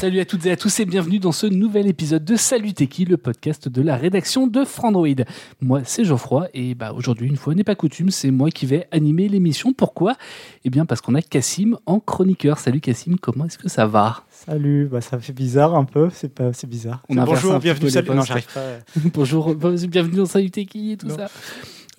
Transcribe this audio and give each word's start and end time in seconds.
Salut 0.00 0.20
à 0.20 0.24
toutes 0.24 0.46
et 0.46 0.50
à 0.50 0.56
tous 0.56 0.80
et 0.80 0.86
bienvenue 0.86 1.18
dans 1.18 1.30
ce 1.30 1.46
nouvel 1.46 1.86
épisode 1.86 2.24
de 2.24 2.34
Salut 2.34 2.72
Teki, 2.72 3.04
le 3.04 3.18
podcast 3.18 3.68
de 3.68 3.82
la 3.82 3.96
rédaction 3.96 4.46
de 4.46 4.64
Frandroid. 4.64 5.08
Moi, 5.60 5.82
c'est 5.84 6.04
Geoffroy 6.04 6.48
et 6.54 6.74
bah 6.74 6.94
aujourd'hui, 6.94 7.28
une 7.28 7.36
fois 7.36 7.54
n'est 7.54 7.64
pas 7.64 7.74
coutume, 7.74 8.08
c'est 8.08 8.30
moi 8.30 8.50
qui 8.50 8.64
vais 8.64 8.88
animer 8.92 9.28
l'émission. 9.28 9.74
Pourquoi? 9.74 10.16
Eh 10.64 10.70
bien 10.70 10.86
parce 10.86 11.02
qu'on 11.02 11.14
a 11.16 11.20
Cassim 11.20 11.76
en 11.84 12.00
chroniqueur. 12.00 12.58
Salut 12.58 12.80
Cassim, 12.80 13.16
comment 13.20 13.44
est-ce 13.44 13.58
que 13.58 13.68
ça 13.68 13.84
va? 13.84 14.24
Salut, 14.30 14.88
bah 14.90 15.02
ça 15.02 15.18
fait 15.18 15.34
bizarre 15.34 15.74
un 15.74 15.84
peu, 15.84 16.08
c'est 16.14 16.32
pas, 16.32 16.54
c'est 16.54 16.66
bizarre. 16.66 17.02
On 17.10 17.16
Bonjour, 17.16 17.58
bienvenue, 17.58 17.90
salut. 17.90 18.08
Non, 18.08 18.16
postes. 18.16 18.28
j'arrive 18.28 18.46
pas. 18.54 18.78
Bonjour, 19.12 19.54
bienvenue 19.54 20.16
dans 20.16 20.24
Salut 20.24 20.50
Teki 20.50 20.92
et 20.92 20.96
tout 20.96 21.08
Non. 21.08 21.16
ça. 21.18 21.28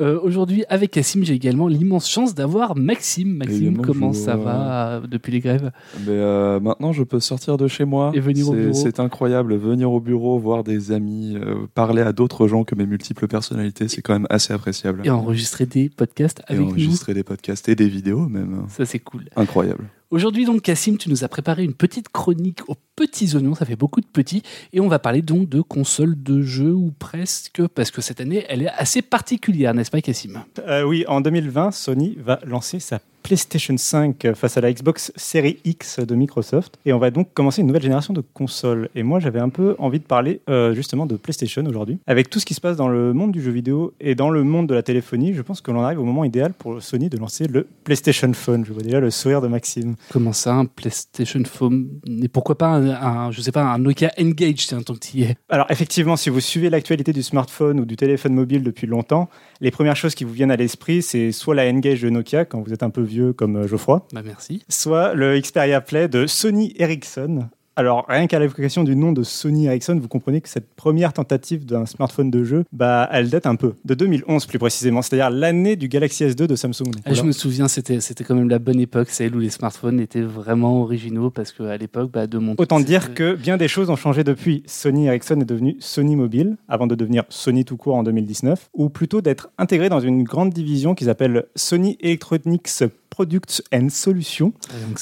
Euh, 0.02 0.19
aujourd'hui, 0.23 0.63
avec 0.67 0.91
Cassim, 0.91 1.23
j'ai 1.23 1.33
également 1.35 1.67
l'immense 1.67 2.09
chance 2.09 2.33
d'avoir 2.33 2.75
Maxime. 2.75 3.35
Maxime, 3.38 3.77
comment 3.81 4.13
ça 4.13 4.35
va 4.35 4.88
euh, 4.94 5.02
depuis 5.07 5.31
les 5.31 5.39
grèves? 5.39 5.71
Mais 5.99 6.07
euh, 6.09 6.59
maintenant, 6.59 6.91
je 6.91 7.03
peux 7.03 7.19
sortir 7.19 7.57
de 7.57 7.67
chez 7.67 7.85
moi. 7.85 8.11
Et 8.16 8.19
venir 8.19 8.49
au 8.49 8.53
C'est- 8.53 8.59
bureau. 8.61 8.73
C'est 8.73 8.99
incroyable. 8.99 9.55
Venir 9.55 9.91
au 9.91 9.99
bureau, 9.99 10.39
voir 10.39 10.63
des 10.63 10.91
amis, 10.91 11.35
euh, 11.38 11.67
parler 11.75 12.02
à 12.02 12.13
d'autres 12.13 12.47
gens 12.47 12.63
que 12.63 12.73
mes 12.75 12.85
multiples 12.88 13.27
personnalités, 13.27 13.88
c'est 13.88 14.02
quand 14.02 14.13
même 14.13 14.27
assez 14.31 14.53
appréciable. 14.53 15.02
Et 15.03 15.09
enregistrer 15.11 15.66
des 15.67 15.88
podcasts 15.89 16.41
Et 16.49 16.53
avec 16.53 16.66
nous. 16.66 16.69
enregistrer 16.72 17.13
des 17.13 17.23
podcasts 17.23 17.69
et 17.69 17.75
des 17.75 17.88
vidéos 17.88 18.27
même. 18.27 18.63
Ça, 18.69 18.85
c'est 18.85 18.99
cool. 18.99 19.25
Incroyable. 19.35 19.85
Aujourd'hui, 20.11 20.43
donc, 20.43 20.61
Cassim, 20.61 20.97
tu 20.97 21.09
nous 21.09 21.23
as 21.23 21.29
préparé 21.29 21.63
une 21.63 21.73
petite 21.73 22.09
chronique 22.09 22.67
aux 22.67 22.75
petits 22.97 23.33
oignons, 23.33 23.55
ça 23.55 23.63
fait 23.63 23.77
beaucoup 23.77 24.01
de 24.01 24.05
petits, 24.05 24.43
et 24.73 24.81
on 24.81 24.89
va 24.89 24.99
parler 24.99 25.21
donc 25.21 25.47
de 25.47 25.61
consoles 25.61 26.21
de 26.21 26.41
jeux 26.41 26.73
ou 26.73 26.91
presque, 26.91 27.65
parce 27.67 27.91
que 27.91 28.01
cette 28.01 28.19
année, 28.19 28.45
elle 28.49 28.63
est 28.63 28.69
assez 28.75 29.01
particulière, 29.01 29.73
n'est-ce 29.73 29.89
pas, 29.89 30.01
Cassim? 30.01 30.43
Euh, 30.67 30.83
oui, 30.83 31.05
en 31.07 31.21
2020, 31.21 31.71
Sony 31.71 32.17
va 32.19 32.41
lancer 32.43 32.81
sa 32.81 32.99
PlayStation 33.23 33.75
5 33.77 34.33
face 34.36 34.58
à 34.58 34.61
la 34.61 34.72
Xbox 34.73 35.11
Series 35.16 35.58
X 35.66 36.00
de 36.00 36.16
Microsoft. 36.16 36.77
Et 36.86 36.94
on 36.94 37.00
va 37.00 37.11
donc 37.11 37.33
commencer 37.33 37.61
une 37.61 37.67
nouvelle 37.67 37.81
génération 37.83 38.13
de 38.13 38.22
consoles. 38.33 38.89
Et 38.95 39.03
moi, 39.03 39.19
j'avais 39.19 39.39
un 39.39 39.50
peu 39.50 39.75
envie 39.80 40.00
de 40.00 40.03
parler 40.05 40.41
euh, 40.50 40.73
justement 40.73 41.05
de 41.05 41.16
PlayStation 41.16 41.63
aujourd'hui. 41.66 41.97
Avec 42.08 42.30
tout 42.30 42.39
ce 42.39 42.45
qui 42.45 42.53
se 42.53 42.61
passe 42.61 42.78
dans 42.78 42.88
le 42.89 43.13
monde 43.13 43.31
du 43.31 43.41
jeu 43.41 43.52
vidéo 43.52 43.94
et 44.00 44.16
dans 44.16 44.30
le 44.30 44.44
monde 44.44 44.67
de 44.67 44.73
la 44.73 44.83
téléphonie, 44.83 45.33
je 45.33 45.41
pense 45.41 45.61
que 45.61 45.72
l'on 45.72 45.81
arrive 45.81 46.00
au 46.00 46.03
moment 46.03 46.23
idéal 46.23 46.53
pour 46.53 46.81
Sony 46.81 47.09
de 47.09 47.17
lancer 47.17 47.47
le 47.47 47.67
PlayStation 47.83 48.31
Phone. 48.33 48.66
Je 48.66 48.73
vois 48.73 48.83
déjà 48.83 49.00
le 49.00 49.09
sourire 49.11 49.41
de 49.41 49.47
Maxime. 49.47 49.95
Comment 50.11 50.33
ça, 50.33 50.53
un 50.56 50.66
PlayStation 50.66 51.44
Phone? 51.45 51.89
Et 52.23 52.28
pourquoi 52.28 52.58
pas 52.58 52.67
un, 52.67 52.89
un- 52.89 53.31
je 53.31 53.41
sais 53.41 53.52
pas, 53.52 53.63
un 53.63 53.78
Nokia 53.80 54.11
Engage, 54.19 54.67
tiens, 54.67 54.81
tant 54.81 54.94
que 54.94 55.00
tu 55.00 55.17
y 55.17 55.23
es? 55.23 55.35
Alors 55.50 55.67
effectivement, 55.69 56.16
si 56.16 56.30
vous 56.30 56.39
suivez 56.39 56.69
l'actualité 56.69 57.13
du 57.13 57.23
smartphone 57.23 57.80
ou 57.80 57.85
du 57.85 57.95
téléphone 57.95 58.33
mobile 58.33 58.63
depuis 58.63 58.88
longtemps, 58.88 59.30
les 59.62 59.72
premières 59.72 59.95
choses 59.95 60.16
qui 60.16 60.24
vous 60.24 60.34
viennent 60.34 60.51
à 60.51 60.56
l'esprit, 60.56 61.01
c'est 61.01 61.31
soit 61.31 61.56
la 61.56 61.66
N-Gage 61.66 62.01
de 62.01 62.09
Nokia, 62.09 62.45
quand 62.45 62.62
vous 62.62 62.74
êtes 62.74 62.84
un 62.84 62.90
peu 62.90 63.01
vieux 63.11 63.33
comme 63.33 63.57
euh, 63.57 63.67
Geoffroy, 63.67 64.05
Bah, 64.13 64.22
merci. 64.23 64.63
soit 64.69 65.13
le 65.13 65.39
Xperia 65.39 65.81
Play 65.81 66.07
de 66.07 66.25
Sony 66.25 66.73
Ericsson. 66.77 67.49
Alors 67.81 68.06
rien 68.08 68.28
qu'à 68.28 68.38
l'évocation 68.38 68.84
du 68.84 68.96
nom 68.96 69.12
de 69.12 69.24
Sony 69.24 69.66
Ericsson, 69.66 69.97
vous 70.00 70.08
comprenez 70.08 70.40
que 70.40 70.47
cette 70.47 70.72
première 70.75 71.14
tentative 71.14 71.66
d'un 71.66 71.88
smartphone 71.88 72.30
de 72.30 72.44
jeu, 72.44 72.64
bah, 72.72 73.09
elle 73.12 73.31
date 73.31 73.47
un 73.47 73.56
peu, 73.56 73.74
de 73.86 73.96
2011 73.96 74.46
plus 74.46 74.59
précisément, 74.59 75.02
c'est-à-dire 75.02 75.31
l'année 75.31 75.75
du 75.75 75.88
Galaxy 75.88 76.24
S2 76.24 76.46
de 76.46 76.56
Samsung. 76.56 76.92
Ah, 77.06 77.14
je 77.16 77.24
me 77.24 77.31
souviens, 77.31 77.68
c'était 77.68 78.00
c'était 78.00 78.24
quand 78.24 78.36
même 78.36 78.50
la 78.50 78.59
bonne 78.59 78.80
époque, 78.80 79.09
celle 79.09 79.36
où 79.36 79.40
les 79.40 79.50
smartphones 79.50 80.00
étaient 80.00 80.22
vraiment 80.22 80.80
originaux, 80.84 81.31
parce 81.31 81.52
qu'à 81.52 81.75
l'époque, 81.75 82.12
bah, 82.12 82.28
de 82.28 82.38
mon 82.38 82.53
Autant 82.59 82.80
dire 82.80 83.16
que 83.16 83.34
bien 83.34 83.58
des 83.58 83.68
choses 83.68 83.90
ont 83.90 83.96
changé 83.96 84.24
depuis. 84.24 84.62
Sony 84.68 85.08
Ericsson 85.08 85.42
est 85.42 85.46
devenu 85.46 85.75
Sony 85.80 86.16
Mobile, 86.16 86.58
avant 86.68 86.86
de 86.86 86.94
devenir 86.94 87.24
Sony 87.30 87.66
tout 87.66 87.78
court 87.78 87.96
en 87.96 88.03
2019, 88.03 88.69
ou 88.75 88.90
plutôt 88.90 89.22
d'être 89.22 89.50
intégré 89.58 89.90
dans 89.90 90.02
une 90.02 90.22
grande 90.22 90.52
division 90.53 90.94
qui 90.94 91.06
s'appelle 91.06 91.46
Sony 91.56 91.98
Electronics 92.00 92.84
Products 93.09 93.63
and 93.74 93.90
Solutions, 93.90 94.53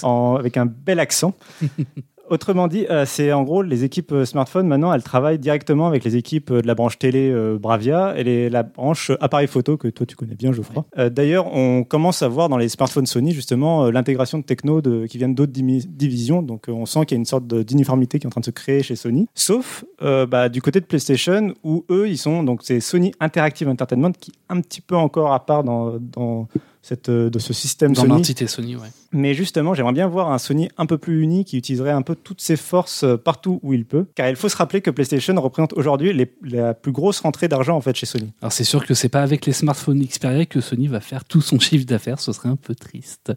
en- 0.04 0.38
avec 0.40 0.56
un 0.56 0.66
bel 0.66 1.02
accent. 1.02 1.34
Autrement 2.30 2.68
dit, 2.68 2.86
euh, 2.90 3.06
c'est 3.06 3.32
en 3.34 3.44
gros 3.44 3.62
les 3.62 3.84
équipes 3.84 4.12
euh, 4.12 4.26
smartphone 4.26 4.68
maintenant, 4.68 4.94
elles 4.94 5.04
travaillent 5.04 5.40
directement 5.40 5.88
avec 5.88 6.04
les 6.04 6.16
équipes 6.16 6.52
euh, 6.52 6.62
de 6.62 6.68
la 6.68 6.76
branche 6.76 7.00
télé 7.00 7.34
Bravia 7.60 8.14
et 8.18 8.24
les- 8.24 8.50
la 8.50 8.64
branche 8.64 9.12
appareil 9.20 9.48
photo 9.48 9.78
que 9.78 9.88
toi 9.88 10.06
tu 10.06 10.16
connais 10.16 10.36
bien, 10.36 10.52
Geoffroy. 10.52 10.86
Euh, 10.98 11.10
D'ailleurs, 11.10 11.54
on 11.56 11.84
commence 11.84 12.22
à 12.22 12.28
voir 12.28 12.50
dans 12.50 12.58
les 12.58 12.70
smartphones 12.70 13.06
Sony 13.06 13.32
justement 13.32 13.90
l'intégration 13.90 14.38
de 14.38 14.44
techno 14.44 14.82
de, 14.82 15.06
qui 15.08 15.18
viennent 15.18 15.36
d'autres 15.36 15.52
divisions. 15.54 16.42
Donc 16.42 16.66
on 16.70 16.86
sent 16.86 17.06
qu'il 17.06 17.16
y 17.16 17.18
a 17.18 17.22
une 17.22 17.26
sorte 17.26 17.48
d'uniformité 17.48 18.20
qui 18.20 18.26
est 18.26 18.28
en 18.28 18.32
train 18.32 18.42
de 18.42 18.46
se 18.46 18.52
créer 18.52 18.84
chez 18.84 18.96
Sony. 18.96 19.28
Sauf 19.34 19.84
bah, 20.02 20.50
du 20.50 20.62
côté 20.62 20.80
de 20.80 20.86
PlayStation 20.86 21.54
où 21.64 21.84
eux 21.90 22.08
ils 22.10 22.18
sont 22.18 22.44
donc 22.44 22.62
c'est 22.64 22.80
Sony 22.80 23.12
Interactive 23.20 23.68
Entertainment 23.68 24.12
qui 24.12 24.32
est 24.32 24.54
un 24.54 24.62
petit 24.62 24.82
peu 24.82 24.96
encore 24.96 25.34
à 25.34 25.46
part 25.46 25.64
dans, 25.64 25.98
dans 26.00 26.48
cette, 26.82 27.10
euh, 27.10 27.30
de 27.30 27.40
ce 27.40 27.54
système 27.54 27.94
dans 27.94 28.02
Sony. 28.02 28.14
l'entité 28.14 28.48
Sony, 28.48 28.76
ouais. 28.76 28.88
Mais 29.12 29.34
justement, 29.34 29.74
j'aimerais 29.74 29.94
bien 29.94 30.08
voir 30.08 30.32
un 30.32 30.38
Sony 30.38 30.70
un 30.78 30.86
peu 30.86 30.98
plus 30.98 31.22
uni 31.22 31.44
qui 31.44 31.58
utiliserait 31.58 31.92
un 31.92 32.04
peu 32.04 32.16
toutes 32.16 32.42
ses 32.42 32.56
forces 32.56 33.04
euh, 33.04 33.18
partout 33.18 33.60
où 33.64 33.74
il 33.74 33.86
peut. 33.86 34.06
Car 34.16 34.30
il 34.30 34.36
faut 34.36 34.50
se 34.50 34.56
rappeler 34.56 34.82
que 34.82 34.92
PlayStation 34.92 35.34
représente 35.42 35.74
aujourd'hui 35.74 36.14
les- 36.14 36.32
la 36.44 36.74
plus 36.74 36.92
grosse 36.92 37.20
rentrée 37.20 37.48
d'argent 37.48 37.76
en 37.76 37.82
fait 37.82 37.96
chez 37.96 38.06
Sony. 38.06 38.32
Alors 38.42 38.52
c'est 38.52 38.64
sûr 38.64 38.86
que 38.86 38.94
c'est 38.94 39.10
pas 39.10 39.24
avec 39.24 39.46
les 39.46 39.52
smartphones 39.54 40.00
Xperia 40.06 40.46
que 40.46 40.62
Sony 40.62 40.88
va 40.88 41.00
faire 41.02 41.26
tout 41.26 41.42
son 41.42 41.60
chiffre 41.60 41.86
d'affaires, 41.86 42.20
ce 42.20 42.32
serait 42.32 42.50
un 42.50 42.56
peu 42.56 42.76
triste. 42.76 43.34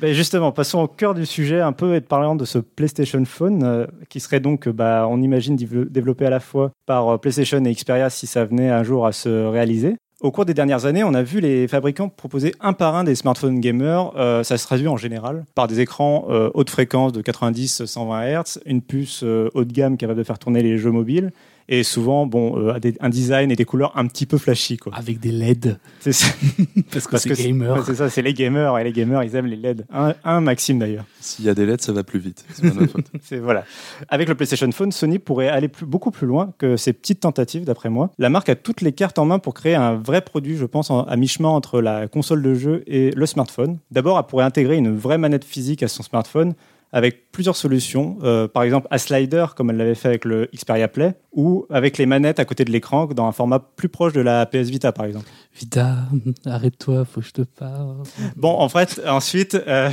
Ben 0.00 0.12
justement, 0.12 0.50
passons 0.52 0.80
au 0.80 0.88
cœur 0.88 1.14
du 1.14 1.24
sujet 1.24 1.60
un 1.60 1.72
peu 1.72 1.94
et 1.94 2.00
parlant 2.00 2.34
de 2.34 2.44
ce 2.44 2.58
PlayStation 2.58 3.24
Phone 3.24 3.62
euh, 3.62 3.86
qui 4.08 4.18
serait 4.20 4.40
donc, 4.40 4.68
bah, 4.68 5.06
on 5.08 5.22
imagine, 5.22 5.54
développé 5.56 6.26
à 6.26 6.30
la 6.30 6.40
fois 6.40 6.72
par 6.86 7.20
PlayStation 7.20 7.64
et 7.64 7.72
Xperia 7.74 8.10
si 8.10 8.26
ça 8.26 8.44
venait 8.44 8.70
un 8.70 8.82
jour 8.82 9.06
à 9.06 9.12
se 9.12 9.28
réaliser. 9.46 9.96
Au 10.22 10.30
cours 10.30 10.44
des 10.44 10.54
dernières 10.54 10.86
années, 10.86 11.02
on 11.02 11.14
a 11.14 11.24
vu 11.24 11.40
les 11.40 11.66
fabricants 11.66 12.08
proposer 12.08 12.54
un 12.60 12.74
par 12.74 12.94
un 12.94 13.02
des 13.02 13.16
smartphones 13.16 13.58
gamers. 13.58 14.12
Euh, 14.16 14.44
ça 14.44 14.56
se 14.56 14.64
traduit 14.64 14.86
en 14.86 14.96
général 14.96 15.44
par 15.56 15.66
des 15.66 15.80
écrans 15.80 16.26
euh, 16.30 16.48
haute 16.54 16.70
fréquence 16.70 17.12
de 17.12 17.20
90-120 17.22 18.40
Hz, 18.40 18.60
une 18.64 18.82
puce 18.82 19.24
euh, 19.24 19.50
haut 19.54 19.64
de 19.64 19.72
gamme 19.72 19.96
capable 19.96 20.20
de 20.20 20.24
faire 20.24 20.38
tourner 20.38 20.62
les 20.62 20.78
jeux 20.78 20.92
mobiles, 20.92 21.32
et 21.68 21.82
souvent, 21.82 22.26
bon, 22.26 22.58
euh, 22.58 22.78
un 23.00 23.08
design 23.08 23.50
et 23.50 23.56
des 23.56 23.64
couleurs 23.64 23.92
un 23.96 24.06
petit 24.06 24.26
peu 24.26 24.38
flashy, 24.38 24.76
quoi. 24.76 24.92
Avec 24.94 25.20
des 25.20 25.32
LED, 25.32 25.78
C'est 26.00 26.12
ça. 26.12 26.26
parce 26.92 27.06
que 27.06 27.10
Parce 27.12 27.22
c'est 27.22 27.34
gamer. 27.34 27.84
c'est 27.86 27.94
ça, 27.94 28.10
c'est 28.10 28.22
les 28.22 28.34
gamers 28.34 28.78
et 28.78 28.84
les 28.84 28.92
gamers, 28.92 29.22
ils 29.22 29.34
aiment 29.36 29.46
les 29.46 29.56
LED. 29.56 29.86
Un, 29.92 30.14
un 30.24 30.40
Maxime 30.40 30.78
d'ailleurs. 30.78 31.04
S'il 31.20 31.44
y 31.44 31.48
a 31.48 31.54
des 31.54 31.64
lettres, 31.66 31.84
ça 31.84 31.92
va 31.92 32.02
plus 32.04 32.18
vite. 32.18 32.44
C'est 32.52 32.62
pas 32.68 32.74
notre 32.80 32.92
faute. 32.92 33.06
C'est 33.22 33.38
voilà. 33.38 33.64
Avec 34.08 34.28
le 34.28 34.34
PlayStation 34.34 34.70
Phone, 34.72 34.90
Sony 34.92 35.18
pourrait 35.18 35.48
aller 35.48 35.68
plus- 35.68 35.86
beaucoup 35.86 36.10
plus 36.10 36.26
loin 36.26 36.52
que 36.58 36.76
ces 36.76 36.92
petites 36.92 37.20
tentatives, 37.20 37.64
d'après 37.64 37.90
moi. 37.90 38.10
La 38.18 38.28
marque 38.28 38.48
a 38.48 38.54
toutes 38.56 38.80
les 38.80 38.92
cartes 38.92 39.18
en 39.18 39.24
main 39.24 39.38
pour 39.38 39.54
créer 39.54 39.74
un 39.74 39.94
vrai 39.94 40.20
produit, 40.20 40.56
je 40.56 40.64
pense, 40.66 40.90
en- 40.90 41.02
à 41.04 41.16
mi-chemin 41.16 41.48
entre 41.48 41.80
la 41.80 42.08
console 42.08 42.42
de 42.42 42.54
jeu 42.54 42.82
et 42.86 43.10
le 43.12 43.26
smartphone. 43.26 43.78
D'abord, 43.90 44.18
elle 44.18 44.26
pourrait 44.26 44.44
intégrer 44.44 44.76
une 44.76 44.96
vraie 44.96 45.18
manette 45.18 45.44
physique 45.44 45.82
à 45.82 45.88
son 45.88 46.02
smartphone 46.02 46.54
avec 46.92 47.30
plusieurs 47.32 47.56
solutions, 47.56 48.18
Euh, 48.22 48.46
par 48.48 48.62
exemple 48.62 48.86
à 48.90 48.98
slider 48.98 49.46
comme 49.56 49.70
elle 49.70 49.76
l'avait 49.76 49.94
fait 49.94 50.08
avec 50.08 50.24
le 50.24 50.48
Xperia 50.54 50.88
Play, 50.88 51.14
ou 51.32 51.66
avec 51.70 51.98
les 51.98 52.06
manettes 52.06 52.38
à 52.38 52.44
côté 52.44 52.64
de 52.64 52.70
l'écran 52.70 53.06
dans 53.06 53.26
un 53.26 53.32
format 53.32 53.58
plus 53.58 53.88
proche 53.88 54.12
de 54.12 54.20
la 54.20 54.44
PS 54.46 54.68
Vita 54.68 54.92
par 54.92 55.06
exemple. 55.06 55.26
Vita, 55.58 55.96
arrête-toi, 56.44 57.04
faut 57.04 57.20
que 57.20 57.26
je 57.26 57.32
te 57.32 57.42
parle. 57.42 58.02
Bon, 58.36 58.50
en 58.58 58.68
fait, 58.68 59.00
ensuite, 59.06 59.54
euh, 59.54 59.90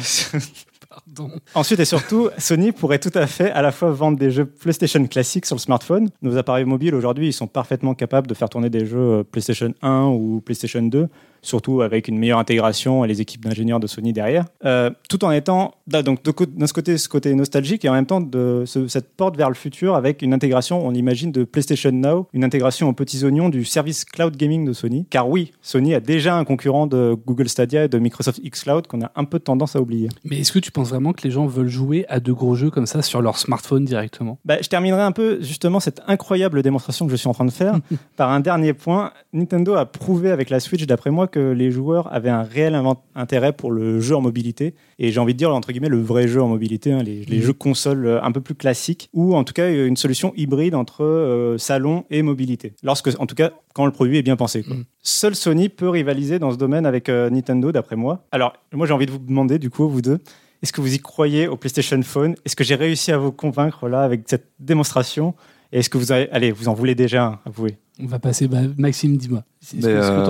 Pardon. 1.16 1.32
Ensuite 1.56 1.80
et 1.80 1.86
surtout, 1.86 2.30
Sony 2.38 2.72
pourrait 2.72 3.00
tout 3.00 3.12
à 3.14 3.28
fait 3.28 3.52
à 3.52 3.62
la 3.62 3.72
fois 3.72 3.92
vendre 3.92 4.18
des 4.18 4.32
jeux 4.32 4.46
PlayStation 4.46 5.06
classiques 5.08 5.46
sur 5.46 5.56
le 5.56 5.60
smartphone. 5.62 6.10
Nos 6.22 6.38
appareils 6.38 6.66
mobiles 6.66 6.96
aujourd'hui, 6.96 7.28
ils 7.28 7.34
sont 7.34 7.48
parfaitement 7.48 7.94
capables 7.94 8.28
de 8.28 8.34
faire 8.34 8.50
tourner 8.50 8.70
des 8.70 8.86
jeux 8.86 8.98
euh, 9.20 9.24
PlayStation 9.24 9.74
1 9.82 10.06
ou 10.08 10.42
PlayStation 10.44 10.82
2 10.82 11.08
surtout 11.42 11.82
avec 11.82 12.10
une 12.10 12.18
meilleure 12.18 12.38
intégration 12.40 13.06
et 13.06 13.08
les 13.08 13.22
équipes 13.22 13.46
d'ingénieurs 13.46 13.80
de 13.80 13.88
Sony 13.88 14.12
derrière, 14.12 14.44
euh, 14.66 14.90
tout 15.08 15.24
en 15.24 15.32
étant 15.32 15.74
là, 15.90 16.04
donc 16.04 16.22
de, 16.22 16.34
ce 16.68 16.74
côté, 16.74 16.98
ce 16.98 17.08
côté 17.08 17.34
nostalgique 17.34 17.86
et 17.86 17.90
en 17.90 17.94
même 17.94 18.06
temps 18.06 18.20
de 18.20 18.64
ce- 18.66 18.90
cette 18.90 19.16
porte 19.16 19.38
vers 19.38 19.48
le 19.48 19.56
futur 19.56 19.96
avec 19.96 20.22
une 20.22 20.34
intégration, 20.34 20.86
on 20.86 20.94
imagine, 20.94 21.32
de 21.32 21.46
PlayStation 21.46 21.94
Now, 21.94 22.28
une 22.34 22.44
intégration 22.44 22.90
aux 22.90 22.94
petits 22.94 23.24
oignons 23.24 23.48
du 23.48 23.64
service 23.64 24.04
cloud 24.04 24.36
gaming 24.36 24.66
de 24.66 24.74
Sony. 24.74 25.06
Car 25.10 25.30
oui, 25.30 25.54
Sony 25.62 25.94
a 25.96 26.02
déjà 26.02 26.36
un 26.36 26.44
concurrent 26.44 26.88
de 26.88 27.16
Google 27.26 27.48
Stadia 27.48 27.86
et 27.86 27.88
de 27.88 28.00
Microsoft 28.00 28.42
xCloud 28.44 28.88
qu'on 28.88 29.02
a 29.02 29.12
un 29.16 29.24
peu 29.24 29.40
tendance 29.40 29.78
à 29.78 29.82
oublier. 29.82 30.10
Mais 30.26 30.40
est-ce 30.40 30.52
que 30.52 30.60
tu 30.60 30.72
penses 30.72 30.90
vraiment 30.90 31.09
que 31.14 31.22
les 31.24 31.32
gens 31.32 31.46
veulent 31.46 31.68
jouer 31.68 32.06
à 32.10 32.20
de 32.20 32.32
gros 32.32 32.56
jeux 32.56 32.70
comme 32.70 32.86
ça 32.86 33.02
sur 33.02 33.22
leur 33.22 33.38
smartphone 33.38 33.86
directement? 33.86 34.40
Bah, 34.46 34.58
je 34.62 34.68
terminerai 34.70 35.02
un 35.02 35.12
peu 35.12 35.42
justement 35.42 35.80
cette 35.80 36.02
incroyable 36.08 36.62
démonstration 36.62 37.06
que 37.06 37.12
je 37.12 37.18
suis 37.18 37.28
en 37.28 37.34
train 37.34 37.46
de 37.46 37.52
faire 37.52 37.80
par 38.18 38.30
un 38.32 38.40
dernier 38.40 38.74
point. 38.74 39.12
Nintendo 39.34 39.76
a 39.76 39.86
prouvé 39.86 40.32
avec 40.32 40.50
la 40.50 40.60
Switch, 40.60 40.86
d'après 40.86 41.12
moi, 41.12 41.28
que 41.28 41.52
les 41.52 41.72
joueurs 41.72 42.12
avaient 42.14 42.30
un 42.30 42.44
réel 42.44 42.80
intérêt 43.16 43.54
pour 43.54 43.72
le 43.72 44.00
jeu 44.00 44.16
en 44.16 44.22
mobilité. 44.22 44.74
Et 44.98 45.12
j'ai 45.12 45.20
envie 45.20 45.34
de 45.34 45.38
dire, 45.38 45.54
entre 45.54 45.72
guillemets, 45.72 45.90
le 45.90 46.02
vrai 46.02 46.28
jeu 46.28 46.42
en 46.42 46.48
mobilité, 46.48 46.92
hein, 46.92 47.04
les, 47.04 47.24
les 47.26 47.38
Mhm. 47.38 47.44
jeux 47.44 47.54
consoles 47.54 48.06
euh, 48.06 48.22
un 48.24 48.32
peu 48.32 48.42
plus 48.42 48.56
classiques, 48.56 49.10
ou 49.14 49.36
en 49.36 49.44
tout 49.44 49.54
cas 49.54 49.70
une 49.72 49.96
solution 49.98 50.34
hybride 50.36 50.76
entre 50.76 51.04
euh, 51.04 51.58
salon 51.58 52.04
et 52.10 52.22
mobilité. 52.22 52.74
Lorsque, 52.84 53.10
en 53.20 53.26
tout 53.26 53.36
cas, 53.36 53.52
quand 53.74 53.86
le 53.86 53.92
produit 53.92 54.18
est 54.18 54.22
bien 54.24 54.36
pensé. 54.36 54.64
quoi. 54.64 54.76
Mhm. 54.76 54.84
Seul 55.02 55.36
Sony 55.36 55.70
peut 55.70 55.88
rivaliser 55.90 56.40
dans 56.40 56.52
ce 56.52 56.58
domaine 56.58 56.86
avec 56.86 57.08
euh, 57.08 57.30
Nintendo, 57.30 57.72
d'après 57.72 57.96
moi. 57.96 58.26
Alors, 58.34 58.54
moi, 58.74 58.86
j'ai 58.88 58.94
envie 58.94 59.06
de 59.06 59.12
vous 59.12 59.20
demander, 59.20 59.58
du 59.60 59.70
coup, 59.70 59.88
vous 59.88 60.02
deux, 60.02 60.20
est-ce 60.62 60.74
que 60.74 60.82
vous 60.82 60.94
y 60.94 61.00
croyez 61.00 61.48
au 61.48 61.56
PlayStation 61.58 62.02
Phone? 62.04 62.36
Est-ce 62.46 62.56
que 62.56 62.64
j'ai 62.64 62.76
réussi 62.76 63.12
à 63.12 63.18
vous 63.18 63.32
convaincre 63.32 63.88
là 63.88 64.02
avec 64.04 64.24
cette 64.28 64.48
démonstration? 64.60 65.34
Et 65.72 65.80
est-ce 65.80 65.90
que 65.90 65.98
vous 65.98 66.12
avez... 66.12 66.30
allez, 66.32 66.52
vous 66.52 66.68
en 66.68 66.74
voulez 66.74 66.96
déjà 66.96 67.26
un, 67.26 67.40
avouez. 67.46 67.78
On 68.02 68.06
va 68.08 68.18
passer, 68.18 68.48
bah, 68.48 68.60
Maxime, 68.78 69.18
dis-moi. 69.18 69.44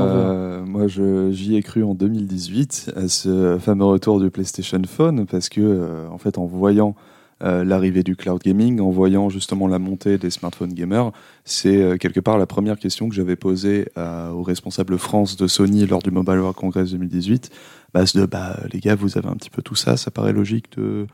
Euh, 0.04 0.66
moi, 0.66 0.88
je- 0.88 1.32
j'y 1.32 1.56
ai 1.56 1.62
cru 1.62 1.84
en 1.84 1.94
2018 1.96 2.92
à 2.96 3.08
ce 3.08 3.58
fameux 3.60 3.86
retour 3.86 4.20
du 4.20 4.30
PlayStation 4.32 4.82
Phone 4.88 5.26
parce 5.28 5.50
que, 5.50 5.62
euh, 5.62 6.10
en 6.10 6.18
fait, 6.18 6.38
en 6.38 6.46
voyant 6.46 6.96
euh, 6.98 7.19
l'arrivée 7.42 8.04
du 8.04 8.16
cloud 8.16 8.42
gaming, 8.44 8.80
en 8.80 8.90
voyant 8.90 9.30
justement 9.30 9.68
la 9.68 9.80
montée 9.80 10.18
des 10.18 10.30
smartphones 10.30 10.74
gamers, 10.74 11.12
c'est 11.46 11.78
euh, 11.82 11.98
quelque 11.98 12.20
part 12.20 12.38
la 12.38 12.46
première 12.46 12.78
question 12.78 13.10
que 13.10 13.16
j'avais 13.16 13.36
posée 13.36 13.90
à- 13.96 14.34
aux 14.34 14.44
responsables 14.44 14.98
France 14.98 15.38
de 15.38 15.48
Sony 15.48 15.86
lors 15.86 16.02
du 16.02 16.12
Mobile 16.12 16.40
World 16.40 16.56
Congress 16.56 16.92
2018. 16.92 17.50
Bah, 17.94 18.06
c'est 18.06 18.20
de, 18.20 18.26
bah, 18.26 18.60
les 18.72 18.80
gars, 18.80 18.96
vous 18.96 19.18
avez 19.18 19.28
un 19.28 19.36
petit 19.36 19.50
peu 19.50 19.62
tout 19.62 19.76
ça, 19.76 19.98
ça 19.98 20.12
paraît 20.12 20.34
logique 20.34 20.78
de 20.78 21.08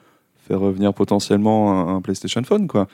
faire 0.48 0.60
revenir 0.60 0.94
potentiellement 0.94 1.95
un, 1.95 2.01
PlayStation 2.01 2.44
Phone, 2.44 2.68
quoi. 2.68 2.88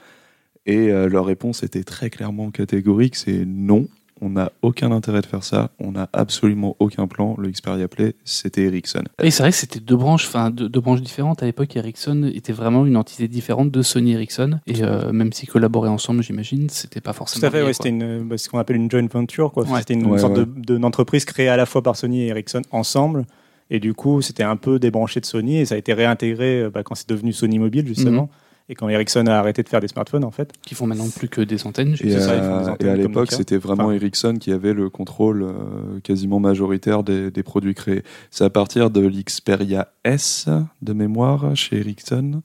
Et 0.64 0.92
euh, 0.92 1.08
leur 1.08 1.26
réponse 1.26 1.62
était 1.62 1.82
très 1.82 2.08
clairement 2.08 2.50
catégorique, 2.50 3.16
c'est 3.16 3.44
non. 3.46 3.88
On 4.24 4.30
n'a 4.30 4.52
aucun 4.62 4.92
intérêt 4.92 5.20
de 5.20 5.26
faire 5.26 5.42
ça. 5.42 5.70
On 5.80 5.90
n'a 5.90 6.08
absolument 6.12 6.76
aucun 6.78 7.08
plan. 7.08 7.34
Le 7.38 7.50
Xperia 7.50 7.88
Play, 7.88 8.14
c'était 8.24 8.62
Ericsson. 8.62 9.02
Et 9.20 9.32
c'est 9.32 9.42
vrai 9.42 9.50
que 9.50 9.56
c'était 9.56 9.80
deux 9.80 9.96
branches, 9.96 10.26
enfin 10.28 10.50
deux, 10.50 10.68
deux 10.68 10.80
branches 10.80 11.02
différentes. 11.02 11.42
À 11.42 11.46
l'époque, 11.46 11.74
Ericsson 11.74 12.30
était 12.32 12.52
vraiment 12.52 12.86
une 12.86 12.96
entité 12.96 13.26
différente 13.26 13.72
de 13.72 13.82
Sony 13.82 14.12
Ericsson. 14.12 14.60
Et 14.68 14.84
euh, 14.84 15.10
même 15.12 15.32
s'ils 15.32 15.48
collaboraient 15.48 15.88
ensemble, 15.88 16.22
j'imagine, 16.22 16.68
c'était 16.68 17.00
pas 17.00 17.12
forcément. 17.12 17.40
Tout 17.40 17.46
à 17.46 17.50
fait, 17.50 17.64
ouais, 17.64 17.72
c'était 17.72 17.90
bah, 18.20 18.38
ce 18.38 18.48
qu'on 18.48 18.58
appelle 18.60 18.76
une 18.76 18.88
joint 18.88 19.06
venture. 19.12 19.50
quoi. 19.52 19.64
Ouais. 19.68 19.80
C'était 19.80 19.94
une 19.94 20.06
Ouais, 20.06 20.18
sorte 20.18 20.38
ouais. 20.38 20.44
de- 20.46 20.74
de- 20.74 20.78
d'entreprise 20.78 21.24
créée 21.24 21.48
à 21.48 21.56
la 21.56 21.66
fois 21.66 21.82
par 21.82 21.96
Sony 21.96 22.22
et 22.22 22.26
Ericsson 22.28 22.62
ensemble. 22.70 23.24
Et 23.70 23.80
du 23.80 23.92
coup, 23.94 24.20
c'était 24.22 24.42
un 24.44 24.56
peu 24.56 24.78
débranché 24.78 25.18
de 25.18 25.26
Sony 25.26 25.56
et 25.58 25.64
ça 25.64 25.74
a 25.74 25.78
été 25.78 25.94
réintégré 25.94 26.60
euh, 26.62 26.70
bah, 26.70 26.82
quand 26.84 26.94
c'est 26.94 27.08
devenu 27.08 27.32
Sony 27.32 27.58
Mobile, 27.58 27.86
justement. 27.88 28.22
Mhm. 28.22 28.28
Et 28.68 28.74
quand 28.74 28.88
Ericsson 28.88 29.26
a 29.26 29.34
arrêté 29.34 29.62
de 29.62 29.68
faire 29.68 29.80
des 29.80 29.88
smartphones, 29.88 30.24
en 30.24 30.30
fait. 30.30 30.52
Qui 30.62 30.74
font 30.74 30.86
maintenant 30.86 31.08
plus 31.14 31.28
que 31.28 31.40
des 31.40 31.66
antennes. 31.66 31.96
je 31.96 32.06
Et, 32.06 32.18
ça, 32.18 32.30
euh, 32.30 32.36
ils 32.36 32.66
font 32.68 32.76
des 32.78 32.86
et 32.86 32.90
à 32.90 32.96
l'époque, 32.96 33.32
c'était 33.32 33.56
vraiment 33.56 33.84
Enfin- 33.84 33.92
Ericsson 33.94 34.36
qui 34.40 34.52
avait 34.52 34.72
le 34.72 34.88
contrôle 34.90 35.42
euh, 35.42 36.00
quasiment 36.02 36.40
majoritaire 36.40 37.02
des, 37.02 37.30
des 37.30 37.42
produits 37.42 37.74
créés. 37.74 38.02
C'est 38.30 38.44
à 38.44 38.50
partir 38.50 38.90
de 38.90 39.00
l'Xperia 39.06 39.88
S 40.04 40.48
de 40.80 40.92
mémoire 40.92 41.54
chez 41.56 41.78
Ericsson 41.78 42.42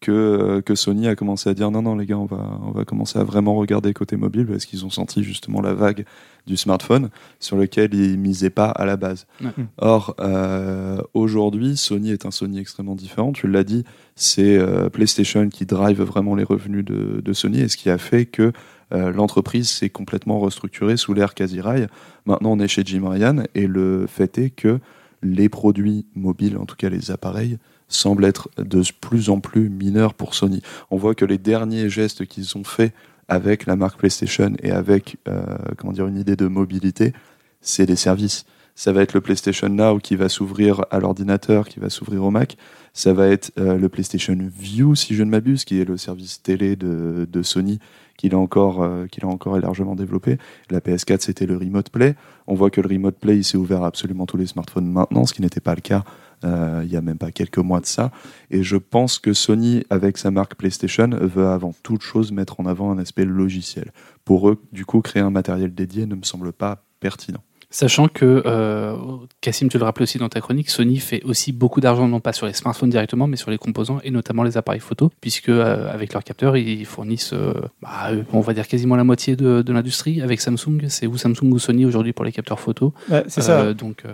que, 0.00 0.12
euh, 0.12 0.60
que 0.60 0.74
Sony 0.74 1.08
a 1.08 1.16
commencé 1.16 1.48
à 1.48 1.54
dire 1.54 1.70
non, 1.70 1.82
non, 1.82 1.96
les 1.96 2.06
gars, 2.06 2.18
on 2.18 2.26
va, 2.26 2.60
on 2.62 2.70
va 2.70 2.84
commencer 2.84 3.18
à 3.18 3.24
vraiment 3.24 3.54
regarder 3.54 3.92
côté 3.92 4.16
mobile 4.16 4.46
parce 4.46 4.66
qu'ils 4.66 4.84
ont 4.84 4.90
senti 4.90 5.22
justement 5.22 5.60
la 5.60 5.74
vague 5.74 6.04
du 6.46 6.56
smartphone 6.56 7.10
sur 7.40 7.56
lequel 7.56 7.92
ils 7.94 8.18
misaient 8.18 8.50
pas 8.50 8.68
à 8.68 8.84
la 8.84 8.96
base. 8.96 9.26
Ouais. 9.42 9.50
Or, 9.78 10.14
euh, 10.20 11.00
aujourd'hui, 11.14 11.76
Sony 11.76 12.10
est 12.10 12.24
un 12.24 12.30
Sony 12.30 12.60
extrêmement 12.60 12.94
différent. 12.94 13.32
Tu 13.32 13.48
l'as 13.48 13.64
dit, 13.64 13.84
c'est 14.14 14.56
euh, 14.56 14.88
PlayStation 14.88 15.48
qui 15.48 15.66
drive 15.66 16.00
vraiment 16.02 16.34
les 16.34 16.44
revenus 16.44 16.84
de, 16.84 17.20
de 17.20 17.32
Sony 17.32 17.60
et 17.60 17.68
ce 17.68 17.76
qui 17.76 17.90
a 17.90 17.98
fait 17.98 18.26
que 18.26 18.52
euh, 18.92 19.12
l'entreprise 19.12 19.68
s'est 19.68 19.90
complètement 19.90 20.38
restructurée 20.38 20.96
sous 20.96 21.14
l'ère 21.14 21.34
Casirail. 21.34 21.88
Maintenant, 22.24 22.52
on 22.52 22.60
est 22.60 22.68
chez 22.68 22.82
Jim 22.84 23.08
Ryan 23.08 23.42
et 23.54 23.66
le 23.66 24.06
fait 24.06 24.38
est 24.38 24.50
que 24.50 24.78
les 25.22 25.48
produits 25.48 26.06
mobiles, 26.14 26.56
en 26.56 26.66
tout 26.66 26.76
cas 26.76 26.88
les 26.88 27.10
appareils, 27.10 27.58
semblent 27.88 28.24
être 28.24 28.48
de 28.58 28.82
plus 29.00 29.30
en 29.30 29.40
plus 29.40 29.68
mineurs 29.68 30.14
pour 30.14 30.34
Sony. 30.34 30.62
On 30.90 30.96
voit 30.96 31.14
que 31.14 31.24
les 31.24 31.38
derniers 31.38 31.88
gestes 31.88 32.26
qu'ils 32.26 32.56
ont 32.56 32.64
faits 32.64 32.92
avec 33.28 33.66
la 33.66 33.76
marque 33.76 33.98
PlayStation 33.98 34.52
et 34.62 34.70
avec 34.70 35.16
euh, 35.28 35.42
comment 35.76 35.92
dire 35.92 36.06
une 36.06 36.18
idée 36.18 36.36
de 36.36 36.46
mobilité, 36.46 37.12
c'est 37.60 37.86
des 37.86 37.96
services. 37.96 38.44
Ça 38.78 38.92
va 38.92 39.00
être 39.00 39.14
le 39.14 39.22
PlayStation 39.22 39.70
Now 39.70 39.98
qui 39.98 40.16
va 40.16 40.28
s'ouvrir 40.28 40.84
à 40.90 41.00
l'ordinateur, 41.00 41.66
qui 41.66 41.80
va 41.80 41.88
s'ouvrir 41.88 42.22
au 42.22 42.30
Mac. 42.30 42.58
Ça 42.92 43.14
va 43.14 43.26
être 43.26 43.50
euh, 43.58 43.78
le 43.78 43.88
PlayStation 43.88 44.36
View, 44.38 44.94
si 44.94 45.14
je 45.14 45.22
ne 45.22 45.30
m'abuse, 45.30 45.64
qui 45.64 45.80
est 45.80 45.86
le 45.86 45.96
service 45.96 46.42
télé 46.42 46.76
de, 46.76 47.42
Sony, 47.42 47.78
qu'il 48.18 48.34
a 48.34 48.38
encore, 48.38 48.82
euh, 48.82 49.06
qu'il 49.06 49.24
a 49.24 49.28
encore 49.28 49.58
largement 49.58 49.96
développé. 49.96 50.36
La 50.70 50.80
PS4, 50.80 51.20
c'était 51.20 51.46
le 51.46 51.56
Remote 51.56 51.88
Play. 51.88 52.16
On 52.46 52.54
voit 52.54 52.70
que 52.70 52.82
le 52.82 52.88
Remote 52.88 53.16
Play, 53.16 53.42
s'est 53.42 53.56
ouvert 53.56 53.82
à 53.82 53.86
absolument 53.86 54.26
tous 54.26 54.36
les 54.36 54.46
smartphones 54.46 54.86
maintenant, 54.86 55.24
ce 55.24 55.32
qui 55.32 55.40
n'était 55.40 55.60
pas 55.60 55.74
le 55.74 55.80
cas 55.80 56.04
euh, 56.44 56.82
il 56.84 56.90
y 56.90 56.96
a 56.96 57.00
même 57.00 57.18
pas 57.18 57.30
quelques 57.30 57.58
mois 57.58 57.80
de 57.80 57.86
ça. 57.86 58.10
Et 58.50 58.62
je 58.62 58.76
pense 58.76 59.18
que 59.18 59.32
Sony, 59.32 59.84
avec 59.90 60.18
sa 60.18 60.30
marque 60.30 60.54
PlayStation, 60.54 61.08
veut 61.12 61.48
avant 61.48 61.74
toute 61.82 62.02
chose 62.02 62.32
mettre 62.32 62.60
en 62.60 62.66
avant 62.66 62.90
un 62.90 62.98
aspect 62.98 63.24
logiciel. 63.24 63.92
Pour 64.24 64.48
eux, 64.48 64.62
du 64.72 64.84
coup, 64.84 65.00
créer 65.00 65.22
un 65.22 65.30
matériel 65.30 65.74
dédié 65.74 66.06
ne 66.06 66.14
me 66.14 66.24
semble 66.24 66.52
pas 66.52 66.84
pertinent. 67.00 67.42
Sachant 67.76 68.08
que, 68.08 68.42
euh, 68.46 68.96
Cassim, 69.42 69.68
tu 69.68 69.76
le 69.76 69.84
rappelais 69.84 70.04
aussi 70.04 70.16
dans 70.16 70.30
ta 70.30 70.40
chronique, 70.40 70.70
Sony 70.70 70.96
fait 70.96 71.22
aussi 71.24 71.52
beaucoup 71.52 71.82
d'argent, 71.82 72.08
non 72.08 72.20
pas 72.20 72.32
sur 72.32 72.46
les 72.46 72.54
smartphones 72.54 72.88
directement, 72.88 73.26
mais 73.26 73.36
sur 73.36 73.50
les 73.50 73.58
composants 73.58 74.00
et 74.02 74.10
notamment 74.10 74.44
les 74.44 74.56
appareils 74.56 74.80
photo, 74.80 75.12
puisque 75.20 75.50
euh, 75.50 75.92
avec 75.92 76.14
leurs 76.14 76.24
capteurs, 76.24 76.56
ils 76.56 76.86
fournissent, 76.86 77.34
euh, 77.34 77.52
bah, 77.82 78.12
euh, 78.12 78.22
on 78.32 78.40
va 78.40 78.54
dire 78.54 78.66
quasiment 78.66 78.96
la 78.96 79.04
moitié 79.04 79.36
de, 79.36 79.60
de 79.60 79.72
l'industrie. 79.74 80.22
Avec 80.22 80.40
Samsung, 80.40 80.88
c'est 80.88 81.06
ou 81.06 81.18
Samsung 81.18 81.52
ou 81.52 81.58
Sony 81.58 81.84
aujourd'hui 81.84 82.14
pour 82.14 82.24
les 82.24 82.32
capteurs 82.32 82.60
photo. 82.60 82.94
Ouais, 83.10 83.24
c'est 83.28 83.42
ça. 83.42 83.74
Donc, 83.74 84.04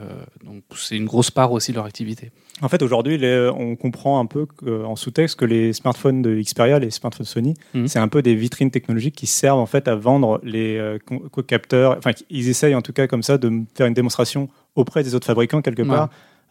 donc 0.44 0.64
c'est 0.74 0.96
une 0.96 1.06
grosse 1.06 1.30
part 1.30 1.52
aussi 1.52 1.70
de 1.70 1.76
leur 1.76 1.86
activité. 1.86 2.32
En 2.62 2.68
fait, 2.68 2.80
aujourd'hui, 2.82 3.20
on 3.58 3.74
comprend 3.76 4.20
un 4.20 4.26
peu 4.26 4.46
que- 4.46 4.84
en 4.84 4.94
sous-texte 4.96 5.36
que 5.38 5.44
les 5.44 5.72
smartphones 5.72 6.22
de 6.22 6.40
Xperia, 6.40 6.78
les 6.78 6.90
smartphones 6.90 7.26
Sony, 7.26 7.54
Mhm. 7.74 7.88
c'est 7.88 7.98
un 7.98 8.08
peu 8.08 8.22
des 8.22 8.34
vitrines 8.36 8.70
technologiques 8.70 9.16
qui 9.16 9.26
servent 9.26 9.58
en 9.58 9.66
fait 9.66 9.88
à 9.88 9.96
vendre 9.96 10.40
les 10.44 10.76
euh, 10.76 10.98
co-capteurs. 11.32 11.96
Enfin, 11.98 12.12
ils 12.30 12.48
essayent 12.48 12.74
en 12.76 12.82
tout 12.82 12.92
cas 12.92 13.06
comme 13.08 13.22
ça 13.24 13.36
de 13.36 13.50
faire 13.74 13.86
une 13.88 13.94
démonstration 13.94 14.48
auprès 14.76 15.02
des 15.02 15.14
autres 15.14 15.26
fabricants 15.26 15.60
quelque 15.60 15.82
Ouais. 15.82 15.88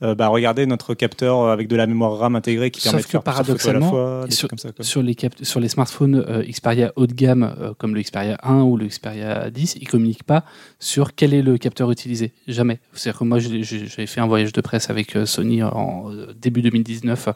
Euh, 0.04 0.16
bah, 0.16 0.28
regardez 0.30 0.66
notre 0.66 0.94
capteur 0.94 1.48
avec 1.48 1.68
de 1.68 1.76
la 1.76 1.86
mémoire 1.88 2.18
RAM 2.18 2.36
intégrée 2.36 2.72
qui 2.72 2.82
Sauf 2.82 2.92
permet 2.92 3.02
de 3.02 3.06
que 3.06 3.12
faire 3.12 3.24
plusieurs 3.24 3.46
photos 3.46 3.66
à 3.68 3.74
la 3.74 3.80
paradoxalement, 3.80 3.90
fois, 4.22 4.26
sur- 4.32 4.50
comme 4.50 4.58
ça. 4.58 4.70
Sur 4.82 5.04
les, 5.04 5.16
sur 5.44 5.60
les 5.60 5.70
smartphones 5.70 6.16
euh, 6.28 6.44
Xperia 6.44 6.92
haut 6.96 7.06
de 7.08 7.14
gamme, 7.14 7.54
euh, 7.62 7.74
comme 7.78 7.94
le 7.94 8.02
Xperia 8.02 8.38
1 8.44 8.62
ou 8.64 8.78
le 8.78 8.88
Xperia 8.88 9.50
10, 9.52 9.78
ils 9.80 9.88
communiquent 9.88 10.24
pas 10.24 10.44
sur 10.80 11.14
quel 11.16 11.34
est 11.34 11.42
le 11.44 11.58
capteur 11.58 11.92
utilisé. 11.92 12.34
Jamais. 12.48 12.80
C'est-à-dire 12.94 13.20
que 13.20 13.24
moi, 13.26 13.40
j'ai- 13.40 13.64
j'avais 13.64 14.08
fait 14.08 14.22
un 14.22 14.28
voyage 14.28 14.54
de 14.54 14.62
presse 14.62 14.90
avec 14.90 15.16
euh, 15.16 15.26
Sony 15.26 15.62
en 15.64 16.12
euh, 16.12 16.34
début 16.40 16.62
2019, 16.64 17.30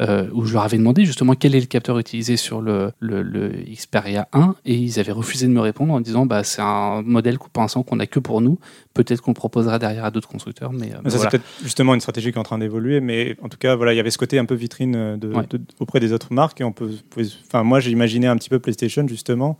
euh, 0.00 0.28
où 0.32 0.44
je 0.44 0.52
leur 0.54 0.62
avais 0.64 0.76
demandé 0.76 1.04
justement 1.04 1.34
quel 1.34 1.54
est 1.54 1.60
le 1.60 1.66
capteur 1.66 1.98
utilisé 1.98 2.36
sur 2.36 2.60
le, 2.60 2.90
le, 2.98 3.22
le 3.22 3.48
Xperia 3.72 4.26
1, 4.32 4.56
et 4.64 4.74
ils 4.74 4.98
avaient 4.98 5.12
refusé 5.12 5.46
de 5.46 5.52
me 5.52 5.60
répondre 5.60 5.92
en 5.92 6.00
disant 6.00 6.26
bah, 6.26 6.42
c'est 6.42 6.62
un 6.62 7.02
modèle 7.02 7.38
pour 7.38 7.62
l'instant 7.62 7.82
qu'on 7.84 8.00
a 8.00 8.06
que 8.06 8.18
pour 8.18 8.40
nous. 8.40 8.58
Peut-être 8.92 9.20
qu'on 9.20 9.30
le 9.30 9.36
proposera 9.36 9.78
derrière 9.78 10.04
à 10.04 10.10
d'autres 10.10 10.28
constructeurs, 10.28 10.72
mais, 10.72 10.92
euh, 10.92 10.98
Mais 11.04 11.10
ça, 11.10 11.16
voilà. 11.18 11.30
c'est 11.30 11.38
peut-être 11.38 11.48
justement 11.62 11.94
une 11.94 12.00
stratégie 12.00 12.30
qui 12.32 12.36
est 12.36 12.40
en 12.40 12.44
train 12.44 12.58
d'évoluer, 12.58 13.00
mais 13.00 13.36
en 13.42 13.48
tout 13.48 13.58
cas, 13.58 13.76
voilà, 13.76 13.92
il 13.92 13.96
y 13.96 14.00
avait 14.00 14.10
ce 14.10 14.18
côté 14.18 14.38
un 14.38 14.44
peu 14.46 14.54
vitrine 14.54 14.94
euh, 14.96 15.16
de, 15.16 15.28
Ouais. 15.32 15.46
de- 15.50 15.60
auprès 15.80 16.00
des 16.00 16.12
autres 16.12 16.32
marques. 16.32 16.60
Et 16.60 16.64
on 16.64 16.72
peut, 16.72 16.90
pouvait- 17.10 17.26
enfin, 17.46 17.62
moi, 17.62 17.78
j'ai 17.80 17.90
imaginé 17.90 18.26
un 18.26 18.36
petit 18.36 18.50
peu 18.50 18.58
PlayStation 18.58 19.06
justement 19.06 19.58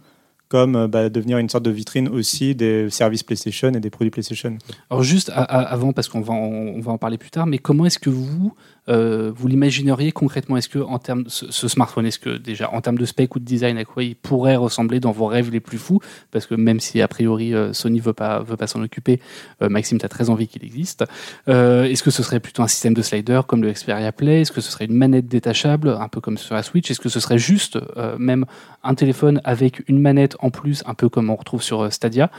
comme 0.49 0.87
bah, 0.87 1.09
devenir 1.09 1.39
une 1.39 1.49
sorte 1.49 1.65
de 1.65 1.71
vitrine 1.71 2.07
aussi 2.09 2.55
des 2.55 2.89
services 2.91 3.23
PlayStation 3.23 3.69
et 3.73 3.81
des 3.81 3.91
produits 3.91 4.11
PlayStation. 4.11 4.57
Alors 4.91 5.03
juste 5.03 5.31
à- 5.31 5.43
à- 5.43 5.63
avant, 5.63 5.93
parce 5.93 6.07
qu'on 6.09 6.21
va, 6.21 6.35
en, 6.35 6.37
on 6.37 6.81
va 6.81 6.93
en 6.93 6.99
parler 6.99 7.19
plus 7.19 7.31
tard, 7.31 7.47
mais 7.47 7.59
comment 7.59 7.87
est-ce 7.87 7.99
que 7.99 8.11
vous, 8.11 8.53
euh, 8.89 9.33
vous 9.35 9.49
l'imagineriez 9.49 10.13
concrètement? 10.13 10.57
Est-ce 10.57 10.69
que 10.69 10.79
en 10.79 10.99
termes 10.99 11.25
ce, 11.29 11.69
smartphone, 11.69 12.07
est-ce 12.07 12.19
que 12.19 12.37
déjà 12.37 12.71
en 12.73 12.81
termes 12.81 12.99
de 12.99 13.05
spec 13.05 13.35
ou 13.35 13.39
de 13.39 13.45
design, 13.45 13.79
à 13.79 13.85
quoi 13.85 14.03
il 14.03 14.15
pourrait 14.15 14.57
ressembler 14.57 15.01
dans 15.01 15.13
vos 15.13 15.27
rêves 15.27 15.51
les 15.51 15.61
plus 15.61 15.79
fous? 15.79 16.01
Parce 16.31 16.47
que 16.47 16.55
même 16.55 16.81
si 16.81 17.01
a 17.01 17.09
priori 17.09 17.55
euh, 17.55 17.73
Sony 17.73 18.01
veut 18.01 18.13
pas 18.13 18.41
veut 18.41 18.57
pas 18.57 18.67
s'en 18.67 18.83
occuper, 18.83 19.21
euh, 19.63 19.69
Maxime, 19.69 19.99
tu 19.99 20.05
as 20.05 20.09
très 20.09 20.31
envie 20.31 20.49
qu'il 20.49 20.65
existe. 20.65 21.05
Est-ce 21.47 22.03
que 22.03 22.11
ce 22.11 22.23
serait 22.23 22.41
plutôt 22.41 22.63
un 22.63 22.69
système 22.69 22.95
de 22.95 23.03
slider 23.03 23.41
comme 23.47 23.63
le 23.63 23.73
Xperia 23.73 24.13
Play? 24.13 24.43
Est-ce 24.43 24.53
que 24.53 24.61
ce 24.61 24.71
serait 24.71 24.85
une 24.85 24.95
manette 24.95 25.27
détachable, 25.27 25.89
un 25.89 26.09
peu 26.09 26.21
comme 26.21 26.39
sur 26.39 26.55
la 26.55 26.63
Switch? 26.63 26.91
Est-ce 26.91 27.01
que 27.01 27.09
ce 27.09 27.21
serait 27.21 27.39
juste 27.39 27.79
même 28.19 28.45
un 28.83 28.95
téléphone 28.95 29.41
avec 29.45 29.83
une 29.89 30.01
manette 30.01 30.37
en 30.41 30.51
plus, 30.51 30.83
un 30.87 30.95
peu 30.95 31.09
comme 31.09 31.31
on 31.31 31.37
retrouve 31.37 31.63
sur 31.63 31.93
Stadia? 31.93 32.31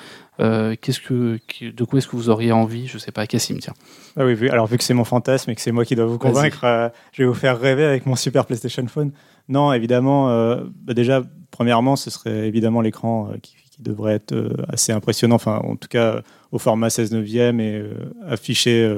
Euh, 0.42 0.76
qu'est-ce 0.80 1.00
que, 1.00 1.40
qui- 1.48 1.72
de 1.72 1.84
quoi 1.86 2.00
est-ce 2.00 2.08
que 2.08 2.16
vous 2.16 2.30
auriez 2.30 2.52
envie? 2.52 2.88
Je 2.88 2.98
sais 2.98 3.12
pas, 3.12 3.26
Cassim, 3.26 3.58
tiens. 3.60 3.74
Ah 4.18 4.26
oui, 4.26 4.34
vu- 4.36 4.50
alors 4.50 4.68
vu 4.68 4.78
que 4.78 4.84
c'est 4.84 4.94
mon 4.94 5.06
fantasme 5.06 5.52
et 5.52 5.56
que 5.56 5.62
c'est 5.62 5.72
moi 5.72 5.86
qui 5.86 5.96
dois 5.96 6.06
vous 6.06 6.18
convaincre, 6.18 6.64
euh, 6.66 6.90
je 7.14 7.24
vais 7.24 7.28
vous 7.28 7.34
faire 7.34 7.60
rêver 7.60 7.86
avec 7.86 8.06
mon 8.06 8.16
super 8.16 8.46
PlayStation 8.46 8.86
Phone. 8.88 9.12
Non, 9.48 9.72
évidemment, 9.72 10.30
euh, 10.32 10.64
bah 10.84 10.94
déjà, 10.94 11.24
premièrement, 11.52 11.96
ce 11.96 12.10
serait 12.10 12.48
évidemment 12.48 12.82
l'écran 12.82 13.30
qui, 13.42 13.56
qui 13.72 13.82
devrait 13.82 14.16
être 14.16 14.36
assez 14.70 14.92
impressionnant, 14.92 15.36
enfin, 15.36 15.62
en 15.64 15.76
tout 15.76 15.88
cas, 15.88 16.22
au 16.52 16.60
format 16.60 16.90
16 16.90 17.12
neuvième 17.12 17.60
et 17.60 17.84
affiché, 18.28 18.94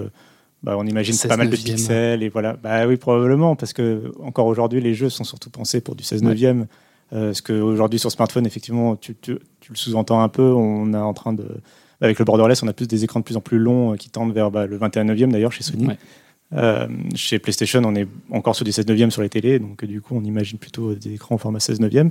bah, 0.64 0.76
on 0.78 0.86
imagine 0.86 1.14
16 1.14 1.30
pas 1.30 1.38
mal 1.38 1.50
de 1.50 1.56
pixels, 1.76 2.24
et 2.24 2.30
voilà. 2.30 2.54
Bah 2.62 2.88
oui, 2.88 2.98
probablement, 2.98 3.56
parce 3.56 3.74
que 3.74 4.12
encore 4.24 4.48
aujourd'hui, 4.48 4.82
les 4.82 4.94
jeux 4.94 5.10
sont 5.10 5.24
surtout 5.24 5.50
pensés 5.50 5.82
pour 5.82 5.96
du 5.96 6.04
16 6.04 6.22
neuvième. 6.30 6.68
Euh, 7.14 7.34
ce 7.34 7.42
qu'aujourd'hui 7.42 8.00
sur 8.00 8.12
smartphone, 8.12 8.46
effectivement, 8.46 8.96
tu, 8.96 9.16
tu- 9.16 9.40
tu 9.62 9.72
le 9.72 9.78
sous-entends 9.78 10.22
un 10.22 10.30
peu, 10.30 10.44
on 10.54 10.94
est 10.94 10.98
en 10.98 11.14
train 11.14 11.34
de. 11.34 11.46
Avec 12.02 12.20
le 12.20 12.26
borderless, 12.26 12.62
on 12.64 12.68
a 12.68 12.74
plus 12.74 12.88
des 12.88 13.04
écrans 13.04 13.20
de 13.22 13.26
plus 13.26 13.38
en 13.38 13.42
plus 13.42 13.58
longs 13.58 13.94
euh, 13.94 13.96
qui 13.96 14.10
tendent 14.10 14.34
vers 14.34 14.52
bah, 14.52 14.66
le 14.68 14.78
21 14.78 15.06
neuvième 15.06 15.32
d'ailleurs 15.32 15.52
chez 15.54 15.64
Sony. 15.64 15.88
Ouais. 15.88 15.98
Euh, 16.54 16.88
chez 17.16 17.40
PlayStation, 17.40 17.82
on 17.84 17.96
est 17.96 18.08
encore 18.32 18.56
sur 18.56 18.64
du 18.66 18.72
16 18.72 18.88
neuvième 18.88 19.12
sur 19.12 19.22
les 19.22 19.30
télés, 19.30 19.58
donc 19.60 19.84
euh, 19.84 19.88
du 19.88 20.00
coup, 20.02 20.16
on 20.16 20.24
imagine 20.24 20.58
plutôt 20.60 20.94
des 20.96 21.14
écrans 21.14 21.36
au 21.36 21.38
format 21.38 21.60
16 21.60 21.80
neuvième. 21.80 22.10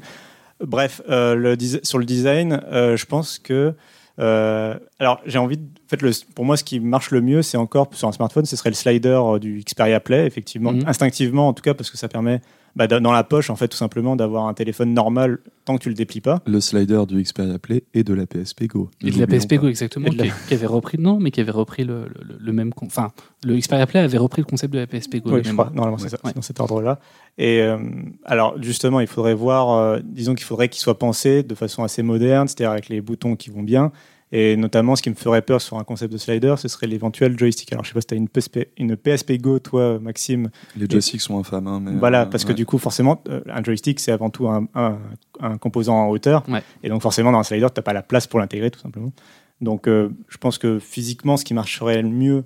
Bref, 0.60 1.02
euh, 1.08 1.34
le 1.34 1.56
dis- 1.56 1.78
sur 1.82 1.98
le 1.98 2.04
design, 2.04 2.60
euh, 2.72 2.96
je 2.96 3.04
pense 3.06 3.38
que. 3.38 3.74
euh, 4.18 4.78
alors, 4.98 5.20
j'ai 5.26 5.38
envie 5.38 5.58
de. 5.58 5.62
En 5.62 5.88
fait, 5.88 6.02
le, 6.02 6.10
pour 6.34 6.44
moi, 6.46 6.56
ce 6.56 6.64
qui 6.64 6.80
marche 6.80 7.10
le 7.10 7.20
mieux, 7.20 7.42
c'est 7.42 7.58
encore 7.58 7.88
sur 7.92 8.08
un 8.08 8.12
smartphone, 8.12 8.44
ce 8.46 8.56
serait 8.56 8.70
le 8.70 8.74
slider 8.74 9.08
euh, 9.22 9.38
du 9.38 9.62
Xperia 9.64 10.00
Play, 10.00 10.26
effectivement, 10.26 10.72
Mhm. 10.72 10.84
instinctivement 10.86 11.48
en 11.48 11.52
tout 11.52 11.62
cas, 11.62 11.74
parce 11.74 11.90
que 11.90 11.96
ça 11.98 12.08
permet, 12.08 12.40
bah, 12.76 12.86
dans 12.86 13.10
la 13.12 13.24
poche, 13.24 13.50
en 13.50 13.56
fait, 13.56 13.68
tout 13.68 13.76
simplement, 13.76 14.14
d'avoir 14.16 14.46
un 14.46 14.54
téléphone 14.54 14.92
normal 14.94 15.38
tant 15.64 15.76
que 15.76 15.82
tu 15.82 15.88
le 15.88 15.94
déplies 15.96 16.20
pas. 16.20 16.40
Le 16.46 16.60
slider 16.60 17.02
du 17.08 17.20
Xperia 17.22 17.58
Play 17.58 17.82
et 17.94 18.04
de 18.04 18.14
la 18.14 18.26
PSP 18.26 18.66
Go. 18.68 18.90
Et 19.02 19.10
de 19.10 19.18
la 19.18 19.26
PSP 19.26 19.48
pas. 19.50 19.56
Go 19.62 19.68
exactement, 19.68 20.06
la- 20.16 20.26
qui, 20.46 20.54
avait 20.54 20.66
repris 20.66 20.98
non, 20.98 21.18
mais 21.18 21.30
qui 21.32 21.40
avait 21.40 21.50
repris 21.50 21.82
le, 21.84 22.02
le- 22.22 22.36
le 22.38 22.52
même, 22.52 22.70
enfin, 22.82 23.10
le 23.44 23.56
Xperia 23.58 23.86
Play 23.86 23.98
avait 24.00 24.18
repris 24.18 24.42
le 24.42 24.46
concept 24.46 24.72
de 24.74 24.78
la 24.78 24.86
PSP 24.86 25.16
Go. 25.24 25.32
Oui, 25.32 25.40
je 25.42 25.52
crois. 25.52 25.70
Normalement, 25.74 25.98
c'est 25.98 26.10
ça, 26.10 26.18
Ouais. 26.22 26.32
dans 26.34 26.42
cet 26.42 26.60
ordre-là. 26.60 27.00
Et 27.38 27.62
euh, 27.62 27.78
alors, 28.24 28.62
justement, 28.62 29.00
il 29.00 29.06
faudrait 29.08 29.34
voir, 29.34 29.70
euh, 29.72 29.98
disons 30.04 30.34
qu'il 30.34 30.44
faudrait 30.44 30.68
qu'il 30.68 30.80
soit 30.80 30.98
pensé 30.98 31.42
de 31.42 31.54
façon 31.54 31.82
assez 31.82 32.02
moderne, 32.02 32.46
c'est-à-dire 32.46 32.70
avec 32.72 32.88
les 32.88 33.00
boutons 33.00 33.34
qui 33.36 33.50
vont 33.50 33.62
bien. 33.62 33.90
Et 34.32 34.56
notamment, 34.56 34.96
ce 34.96 35.02
qui 35.02 35.10
me 35.10 35.14
ferait 35.14 35.42
peur 35.42 35.60
sur 35.60 35.78
un 35.78 35.84
concept 35.84 36.12
de 36.12 36.18
slider, 36.18 36.54
ce 36.58 36.66
serait 36.66 36.86
l'éventuel 36.88 37.38
joystick. 37.38 37.72
Alors, 37.72 37.84
je 37.84 37.90
sais 37.90 37.94
pas 37.94 38.00
si 38.00 38.08
tu 38.08 38.14
as 38.14 38.16
une 38.16 38.28
PSP, 38.28 38.68
une 38.76 38.96
PSP 38.96 39.38
Go, 39.40 39.58
toi, 39.60 39.98
Maxime. 40.00 40.50
Les 40.76 40.86
joysticks 40.90 41.20
sont 41.20 41.38
infâmes. 41.38 41.68
hein, 41.68 41.78
mais, 41.80 41.92
voilà, 41.98 42.22
euh, 42.22 42.26
parce 42.26 42.44
que 42.44 42.52
du 42.56 42.66
coup, 42.66 42.78
forcément, 42.78 43.22
euh, 43.28 43.40
un 43.48 43.62
joystick, 43.62 44.00
c'est 44.00 44.10
avant 44.12 44.30
tout 44.30 44.48
un, 44.48 44.66
un- 44.74 44.98
un 45.40 45.58
composant 45.58 45.94
en 45.96 46.08
hauteur. 46.08 46.42
Ouais. 46.48 46.62
Et 46.82 46.88
donc, 46.88 47.02
forcément, 47.02 47.30
dans 47.30 47.38
un 47.38 47.44
slider, 47.44 47.68
tu 47.72 47.78
n'as 47.78 47.82
pas 47.82 47.92
la 47.92 48.02
place 48.02 48.26
pour 48.26 48.40
l'intégrer, 48.40 48.70
tout 48.72 48.80
simplement. 48.80 49.12
Donc, 49.60 49.86
euh, 49.86 50.10
je 50.28 50.38
pense 50.38 50.58
que 50.58 50.80
physiquement, 50.80 51.36
ce 51.36 51.44
qui 51.44 51.54
marcherait 51.54 52.02
le 52.02 52.08
mieux, 52.08 52.44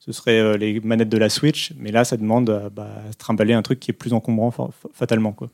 ce 0.00 0.12
serait 0.12 0.38
euh, 0.38 0.56
les 0.58 0.80
manettes 0.80 1.08
de 1.08 1.16
la 1.18 1.30
Switch. 1.30 1.72
Mais 1.78 1.92
là, 1.92 2.04
ça 2.04 2.16
demande 2.18 2.50
à 2.50 2.68
bah, 2.68 2.90
trimballer 3.18 3.54
un 3.54 3.62
truc 3.62 3.80
qui 3.80 3.90
est 3.90 3.94
plus 3.94 4.12
encombrant, 4.12 4.50
fa- 4.50 4.68
fa- 4.70 4.88
fatalement. 4.92 5.32
Quoi. 5.32 5.48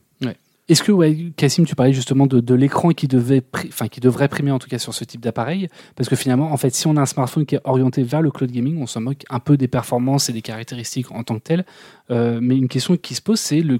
Est-ce 0.69 0.83
que, 0.83 1.29
Cassim, 1.31 1.65
tu 1.65 1.73
parlais 1.73 1.93
justement 1.93 2.27
de, 2.27 2.53
l'écran 2.53 2.91
qui, 2.91 3.07
devait 3.07 3.41
enfin, 3.69 3.87
qui 3.87 3.99
devrait 3.99 4.27
primer 4.27 4.51
en 4.51 4.59
tout 4.59 4.69
cas 4.69 4.77
sur 4.77 4.93
ce 4.93 5.03
type 5.03 5.19
d'appareil? 5.19 5.67
Parce 5.95 6.07
que 6.09 6.15
finalement, 6.15 6.51
en 6.51 6.57
fait, 6.57 6.75
si 6.75 6.85
on 6.85 6.95
a 6.95 7.01
un 7.01 7.07
smartphone 7.07 7.47
qui 7.47 7.55
est 7.55 7.61
orienté 7.63 8.03
vers 8.03 8.21
le 8.21 8.29
cloud 8.29 8.51
gaming, 8.51 8.79
on 8.79 8.85
s'en 8.85 9.01
moque 9.01 9.23
un 9.31 9.39
peu 9.39 9.57
des 9.57 9.67
performances 9.67 10.29
et 10.29 10.33
des 10.33 10.43
caractéristiques 10.43 11.11
en 11.11 11.23
tant 11.23 11.39
que 11.39 11.43
telles. 11.43 11.65
Euh, 12.11 12.39
mais 12.39 12.55
une 12.55 12.67
question 12.67 12.97
qui 12.97 13.15
se 13.15 13.21
pose, 13.23 13.39
c'est 13.39 13.61
le, 13.61 13.79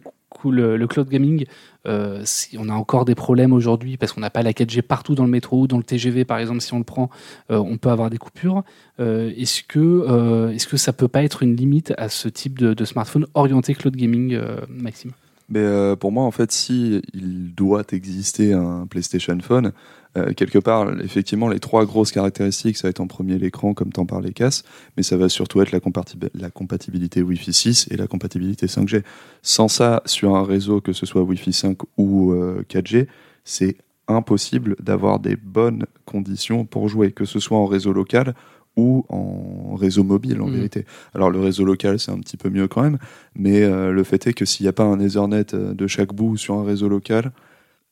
cloud 0.88 1.10
gaming. 1.10 1.46
euh, 1.86 2.22
si 2.26 2.58
on 2.58 2.70
a 2.70 2.74
encore 2.74 3.06
des 3.06 3.16
problèmes 3.16 3.54
aujourd'hui 3.54 3.98
parce 3.98 4.12
qu'on 4.12 4.22
n'a 4.22 4.32
pas 4.32 4.42
la 4.42 4.54
4G 4.54 4.82
partout 4.82 5.14
dans 5.14 5.26
le 5.26 5.30
métro 5.30 5.62
ou 5.62 5.68
dans 5.68 5.78
le 5.78 5.84
TGV, 5.84 6.26
par 6.26 6.40
exemple, 6.40 6.62
si 6.62 6.74
on 6.74 6.80
le 6.80 6.84
prend, 6.84 7.12
euh, 7.52 7.58
on 7.58 7.78
peut 7.78 7.90
avoir 7.90 8.10
des 8.10 8.18
coupures. 8.18 8.64
Est-ce 8.98 9.62
que, 9.62 10.52
est-ce 10.56 10.68
que 10.68 10.78
ça 10.78 10.92
peut 10.92 11.08
pas 11.08 11.22
être 11.24 11.44
une 11.44 11.56
limite 11.56 11.94
à 12.00 12.10
ce 12.10 12.28
type 12.30 12.58
de, 12.58 12.74
de 12.74 12.86
smartphone 12.86 13.28
orienté 13.36 13.76
cloud 13.76 13.96
gaming, 13.96 14.36
Maxime? 14.70 15.12
Mais 15.50 15.60
euh, 15.60 15.96
pour 15.96 16.12
moi, 16.12 16.24
en 16.26 16.32
fait, 16.32 16.52
si 16.52 17.02
il 17.14 17.54
doit 17.56 17.84
exister 17.92 18.54
un 18.54 18.86
PlayStation 18.88 19.38
Phone, 19.42 19.72
euh, 20.18 20.34
quelque 20.34 20.60
part, 20.60 20.90
effectivement, 21.02 21.50
les 21.50 21.60
trois 21.60 21.86
grosses 21.86 22.12
caractéristiques, 22.12 22.78
ça 22.78 22.88
va 22.88 22.90
être 22.90 23.00
en 23.00 23.08
premier 23.08 23.38
l'écran, 23.38 23.74
comme 23.74 23.92
t'en 23.92 24.06
parlais, 24.06 24.32
Cass, 24.32 24.64
mais 24.98 25.04
ça 25.04 25.18
va 25.18 25.30
surtout 25.30 25.62
être 25.62 25.72
la, 25.72 25.80
compatibi- 25.80 26.30
la 26.34 26.50
compatibilité 26.50 27.22
Wi-Fi 27.22 27.54
6 27.54 27.88
et 27.92 27.98
la 27.98 28.08
compatibilité 28.08 28.68
5G. 28.68 29.04
Sans 29.42 29.68
ça, 29.68 30.02
sur 30.06 30.36
un 30.36 30.44
réseau, 30.44 30.82
que 30.82 30.94
ce 30.94 31.06
soit 31.06 31.22
Wi-Fi 31.22 31.54
5 31.54 31.78
ou 31.98 32.32
euh, 32.32 32.64
4G, 32.70 33.08
c'est 33.44 33.78
impossible 34.08 34.76
d'avoir 34.80 35.20
des 35.20 35.36
bonnes 35.36 35.86
conditions 36.06 36.66
pour 36.66 36.90
jouer, 36.90 37.12
que 37.12 37.26
ce 37.26 37.40
soit 37.40 37.58
en 37.58 37.66
réseau 37.68 37.94
local 37.94 38.34
ou 38.80 39.06
en 39.10 39.76
réseau 39.76 40.04
mobile 40.04 40.42
en 40.42 40.48
Mhm. 40.48 40.54
vérité. 40.56 40.86
Alors 41.14 41.30
le 41.30 41.40
réseau 41.40 41.66
local 41.66 42.00
c'est 42.00 42.12
un 42.12 42.20
petit 42.20 42.38
peu 42.38 42.50
mieux 42.50 42.68
quand 42.68 42.82
même, 42.82 42.98
mais 43.36 43.62
euh, 43.64 43.92
le 43.92 44.04
fait 44.04 44.26
est 44.28 44.34
que 44.34 44.46
s'il 44.46 44.64
n'y 44.64 44.70
a 44.70 44.74
pas 44.74 44.84
un 44.84 45.00
Ethernet 45.00 45.54
euh, 45.54 45.74
de 45.74 45.88
chaque 45.88 46.14
bout 46.14 46.38
sur 46.38 46.56
un 46.56 46.64
réseau 46.64 46.88
local, 46.90 47.32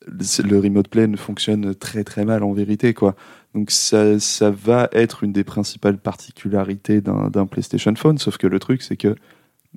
le 0.08 0.60
remote 0.60 0.88
play 0.88 1.08
ne 1.08 1.18
fonctionne 1.18 1.76
très 1.76 2.04
très 2.04 2.24
mal 2.26 2.44
en 2.44 2.54
vérité 2.54 2.94
quoi. 2.94 3.16
Donc 3.56 3.72
ça, 3.72 4.20
ça 4.20 4.52
va 4.52 4.90
être 4.94 5.24
une 5.24 5.34
des 5.34 5.44
principales 5.44 5.98
particularités 5.98 7.02
d'un 7.02 7.30
d'un 7.30 7.46
PlayStation 7.46 7.94
Phone, 7.96 8.18
sauf 8.18 8.38
que 8.38 8.48
le 8.48 8.60
truc 8.60 8.82
c'est 8.82 8.98
que 8.98 9.16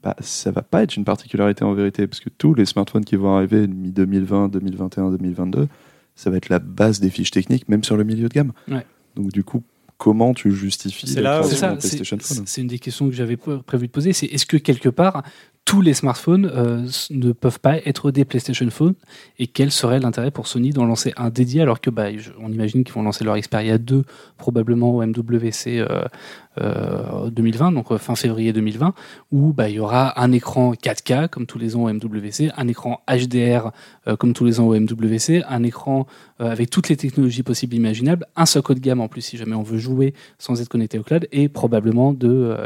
bah, 0.03 0.15
ça 0.21 0.51
va 0.51 0.63
pas 0.63 0.83
être 0.83 0.97
une 0.97 1.05
particularité 1.05 1.65
en 1.65 1.75
vérité, 1.75 2.07
parce 2.07 2.21
que 2.21 2.31
tous 2.31 2.55
les 2.55 2.65
smartphones 2.65 3.05
qui 3.05 3.17
vont 3.17 3.35
arriver 3.37 3.67
mi-2020, 3.67 4.49
2021, 4.51 5.11
2022, 5.11 5.69
ça 6.15 6.31
va 6.31 6.37
être 6.39 6.49
la 6.49 6.59
base 6.59 7.01
des 7.01 7.11
fiches 7.11 7.33
techniques, 7.33 7.69
même 7.69 7.85
sur 7.85 7.97
le 7.97 8.05
milieu 8.05 8.29
de 8.29 8.33
gamme. 8.35 8.53
Ouais. 8.69 8.87
Donc 9.17 9.33
du 9.33 9.43
coup, 9.45 9.63
comment 10.01 10.33
tu 10.33 10.51
justifies 10.51 11.15
la 11.17 11.21
là 11.21 11.41
création 11.41 11.75
d'un 11.75 11.81
c'est 11.81 11.97
PlayStation 11.99 12.45
c'est 12.47 12.63
une 12.63 12.69
des 12.69 12.79
questions 12.79 13.07
que 13.07 13.15
j'avais 13.15 13.37
prévu 13.37 13.87
de 13.87 13.93
poser. 13.93 14.15
C'est 14.15 14.27
est-ce 14.27 14.47
que 14.47 14.57
quelque 14.57 14.89
part 14.89 15.23
tous 15.71 15.83
les 15.83 15.95
smartphones 15.95 16.51
euh, 16.53 16.85
ne 17.11 17.31
peuvent 17.31 17.61
pas 17.61 17.77
être 17.77 18.11
des 18.11 18.25
PlayStation 18.25 18.69
Phone 18.71 18.95
et 19.39 19.47
quel 19.47 19.71
serait 19.71 20.01
l'intérêt 20.01 20.33
pour 20.33 20.49
Sony 20.49 20.71
d'en 20.71 20.85
lancer 20.85 21.13
un 21.17 21.31
dédié 21.31 21.63
alors 21.63 21.81
que 21.81 21.91
bah, 21.91 22.07
on 22.41 22.51
imagine 22.51 22.83
qu'ils 22.83 22.93
vont 22.93 23.05
lancer 23.05 23.23
leur 23.23 23.39
Xperia 23.39 23.79
2 23.79 24.03
probablement 24.37 24.97
au 24.97 25.07
MWC 25.07 25.79
euh, 25.79 26.03
euh, 26.61 27.31
2020 27.31 27.71
donc 27.71 27.93
euh, 27.93 27.99
fin 27.99 28.17
février 28.17 28.53
2020 28.53 28.95
où 29.31 29.53
bah, 29.53 29.69
il 29.69 29.77
y 29.77 29.79
aura 29.79 30.21
un 30.21 30.33
écran 30.33 30.73
4K 30.73 31.29
comme 31.29 31.47
tous 31.47 31.61
les 31.61 31.77
ans 31.77 31.85
au 31.85 31.93
MWC, 31.93 32.51
un 32.57 32.67
écran 32.67 33.03
HDR 33.09 33.71
euh, 34.09 34.17
comme 34.17 34.33
tous 34.33 34.45
les 34.45 34.59
ans 34.59 34.67
au 34.67 34.75
MWC, 34.75 35.45
un 35.49 35.63
écran 35.63 36.09
euh, 36.41 36.51
avec 36.51 36.71
toutes 36.71 36.89
les 36.89 36.97
technologies 36.97 37.45
possibles 37.45 37.77
imaginables, 37.77 38.27
un 38.35 38.47
socle 38.47 38.75
de 38.75 38.81
gamme 38.81 39.01
en 39.01 39.07
plus 39.07 39.21
si 39.21 39.37
jamais 39.37 39.55
on 39.55 39.63
veut 39.63 39.79
jouer 39.79 40.15
sans 40.41 40.61
être 40.61 40.69
connecté 40.69 40.99
au 40.99 41.05
cloud 41.05 41.29
et 41.31 41.49
probablement 41.49 42.11
la, 42.11 42.17
de 42.19 42.57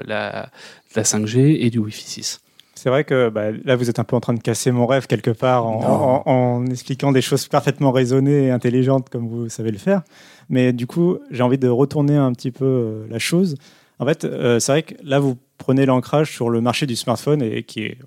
la 0.97 1.03
5G 1.03 1.59
et 1.61 1.69
du 1.69 1.79
Wi-Fi 1.79 2.09
6. 2.09 2.44
C'est 2.77 2.89
vrai 2.91 3.05
que 3.05 3.29
bah, 3.29 3.51
là, 3.65 3.77
vous 3.77 3.89
êtes 3.89 3.99
un 3.99 4.05
peu 4.05 4.17
en 4.17 4.21
train 4.21 4.35
de 4.35 4.41
casser 4.41 4.71
mon 4.73 4.87
rêve 4.87 5.07
quelque 5.07 5.31
part 5.31 5.65
en, 5.67 6.23
en- 6.27 6.31
en 6.31 6.67
expliquant 6.67 7.13
des 7.13 7.23
choses 7.23 7.47
parfaitement 7.49 7.93
raisonnées 7.93 8.47
et 8.47 8.51
intelligentes 8.51 9.09
comme 9.11 9.29
vous 9.29 9.49
savez 9.49 9.71
le 9.71 9.79
faire. 9.79 10.03
Mais 10.49 10.73
du 10.73 10.87
coup, 10.87 11.19
j'ai 11.31 11.43
envie 11.43 11.59
de 11.59 11.69
retourner 11.69 12.17
un 12.17 12.33
petit 12.33 12.51
peu 12.51 12.65
euh, 12.65 13.07
la 13.09 13.19
chose. 13.19 13.57
En 14.01 14.07
fait, 14.07 14.25
euh, 14.25 14.59
c'est 14.59 14.73
vrai 14.73 14.83
que 14.83 14.95
là, 15.03 15.21
vous 15.21 15.37
prenez 15.59 15.87
l'ancrage 15.87 16.33
sur 16.33 16.51
le 16.51 16.61
marché 16.61 16.87
du 16.87 16.97
smartphone 16.97 17.43
et 17.43 17.63
qui 17.63 17.85
est 17.85 17.99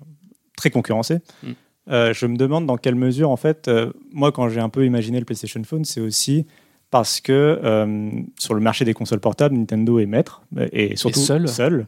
très 0.56 0.70
concurrencé. 0.70 1.18
Mm. 1.42 1.48
Euh, 1.90 2.12
je 2.12 2.26
me 2.26 2.36
demande 2.36 2.66
dans 2.66 2.76
quelle 2.76 2.94
mesure, 2.94 3.30
en 3.30 3.36
fait, 3.36 3.70
moi, 4.12 4.30
quand 4.32 4.48
j'ai 4.50 4.60
un 4.60 4.68
peu 4.68 4.84
imaginé 4.84 5.18
le 5.18 5.24
PlayStation 5.24 5.62
Phone, 5.64 5.84
c'est 5.86 6.00
aussi 6.02 6.46
parce 6.90 7.20
que 7.20 7.58
sur 8.38 8.52
le 8.54 8.60
marché 8.60 8.84
des 8.84 8.92
consoles 8.94 9.20
portables, 9.20 9.54
Nintendo 9.56 9.98
est 9.98 10.06
maître 10.06 10.42
et 10.72 10.96
surtout 10.96 11.20
seul. 11.48 11.86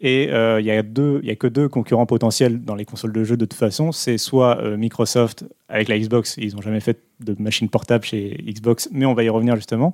Et 0.00 0.32
euh, 0.32 0.60
il 0.60 0.66
y 0.66 0.70
a 0.70 0.82
deux, 0.82 1.20
il 1.22 1.28
y 1.28 1.32
a 1.32 1.36
que 1.36 1.46
deux 1.46 1.68
concurrents 1.68 2.06
potentiels 2.06 2.62
dans 2.62 2.74
les 2.74 2.86
consoles 2.86 3.12
de 3.12 3.22
jeux 3.22 3.36
de 3.36 3.44
toute 3.44 3.58
façon. 3.58 3.92
C'est 3.92 4.16
soit 4.16 4.58
euh, 4.60 4.76
Microsoft 4.76 5.44
avec 5.68 5.88
la 5.88 5.98
Xbox, 5.98 6.36
ils 6.38 6.54
n'ont 6.54 6.62
jamais 6.62 6.80
fait 6.80 7.00
de 7.20 7.36
machine 7.38 7.68
portable 7.68 8.04
chez 8.04 8.42
Xbox, 8.46 8.88
mais 8.92 9.04
on 9.04 9.14
va 9.14 9.24
y 9.24 9.28
revenir 9.28 9.56
justement. 9.56 9.92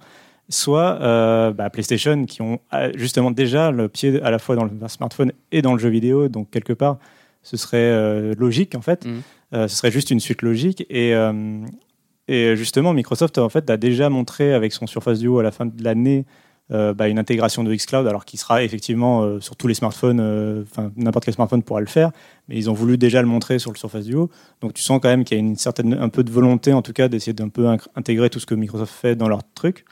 Soit 0.48 1.00
euh, 1.02 1.52
bah, 1.52 1.70
PlayStation 1.70 2.24
qui 2.24 2.40
ont 2.40 2.60
euh, 2.72 2.92
justement 2.94 3.32
déjà 3.32 3.72
le 3.72 3.88
pied 3.88 4.22
à 4.22 4.30
la 4.30 4.38
fois 4.38 4.54
dans 4.54 4.64
le 4.64 4.70
smartphone 4.86 5.32
et 5.50 5.60
dans 5.60 5.72
le 5.72 5.80
jeu 5.80 5.88
vidéo. 5.88 6.28
Donc 6.28 6.50
quelque 6.50 6.72
part, 6.72 6.98
ce 7.42 7.56
serait 7.56 7.78
euh, 7.78 8.34
logique 8.38 8.74
en 8.74 8.80
fait. 8.80 9.06
Euh, 9.54 9.68
ce 9.68 9.76
serait 9.76 9.90
juste 9.90 10.10
une 10.10 10.20
suite 10.20 10.42
logique. 10.42 10.84
Et, 10.90 11.14
euh, 11.14 11.64
et 12.28 12.56
justement, 12.56 12.92
Microsoft 12.92 13.38
en 13.38 13.48
fait 13.48 13.70
a 13.70 13.76
déjà 13.76 14.10
montré 14.10 14.52
avec 14.52 14.72
son 14.72 14.86
Surface 14.86 15.20
Duo 15.20 15.38
à 15.38 15.42
la 15.42 15.52
fin 15.52 15.66
de 15.66 15.84
l'année 15.84 16.26
euh, 16.72 16.94
bah, 16.94 17.08
une 17.08 17.20
intégration 17.20 17.62
de 17.62 17.72
xCloud, 17.72 18.08
alors 18.08 18.24
qui 18.24 18.36
sera 18.36 18.64
effectivement 18.64 19.22
euh, 19.22 19.38
sur 19.38 19.54
tous 19.54 19.68
les 19.68 19.74
smartphones, 19.74 20.18
euh, 20.18 20.64
enfin 20.64 20.90
n'importe 20.96 21.24
quel 21.24 21.34
smartphone 21.34 21.62
pourra 21.62 21.78
le 21.78 21.86
faire, 21.86 22.10
mais 22.48 22.56
ils 22.56 22.68
ont 22.68 22.72
voulu 22.72 22.98
déjà 22.98 23.22
le 23.22 23.28
montrer 23.28 23.60
sur 23.60 23.70
le 23.70 23.76
Surface 23.76 24.04
Duo. 24.04 24.30
Donc 24.60 24.74
tu 24.74 24.82
sens 24.82 24.98
quand 25.00 25.08
même 25.08 25.22
qu'il 25.22 25.36
y 25.36 25.40
a 25.40 25.44
une 25.44 25.54
certaine, 25.54 25.94
un 25.94 26.08
peu 26.08 26.24
de 26.24 26.30
volonté 26.32 26.72
en 26.72 26.82
tout 26.82 26.92
cas 26.92 27.06
d'essayer 27.06 27.34
d'un 27.34 27.50
peu 27.50 27.68
intégrer 27.94 28.30
tout 28.30 28.40
ce 28.40 28.46
que 28.46 28.56
Microsoft 28.56 28.92
fait 28.92 29.14
dans 29.14 29.28
leur 29.28 29.42
truc. 29.54 29.84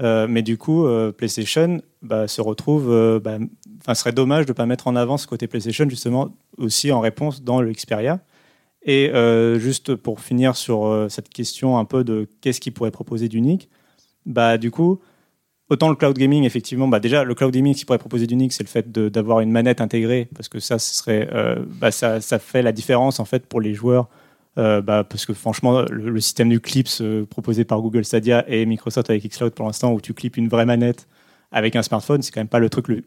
Mais 0.00 0.42
du 0.42 0.58
coup, 0.58 0.84
PlayStation 1.16 1.80
bah, 2.00 2.26
se 2.26 2.40
retrouve, 2.40 2.90
euh, 2.90 3.20
bah, 3.20 3.38
serait 3.94 4.10
dommage 4.10 4.46
de 4.46 4.50
ne 4.50 4.56
pas 4.56 4.66
mettre 4.66 4.88
en 4.88 4.96
avant 4.96 5.16
ce 5.16 5.28
côté 5.28 5.46
PlayStation 5.46 5.88
justement 5.88 6.30
aussi 6.58 6.90
en 6.90 6.98
réponse 6.98 7.44
dans 7.44 7.60
le 7.60 7.70
Xperia. 7.70 8.18
Et 8.84 9.12
juste 9.60 9.94
pour 9.94 10.18
finir 10.18 10.56
sur 10.56 11.06
cette 11.08 11.28
question 11.28 11.78
un 11.78 11.84
peu 11.84 12.02
de 12.02 12.26
qu'est-ce 12.40 12.60
qu'ils 12.60 12.72
pourraient 12.72 12.90
proposer 12.90 13.28
d'unique, 13.28 13.68
bah 14.26 14.58
du 14.58 14.72
coup, 14.72 14.98
autant 15.72 15.88
le 15.88 15.96
cloud 15.96 16.16
gaming, 16.18 16.44
effectivement, 16.44 16.86
bah 16.86 17.00
déjà 17.00 17.24
le 17.24 17.34
cloud 17.34 17.50
gaming, 17.52 17.74
qui 17.74 17.86
pourrait 17.86 17.98
proposer 17.98 18.26
d'unique, 18.26 18.52
c'est 18.52 18.62
le 18.62 18.68
fait 18.68 18.92
d'avoir 18.92 19.40
une 19.40 19.50
manette 19.50 19.80
intégrée, 19.80 20.28
parce 20.34 20.48
que 20.48 20.60
ça, 20.60 20.78
ce 20.78 20.94
serait, 20.94 21.28
euh, 21.32 21.64
bah, 21.66 21.90
ça, 21.90 22.20
fait 22.38 22.60
la 22.60 22.72
différence 22.72 23.20
en 23.20 23.24
fait 23.24 23.46
pour 23.46 23.60
les 23.60 23.74
joueurs. 23.74 24.08
Euh, 24.58 24.82
bah, 24.82 25.02
parce 25.02 25.24
que 25.24 25.32
franchement, 25.32 25.80
le, 25.90 26.20
système 26.20 26.50
du 26.50 26.60
Clips 26.60 27.00
euh, 27.00 27.24
proposé 27.24 27.64
par 27.64 27.80
Google 27.80 28.04
Stadia 28.04 28.44
et 28.48 28.66
Microsoft 28.66 29.08
avec 29.08 29.26
Xcloud 29.26 29.54
pour 29.54 29.64
l'instant, 29.64 29.94
où 29.94 30.00
tu 30.02 30.12
clips 30.12 30.36
une 30.36 30.48
vraie 30.48 30.66
manette 30.66 31.08
avec 31.52 31.74
un 31.74 31.82
smartphone, 31.82 32.20
c'est 32.20 32.32
quand 32.32 32.40
même 32.40 32.48
pas 32.48 32.58
le 32.58 32.68
truc 32.68 32.88
le 32.88 33.02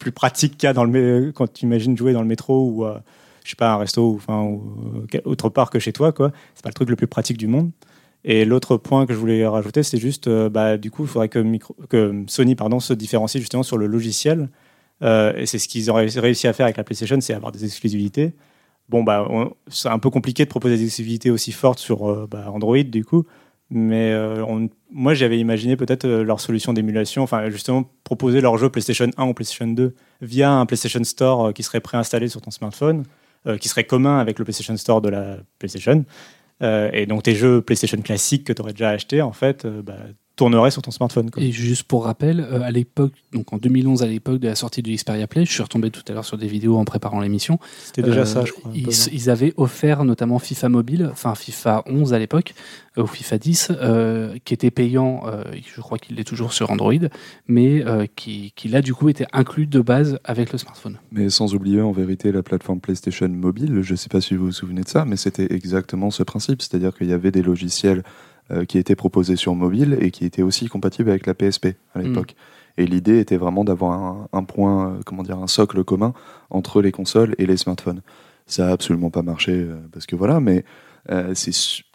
plus 0.00 0.10
pratique 0.10 0.56
qu'il 0.56 0.66
y 0.66 0.70
a 0.70 0.72
dans 0.72 0.84
le, 0.84 1.30
quand 1.32 1.52
tu 1.52 1.66
imagines 1.66 1.96
jouer 1.96 2.12
dans 2.12 2.22
le 2.22 2.26
métro 2.26 2.68
ou 2.68 2.84
je 3.44 3.50
sais 3.50 3.56
pas 3.56 3.74
un 3.74 3.76
resto 3.76 4.10
ou, 4.10 4.16
enfin, 4.16 4.58
autre 5.24 5.50
part 5.50 5.70
que 5.70 5.78
chez 5.78 5.92
toi, 5.92 6.10
quoi. 6.12 6.32
C'est 6.54 6.62
pas 6.64 6.70
le 6.70 6.74
truc 6.74 6.90
le 6.90 6.96
plus 6.96 7.06
pratique 7.06 7.38
du 7.38 7.46
monde. 7.46 7.70
Et 8.24 8.44
l'autre 8.44 8.76
point 8.76 9.06
que 9.06 9.12
je 9.12 9.18
voulais 9.18 9.46
rajouter, 9.46 9.82
c'est 9.82 9.98
juste, 9.98 10.28
euh, 10.28 10.48
bah, 10.48 10.76
du 10.76 10.90
coup, 10.90 11.04
il 11.04 11.08
faudrait 11.08 11.28
que, 11.28 12.24
Sony 12.26 12.54
pardon, 12.56 12.80
se 12.80 12.92
différencie 12.92 13.40
justement 13.40 13.62
sur 13.62 13.78
le 13.78 13.86
logiciel. 13.86 14.48
Euh, 15.02 15.32
et 15.36 15.46
c'est 15.46 15.58
ce 15.58 15.68
qu'ils 15.68 15.90
auraient 15.90 16.06
réussi 16.06 16.48
à 16.48 16.52
faire 16.52 16.66
avec 16.66 16.76
la 16.76 16.84
PlayStation, 16.84 17.20
c'est 17.20 17.34
avoir 17.34 17.52
des 17.52 17.64
exclusivités. 17.64 18.32
Bon, 18.88 19.04
bah, 19.04 19.28
c'est 19.68 19.88
un 19.88 19.98
peu 19.98 20.10
compliqué 20.10 20.44
de 20.44 20.50
proposer 20.50 20.76
des 20.76 20.84
exclusivités 20.84 21.30
aussi 21.30 21.52
fortes 21.52 21.78
sur 21.78 22.10
euh, 22.10 22.26
bah, 22.28 22.50
Android, 22.50 22.82
du 22.82 23.04
coup. 23.04 23.24
Mais 23.70 24.14
moi, 24.90 25.12
j'avais 25.12 25.38
imaginé 25.38 25.76
peut-être 25.76 26.08
leur 26.08 26.40
solution 26.40 26.72
d'émulation, 26.72 27.22
enfin, 27.22 27.50
justement, 27.50 27.84
proposer 28.02 28.40
leur 28.40 28.56
jeu 28.56 28.70
PlayStation 28.70 29.10
1 29.18 29.26
ou 29.26 29.34
PlayStation 29.34 29.66
2 29.66 29.94
via 30.22 30.50
un 30.50 30.64
PlayStation 30.64 31.04
Store 31.04 31.52
qui 31.52 31.62
serait 31.62 31.80
préinstallé 31.80 32.28
sur 32.28 32.40
ton 32.40 32.50
smartphone, 32.50 33.04
qui 33.60 33.68
serait 33.68 33.84
commun 33.84 34.20
avec 34.20 34.38
le 34.38 34.46
PlayStation 34.46 34.74
Store 34.78 35.02
de 35.02 35.10
la 35.10 35.36
PlayStation. 35.58 36.06
Euh, 36.62 36.90
et 36.92 37.06
donc 37.06 37.22
tes 37.22 37.34
jeux 37.34 37.62
PlayStation 37.62 38.00
classiques 38.02 38.44
que 38.44 38.52
tu 38.52 38.62
aurais 38.62 38.72
déjà 38.72 38.90
achetés, 38.90 39.22
en 39.22 39.32
fait, 39.32 39.64
euh, 39.64 39.82
bah, 39.82 39.98
tourneraient 40.38 40.70
sur 40.70 40.82
ton 40.82 40.92
smartphone. 40.92 41.30
Et 41.36 41.50
juste 41.50 41.82
pour 41.82 42.04
rappel, 42.04 42.40
euh, 42.40 42.62
à 42.62 42.70
l'époque, 42.70 43.12
donc 43.32 43.52
en 43.52 43.58
2011, 43.58 44.04
à 44.04 44.06
l'époque 44.06 44.38
de 44.38 44.46
la 44.46 44.54
sortie 44.54 44.82
du 44.82 44.94
Xperia 44.94 45.26
Play, 45.26 45.44
je 45.44 45.52
suis 45.52 45.62
retombé 45.62 45.90
tout 45.90 46.02
à 46.08 46.12
l'heure 46.12 46.24
sur 46.24 46.38
des 46.38 46.46
vidéos 46.46 46.76
en 46.76 46.84
préparant 46.84 47.20
l'émission. 47.20 47.58
C'était 47.82 48.02
déjà 48.02 48.24
ça, 48.24 48.44
je 48.44 48.52
crois. 48.52 48.70
Ils, 48.74 49.30
avaient 49.30 49.52
offert 49.56 50.04
notamment 50.04 50.38
FIFA 50.38 50.68
Mobile, 50.68 51.08
enfin 51.12 51.34
FIFA 51.34 51.82
11 51.86 52.14
à 52.14 52.18
l'époque, 52.18 52.54
ou 52.96 53.06
FIFA 53.06 53.38
10, 53.38 53.72
qui 54.44 54.54
était 54.54 54.70
payant, 54.70 55.24
je 55.52 55.80
crois 55.80 55.98
qu'il 55.98 56.16
l'est 56.16 56.24
toujours 56.24 56.52
sur 56.52 56.70
Android, 56.70 56.94
mais 57.46 57.84
qui, 58.16 58.52
qui 58.56 58.68
là 58.68 58.80
du 58.80 58.94
coup 58.94 59.08
était 59.08 59.26
inclus 59.32 59.66
de 59.66 59.80
base 59.80 60.18
avec 60.24 60.52
le 60.52 60.58
smartphone. 60.58 60.98
Mais 61.12 61.28
sans 61.28 61.54
oublier 61.54 61.80
en 61.80 61.92
vérité 61.92 62.32
la 62.32 62.42
plateforme 62.42 62.80
PlayStation 62.80 63.28
Mobile, 63.28 63.80
je 63.82 63.92
ne 63.92 63.96
sais 63.96 64.08
pas 64.08 64.20
si 64.20 64.34
vous 64.34 64.46
vous 64.46 64.52
souvenez 64.52 64.82
de 64.82 64.88
ça, 64.88 65.04
mais 65.04 65.16
c'était 65.16 65.52
exactement 65.52 66.10
ce 66.10 66.22
principe, 66.22 66.62
c'est-à-dire 66.62 66.94
qu'il 66.94 67.08
y 67.08 67.12
avait 67.12 67.32
des 67.32 67.42
logiciels 67.42 68.02
euh, 68.50 68.64
qui 68.64 68.78
était 68.78 68.96
proposé 68.96 69.36
sur 69.36 69.54
mobile 69.54 69.98
et 70.00 70.10
qui 70.10 70.24
était 70.24 70.40
aussi 70.40 70.68
compatible 70.68 71.10
avec 71.10 71.26
la 71.26 71.34
PSP 71.34 71.76
à 71.94 72.00
l'époque. 72.00 72.34
Et 72.78 72.86
l'idée 72.86 73.18
était 73.18 73.36
vraiment 73.36 73.62
d'avoir 73.62 74.26
un, 74.32 74.44
point, 74.44 74.88
euh, 74.88 75.00
comment 75.04 75.22
dire, 75.22 75.36
un 75.36 75.46
socle 75.46 75.84
commun 75.84 76.14
entre 76.48 76.80
les 76.80 76.90
consoles 76.90 77.34
et 77.36 77.44
les 77.44 77.58
smartphones. 77.58 78.00
Ça 78.46 78.68
a 78.68 78.72
absolument 78.72 79.10
pas 79.10 79.20
marché 79.20 79.52
euh, 79.52 79.76
parce 79.92 80.06
que 80.06 80.16
voilà, 80.16 80.40
mais 80.40 80.64
c'est 81.34 81.52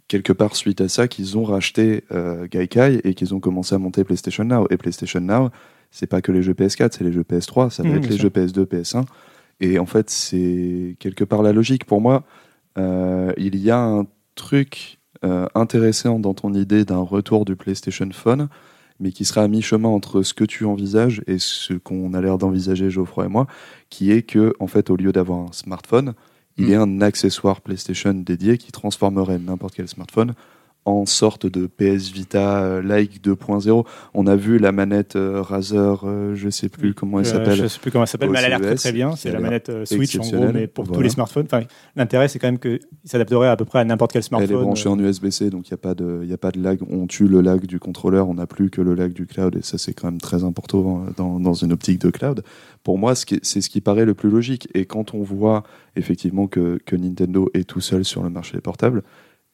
quelque 0.07 0.31
part 0.31 0.55
suite 0.55 0.79
à 0.81 0.89
ça 0.89 1.07
qu'ils 1.07 1.39
ont 1.39 1.43
racheté 1.43 2.03
Gaikai 2.51 3.01
et 3.03 3.15
qu'ils 3.15 3.33
ont 3.33 3.39
commencé 3.39 3.73
à 3.73 3.79
monter 3.79 4.03
PlayStation 4.03 4.43
Now. 4.43 4.67
Et 4.69 4.77
PlayStation 4.77 5.21
Now, 5.21 5.49
c'est 5.89 6.05
pas 6.05 6.21
que 6.21 6.31
les 6.31 6.43
jeux 6.43 6.53
PS4, 6.53 6.91
c'est 6.91 7.03
les 7.03 7.11
jeux 7.11 7.23
PS3, 7.23 7.71
ça 7.71 7.81
va 7.81 7.89
mmh, 7.89 7.97
être 7.97 8.09
les 8.09 8.17
jeux 8.17 8.29
PS2, 8.29 8.65
PS1. 8.65 9.05
Et 9.59 9.79
en 9.79 9.87
fait, 9.87 10.11
c'est 10.11 10.97
quelque 10.99 11.23
part 11.23 11.41
la 11.41 11.51
logique. 11.51 11.85
Pour 11.85 11.99
moi, 11.99 12.23
il 12.77 13.55
y 13.55 13.71
a 13.71 13.79
un 13.79 14.05
truc 14.35 14.99
euh, 15.23 15.47
intéressant 15.55 16.19
dans 16.19 16.33
ton 16.33 16.53
idée 16.53 16.85
d'un 16.85 17.01
retour 17.01 17.45
du 17.45 17.55
PlayStation 17.55 18.09
Phone, 18.11 18.49
mais 18.99 19.11
qui 19.11 19.25
sera 19.25 19.41
à 19.41 19.47
mi-chemin 19.47 19.89
entre 19.89 20.21
ce 20.21 20.33
que 20.33 20.43
tu 20.43 20.65
envisages 20.65 21.21
et 21.27 21.39
ce 21.39 21.73
qu'on 21.73 22.13
a 22.13 22.21
l'air 22.21 22.37
d'envisager 22.37 22.89
Geoffroy 22.89 23.25
et 23.25 23.29
moi, 23.29 23.47
qui 23.89 24.11
est 24.11 24.23
que, 24.23 24.53
en 24.59 24.67
fait, 24.67 24.89
au 24.89 24.95
lieu 24.95 25.11
d'avoir 25.11 25.39
un 25.39 25.51
smartphone, 25.51 26.13
il 26.57 26.69
y 26.69 26.75
a 26.75 26.85
mm. 26.85 26.97
un 26.97 27.01
accessoire 27.01 27.61
PlayStation 27.61 28.13
dédié 28.13 28.57
qui 28.57 28.71
transformerait 28.71 29.39
n'importe 29.39 29.75
quel 29.75 29.87
smartphone 29.87 30.33
en 30.85 31.05
sorte 31.05 31.45
de 31.45 31.67
PS 31.67 32.11
Vita 32.11 32.63
euh, 32.63 32.81
like 32.81 33.23
2.0. 33.23 33.85
On 34.13 34.27
a 34.27 34.35
vu 34.35 34.57
la 34.57 34.71
manette 34.71 35.15
euh, 35.15 35.41
Razer, 35.41 36.03
euh, 36.03 36.35
je 36.35 36.49
sais 36.49 36.69
plus 36.69 36.93
comment 36.93 37.19
elle 37.19 37.25
s'appelle. 37.25 37.55
Je 37.55 37.67
sais 37.67 37.79
plus 37.79 37.91
comment 37.91 38.03
elle 38.03 38.09
s'appelle, 38.09 38.29
mais 38.29 38.39
elle 38.39 38.45
a 38.45 38.49
l'air 38.49 38.61
très, 38.61 38.75
très 38.75 38.91
bien. 38.91 39.15
C'est 39.15 39.31
la 39.31 39.39
manette 39.39 39.71
Switch 39.85 40.17
en 40.17 40.29
gros, 40.29 40.51
mais 40.53 40.67
pour 40.67 40.89
tous 40.91 41.01
les 41.01 41.09
smartphones. 41.09 41.45
Enfin, 41.45 41.61
l'intérêt 41.95 42.27
c'est 42.27 42.39
quand 42.39 42.47
même 42.47 42.59
que 42.59 42.79
s'adapterait 43.05 43.47
à 43.47 43.55
peu 43.55 43.65
près 43.65 43.79
à 43.79 43.85
n'importe 43.85 44.11
quel 44.11 44.23
smartphone. 44.23 44.49
Elle 44.49 44.61
est 44.61 44.63
branchée 44.63 44.89
en 44.89 44.99
USB-C, 44.99 45.49
donc 45.49 45.69
il 45.69 45.73
n'y 45.73 45.75
a 45.75 45.77
pas 45.77 45.95
de, 45.95 46.27
a 46.31 46.37
pas 46.37 46.51
de 46.51 46.61
lag. 46.61 46.79
On 46.89 47.07
tue 47.07 47.27
le 47.27 47.41
lag 47.41 47.65
du 47.65 47.79
contrôleur, 47.79 48.27
on 48.27 48.33
n'a 48.33 48.47
plus 48.47 48.69
que 48.69 48.81
le 48.81 48.95
lag 48.95 49.13
du 49.13 49.25
cloud, 49.25 49.55
et 49.55 49.61
ça 49.61 49.77
c'est 49.77 49.93
quand 49.93 50.07
même 50.07 50.21
très 50.21 50.43
important 50.43 51.05
dans, 51.17 51.39
dans 51.39 51.53
une 51.53 51.71
optique 51.71 51.99
de 51.99 52.09
cloud. 52.09 52.43
Pour 52.83 52.97
moi, 52.97 53.13
c'est 53.15 53.61
ce 53.61 53.69
qui 53.69 53.79
paraît 53.79 54.05
le 54.05 54.13
plus 54.13 54.29
logique. 54.29 54.67
Et 54.73 54.85
quand 54.85 55.13
on 55.13 55.23
voit 55.23 55.63
effectivement 55.95 56.47
que, 56.47 56.79
que 56.85 56.95
Nintendo 56.95 57.49
est 57.53 57.63
tout 57.63 57.79
seul 57.79 58.03
sur 58.03 58.23
le 58.23 58.29
marché 58.29 58.57
des 58.57 58.61
portables, 58.61 59.03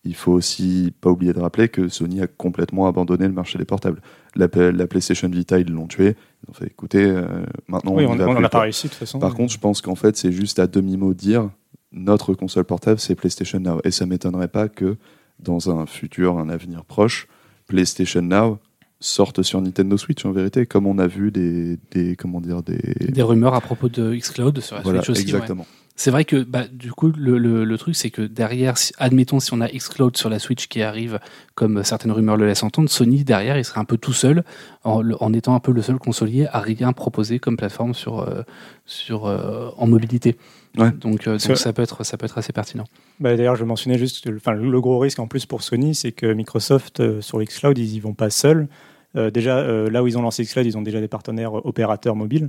il 0.03 0.15
faut 0.15 0.31
aussi 0.31 0.93
pas 1.01 1.09
oublier 1.09 1.33
de 1.33 1.39
rappeler 1.39 1.67
que 1.67 1.89
Sony 1.89 2.21
a 2.21 2.27
complètement 2.27 2.87
abandonné 2.87 3.27
le 3.27 3.33
marché 3.33 3.57
des 3.57 3.65
portables. 3.65 4.01
La, 4.35 4.47
PlayStation 4.47 5.27
Vita, 5.27 5.59
ils 5.59 5.69
l'ont 5.69 5.87
tué. 5.87 6.15
Ils 6.43 6.49
ont 6.49 6.53
fait 6.53 6.67
écoutez, 6.67 7.03
euh, 7.03 7.43
maintenant 7.67 7.93
on 7.93 8.39
n'a 8.39 8.49
pas 8.49 8.61
réussi 8.61 8.87
de 8.87 8.91
toute 8.91 8.99
façon. 8.99 9.19
Par 9.19 9.35
contre, 9.35 9.51
je 9.51 9.59
pense 9.59 9.81
qu'en 9.81 9.95
fait, 9.95 10.15
c'est 10.15 10.31
juste 10.31 10.59
à 10.59 10.67
demi-mot 10.67 11.13
dire 11.13 11.49
notre 11.91 12.33
console 12.33 12.65
portable, 12.65 12.99
c'est 12.99 13.15
PlayStation 13.15 13.59
Now. 13.59 13.81
Et 13.83 13.91
ça 13.91 14.05
m'étonnerait 14.05 14.47
pas 14.47 14.69
que 14.69 14.95
dans 15.39 15.69
un 15.69 15.85
futur, 15.85 16.37
un 16.37 16.49
avenir 16.49 16.85
proche, 16.85 17.27
PlayStation 17.67 18.21
Now 18.21 18.59
sorte 19.01 19.43
sur 19.43 19.61
Nintendo 19.61 19.97
Switch 19.97 20.25
en 20.25 20.31
vérité, 20.31 20.65
comme 20.65 20.85
on 20.85 20.97
a 20.97 21.07
vu 21.07 21.31
des, 21.31 21.77
des 21.91 22.15
comment 22.15 22.41
dire 22.41 22.61
des 22.63 22.79
des 22.99 23.21
rumeurs 23.21 23.53
à 23.53 23.61
propos 23.61 23.87
de 23.87 24.13
xCloud 24.13 24.59
sur 24.59 24.75
la 24.75 24.83
Switch 24.83 25.09
aussi. 25.09 25.21
Exactement. 25.21 25.65
C'est 25.99 26.11
vrai 26.11 26.23
que 26.23 26.37
bah, 26.37 26.63
du 26.71 26.93
coup, 26.93 27.11
le, 27.17 27.37
le, 27.37 27.77
truc, 27.77 27.93
c'est 27.93 28.09
que 28.09 28.21
derrière, 28.21 28.75
admettons 28.99 29.41
si 29.41 29.53
on 29.53 29.59
a 29.59 29.67
Xcloud 29.67 30.15
sur 30.15 30.29
la 30.29 30.39
Switch 30.39 30.69
qui 30.69 30.81
arrive, 30.81 31.19
comme 31.55 31.83
certaines 31.83 32.13
rumeurs 32.13 32.37
le 32.37 32.47
laissent 32.47 32.63
entendre, 32.63 32.89
Sony 32.89 33.25
derrière, 33.25 33.57
il 33.57 33.65
serait 33.65 33.81
un 33.81 33.85
peu 33.85 33.97
tout 33.97 34.13
seul, 34.13 34.45
en, 34.85 35.03
en 35.19 35.33
étant 35.33 35.55
un 35.55 35.59
peu 35.59 35.73
le 35.73 35.81
seul 35.81 35.99
consolier 35.99 36.47
à 36.53 36.61
rien 36.61 36.93
proposer 36.93 37.39
comme 37.39 37.57
plateforme 37.57 37.93
sur, 37.93 38.21
euh, 38.21 38.43
sur, 38.85 39.25
euh, 39.25 39.71
en 39.75 39.87
mobilité. 39.87 40.37
Donc, 40.75 40.93
euh, 41.27 41.37
donc 41.37 41.57
ça, 41.57 41.73
peut 41.73 41.81
être, 41.81 42.05
ça 42.05 42.15
peut 42.15 42.27
être 42.27 42.37
assez 42.37 42.53
pertinent. 42.53 42.85
Bah, 43.19 43.35
D'ailleurs, 43.35 43.57
je 43.57 43.65
mentionnais 43.65 43.97
juste 43.97 44.23
que 44.23 44.33
enfin, 44.33 44.53
le 44.53 44.79
gros 44.79 44.99
risque 44.99 45.19
en 45.19 45.27
plus 45.27 45.45
pour 45.45 45.63
Sony, 45.63 45.95
c'est 45.95 46.13
que 46.13 46.31
Microsoft, 46.31 47.19
sur 47.19 47.43
Xcloud, 47.43 47.77
ils 47.77 47.95
y 47.95 47.99
vont 47.99 48.13
pas 48.13 48.29
seuls. 48.29 48.69
déjà, 49.15 49.67
là 49.89 50.01
où 50.01 50.07
ils 50.07 50.17
ont 50.17 50.21
lancé 50.21 50.45
Xcloud, 50.45 50.65
ils 50.65 50.77
ont 50.77 50.81
déjà 50.81 51.01
des 51.01 51.09
partenaires 51.09 51.53
opérateurs 51.65 52.15
mobiles. 52.15 52.47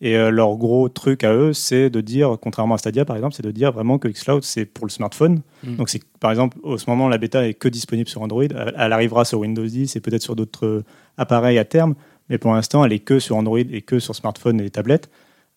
Et 0.00 0.16
euh, 0.16 0.30
leur 0.30 0.56
gros 0.56 0.88
truc 0.88 1.24
à 1.24 1.34
eux, 1.34 1.52
c'est 1.52 1.90
de 1.90 2.00
dire, 2.00 2.36
contrairement 2.40 2.76
à 2.76 2.78
Stadia 2.78 3.04
par 3.04 3.16
exemple, 3.16 3.34
c'est 3.34 3.42
de 3.42 3.50
dire 3.50 3.72
vraiment 3.72 3.98
que 3.98 4.06
Xcloud 4.06 4.44
c'est 4.44 4.64
pour 4.64 4.86
le 4.86 4.90
smartphone. 4.90 5.42
Mm. 5.64 5.76
Donc 5.76 5.88
c'est 5.88 6.00
par 6.20 6.30
exemple, 6.30 6.56
au 6.62 6.78
ce 6.78 6.88
moment, 6.88 7.08
la 7.08 7.18
bêta 7.18 7.48
est 7.48 7.54
que 7.54 7.68
disponible 7.68 8.08
sur 8.08 8.22
Android. 8.22 8.44
Elle, 8.44 8.92
arrivera 8.92 9.24
sur 9.24 9.40
Windows 9.40 9.64
10 9.64 9.96
et 9.96 10.00
peut-être 10.00 10.22
sur 10.22 10.36
d'autres 10.36 10.66
euh, 10.66 10.84
appareils 11.16 11.58
à 11.58 11.64
terme, 11.64 11.96
mais 12.28 12.38
pour 12.38 12.52
l'instant, 12.52 12.84
elle 12.84 12.92
est 12.92 13.00
que 13.00 13.18
sur 13.18 13.36
Android 13.36 13.58
et 13.58 13.82
que 13.82 13.98
sur 13.98 14.14
smartphone 14.14 14.60
et 14.60 14.70
tablette. 14.70 15.10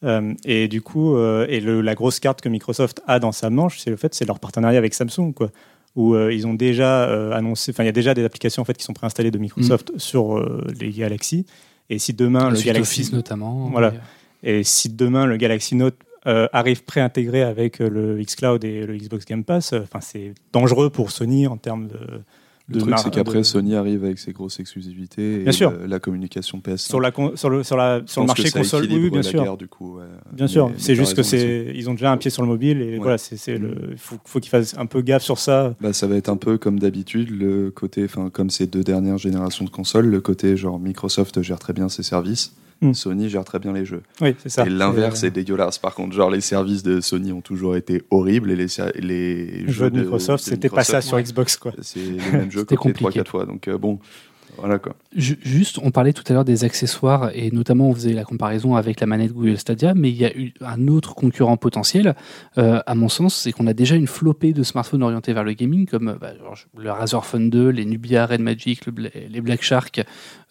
Euh, 0.04 0.34
et 0.46 0.68
du 0.68 0.82
coup, 0.82 1.16
et 1.20 1.60
la 1.60 1.94
grosse 1.94 2.20
carte 2.20 2.42
que 2.42 2.50
Microsoft 2.50 3.04
a 3.06 3.20
dans 3.20 3.32
sa 3.32 3.52
manche, 3.52 3.78
c'est 3.78 3.92
le 3.92 3.98
fait, 3.98 4.16
c'est 4.16 4.26
leur 4.26 4.40
partenariat 4.40 4.80
avec 4.80 4.94
Samsung, 4.94 5.34
quoi 5.34 5.52
où 5.94 6.16
ils 6.16 6.48
ont 6.48 6.54
déjà 6.54 7.36
annoncé, 7.36 7.74
enfin 7.74 7.84
il 7.84 7.88
y 7.88 7.90
a 7.90 7.92
déjà 7.92 8.14
des 8.14 8.24
applications 8.24 8.62
en 8.62 8.66
fait 8.66 8.78
qui 8.78 8.86
sont 8.86 8.94
préinstallées 8.94 9.30
de 9.30 9.38
Microsoft 9.38 9.92
mm. 9.94 10.00
sur 10.00 10.42
les 10.80 10.90
Galaxy. 10.90 11.46
Et 11.90 12.00
si 12.00 12.14
demain 12.14 12.50
le, 12.50 12.62
Galaxy, 12.62 13.02
Office 13.02 13.12
notamment, 13.12 13.70
voilà, 13.70 13.94
et 14.44 14.64
si 14.64 14.90
demain 14.90 15.26
le 15.26 15.38
Galaxy 15.38 15.76
Note 15.76 15.96
euh, 16.28 16.48
arrive 16.54 16.84
préintégré 16.84 17.42
avec 17.42 17.82
euh, 17.82 17.90
le 17.90 18.22
xCloud 18.22 18.64
et 18.64 18.86
le 18.86 18.96
Xbox 18.96 19.26
Game 19.26 19.44
Pass, 19.44 19.74
euh, 19.74 19.82
c'est 20.02 20.36
dangereux 20.54 20.92
pour 20.92 21.10
Sony 21.10 21.48
en 21.48 21.58
termes 21.58 21.88
de. 21.88 21.98
Le 22.68 22.80
truc, 22.80 22.94
c'est 23.00 23.10
qu'après, 23.10 23.44
Sony 23.44 23.76
arrive 23.76 24.06
avec 24.06 24.18
ses 24.20 24.32
grosses 24.32 24.60
exclusivités 24.60 25.44
et 25.46 25.52
sûr. 25.52 25.74
la 25.86 26.00
communication 26.00 26.62
PS. 26.62 26.78
Sur, 26.78 27.02
la 27.02 27.12
sur, 27.34 27.50
le, 27.50 27.64
sur, 27.64 27.76
la, 27.76 28.02
sur 28.06 28.22
le 28.22 28.28
marché 28.28 28.50
console, 28.50 28.88
oui, 28.90 29.10
bien 29.10 29.24
sûr. 29.24 29.58
du 29.58 29.68
coup, 29.68 29.98
bien 30.32 30.48
sûr, 30.48 30.72
c'est 30.78 30.96
juste 30.96 31.16
que 31.16 31.24
c'est 31.24 31.74
ils 31.76 31.90
ont 31.90 31.94
déjà 31.94 32.12
un 32.12 32.18
pied 32.18 32.30
sur 32.30 32.44
le 32.44 32.48
mobile 32.48 32.82
et 32.82 32.98
voilà, 32.98 33.18
c'est 33.18 33.58
le 33.58 33.90
il 33.92 33.98
faut, 33.98 34.18
faut 34.24 34.40
qu'ils 34.40 34.52
fassent 34.52 34.78
un 34.78 34.86
peu 34.86 35.02
gaffe 35.02 35.24
sur 35.24 35.40
ça. 35.40 35.74
Bah, 35.82 35.92
ça 35.92 36.06
va 36.06 36.16
être 36.16 36.30
un 36.30 36.38
peu 36.38 36.60
comme 36.60 36.80
d'habitude, 36.80 37.32
le 37.32 37.72
côté, 37.72 38.06
enfin 38.06 38.30
comme 38.30 38.52
ces 38.52 38.68
deux 38.68 38.84
dernières 38.84 39.18
générations 39.18 39.66
de 39.66 39.72
consoles, 39.72 40.06
le 40.06 40.22
côté 40.22 40.56
genre 40.56 40.80
Microsoft 40.80 41.42
gère 41.42 41.60
très 41.60 41.74
bien 41.74 41.90
ses 41.90 42.04
services 42.04 42.54
Hmm. 42.82 42.94
Sony 42.94 43.30
gère 43.30 43.46
très 43.46 43.60
bien 43.60 43.74
les 43.74 43.86
jeux. 43.86 44.02
Oui, 44.22 44.36
c'est 44.42 44.50
ça. 44.50 44.66
Et 44.66 44.70
l'inverse 44.70 45.24
est 45.24 45.30
dégueulasse. 45.30 45.78
Par 45.78 45.94
contre, 45.94 46.16
genre 46.16 46.32
les 46.32 46.42
services 46.42 46.82
de 46.82 47.00
Sony 47.00 47.32
ont 47.32 47.42
toujours 47.42 47.76
été 47.76 48.02
horribles 48.10 48.50
et 48.52 48.56
les, 48.56 48.68
les 49.00 49.72
jeux 49.72 49.92
de 49.92 50.02
Microsoft, 50.02 50.44
c'était 50.44 50.70
pas 50.70 50.84
ça 50.84 51.02
sur 51.02 51.20
Xbox 51.20 51.58
quoi. 51.58 51.74
C'est 51.82 52.00
les 52.00 52.32
mêmes 52.32 52.52
jeux 52.52 52.64
copiés 52.66 52.94
3-4 52.94 53.28
fois. 53.28 53.46
Donc 53.46 53.68
euh, 53.68 53.78
bon, 53.78 54.00
Juste, 55.16 55.80
on 55.82 55.92
parlait 55.92 56.14
tout 56.14 56.24
à 56.28 56.34
l'heure 56.34 56.46
des 56.46 56.64
accessoires 56.64 57.32
et 57.34 57.52
notamment 57.52 57.90
on 57.90 57.94
faisait 57.94 58.14
la 58.14 58.24
comparaison 58.24 58.76
avec 58.76 59.00
la 59.00 59.08
manette 59.08 59.34
Google 59.34 59.58
Stadia, 59.58 59.94
mais 59.94 60.10
il 60.10 60.16
y 60.16 60.26
a 60.26 60.36
eu 60.36 60.54
un 60.62 60.88
autre 60.88 61.16
concurrent 61.16 61.58
potentiel, 61.58 62.16
euh, 62.58 62.82
à 62.86 62.96
mon 62.96 63.10
sens, 63.10 63.36
c'est 63.36 63.52
qu'on 63.52 63.68
a 63.68 63.74
déjà 63.74 63.96
une 63.96 64.08
flopée 64.08 64.54
de 64.54 64.64
smartphones 64.64 65.04
orientés 65.04 65.34
vers 65.34 65.44
le 65.44 65.54
gaming, 65.54 65.86
comme 65.86 66.10
euh, 66.10 66.16
bah, 66.20 66.32
le 66.78 66.92
Razer 66.92 67.26
Phone 67.26 67.50
2, 67.50 67.70
les 67.70 67.86
Nubia 67.86 68.26
Red 68.26 68.42
Magic, 68.42 68.82
les 68.86 69.42
Black 69.42 69.62
Shark, 69.62 70.04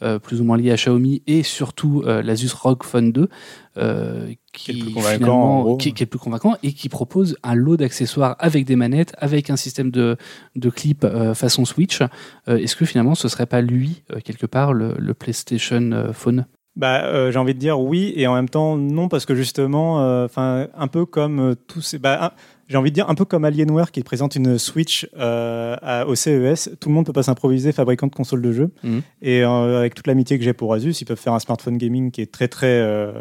euh, 0.02 0.18
plus 0.18 0.40
ou 0.40 0.44
moins 0.44 0.56
liés 0.56 0.70
à 0.70 0.76
Xiaomi, 0.76 1.22
et 1.26 1.42
surtout 1.42 2.02
euh, 2.06 2.22
l'Asus 2.22 2.52
ROG 2.54 2.84
Phone 2.84 3.12
2, 3.12 3.28
euh, 3.76 4.32
Qui 4.52 4.70
est 4.72 4.74
qui, 4.74 4.92
finalement- 5.00 5.76
qui- 5.76 5.92
qui 5.94 6.02
est 6.02 6.06
plus 6.06 6.18
convaincant 6.18 6.56
et 6.62 6.72
qui 6.72 6.88
propose 6.88 7.36
un 7.42 7.54
lot 7.54 7.76
d'accessoires 7.76 8.36
avec 8.38 8.64
des 8.64 8.76
manettes, 8.76 9.14
avec 9.18 9.48
un 9.50 9.56
système 9.56 9.90
de, 9.90 10.16
de 10.56 10.70
clip 10.70 11.04
euh, 11.04 11.34
façon 11.34 11.64
Switch. 11.64 12.00
Euh, 12.48 12.56
Est-ce 12.56 12.74
que 12.76 12.84
finalement 12.84 13.14
ce 13.14 13.28
serait 13.28 13.46
pas 13.46 13.60
lui, 13.60 14.02
quelque 14.24 14.46
part, 14.46 14.72
le, 14.72 14.94
le 14.98 15.14
PlayStation 15.14 16.10
Phone? 16.12 16.46
Bah, 16.76 17.04
euh, 17.04 17.30
j'ai 17.32 17.38
envie 17.38 17.54
de 17.54 17.58
dire 17.58 17.80
oui 17.80 18.12
et 18.16 18.26
en 18.28 18.34
même 18.34 18.48
temps 18.48 18.76
non 18.76 19.08
parce 19.08 19.26
que 19.26 19.34
justement, 19.34 20.02
euh, 20.02 20.26
un 20.36 20.86
peu 20.88 21.04
comme 21.04 21.40
euh, 21.40 21.54
tous 21.66 21.80
ces, 21.80 21.98
bah, 21.98 22.26
un- 22.26 22.30
j'ai 22.70 22.76
envie 22.78 22.90
de 22.90 22.94
dire 22.94 23.10
un 23.10 23.14
peu 23.14 23.24
comme 23.26 23.44
Alienware 23.44 23.90
qui 23.90 24.02
présente 24.02 24.36
une 24.36 24.56
Switch 24.58 25.06
euh, 25.18 25.76
à- 25.82 26.06
au 26.06 26.14
CES, 26.14 26.70
tout 26.80 26.88
le 26.88 26.94
monde 26.94 27.04
peut 27.04 27.12
pas 27.12 27.22
s'improviser 27.24 27.72
fabricant 27.72 28.06
de 28.06 28.14
console 28.14 28.40
de 28.40 28.52
jeu. 28.52 28.70
Mhm. 28.84 29.02
Et 29.22 29.42
euh, 29.42 29.78
avec 29.80 29.94
toute 29.94 30.06
l'amitié 30.06 30.38
que 30.38 30.44
j'ai 30.44 30.52
pour 30.54 30.72
Asus, 30.72 30.94
ils 31.00 31.04
peuvent 31.04 31.18
faire 31.18 31.32
un 31.34 31.40
smartphone 31.40 31.76
gaming 31.76 32.10
qui 32.10 32.22
est 32.22 32.30
très 32.32 32.48
très 32.48 32.68
euh, 32.80 33.12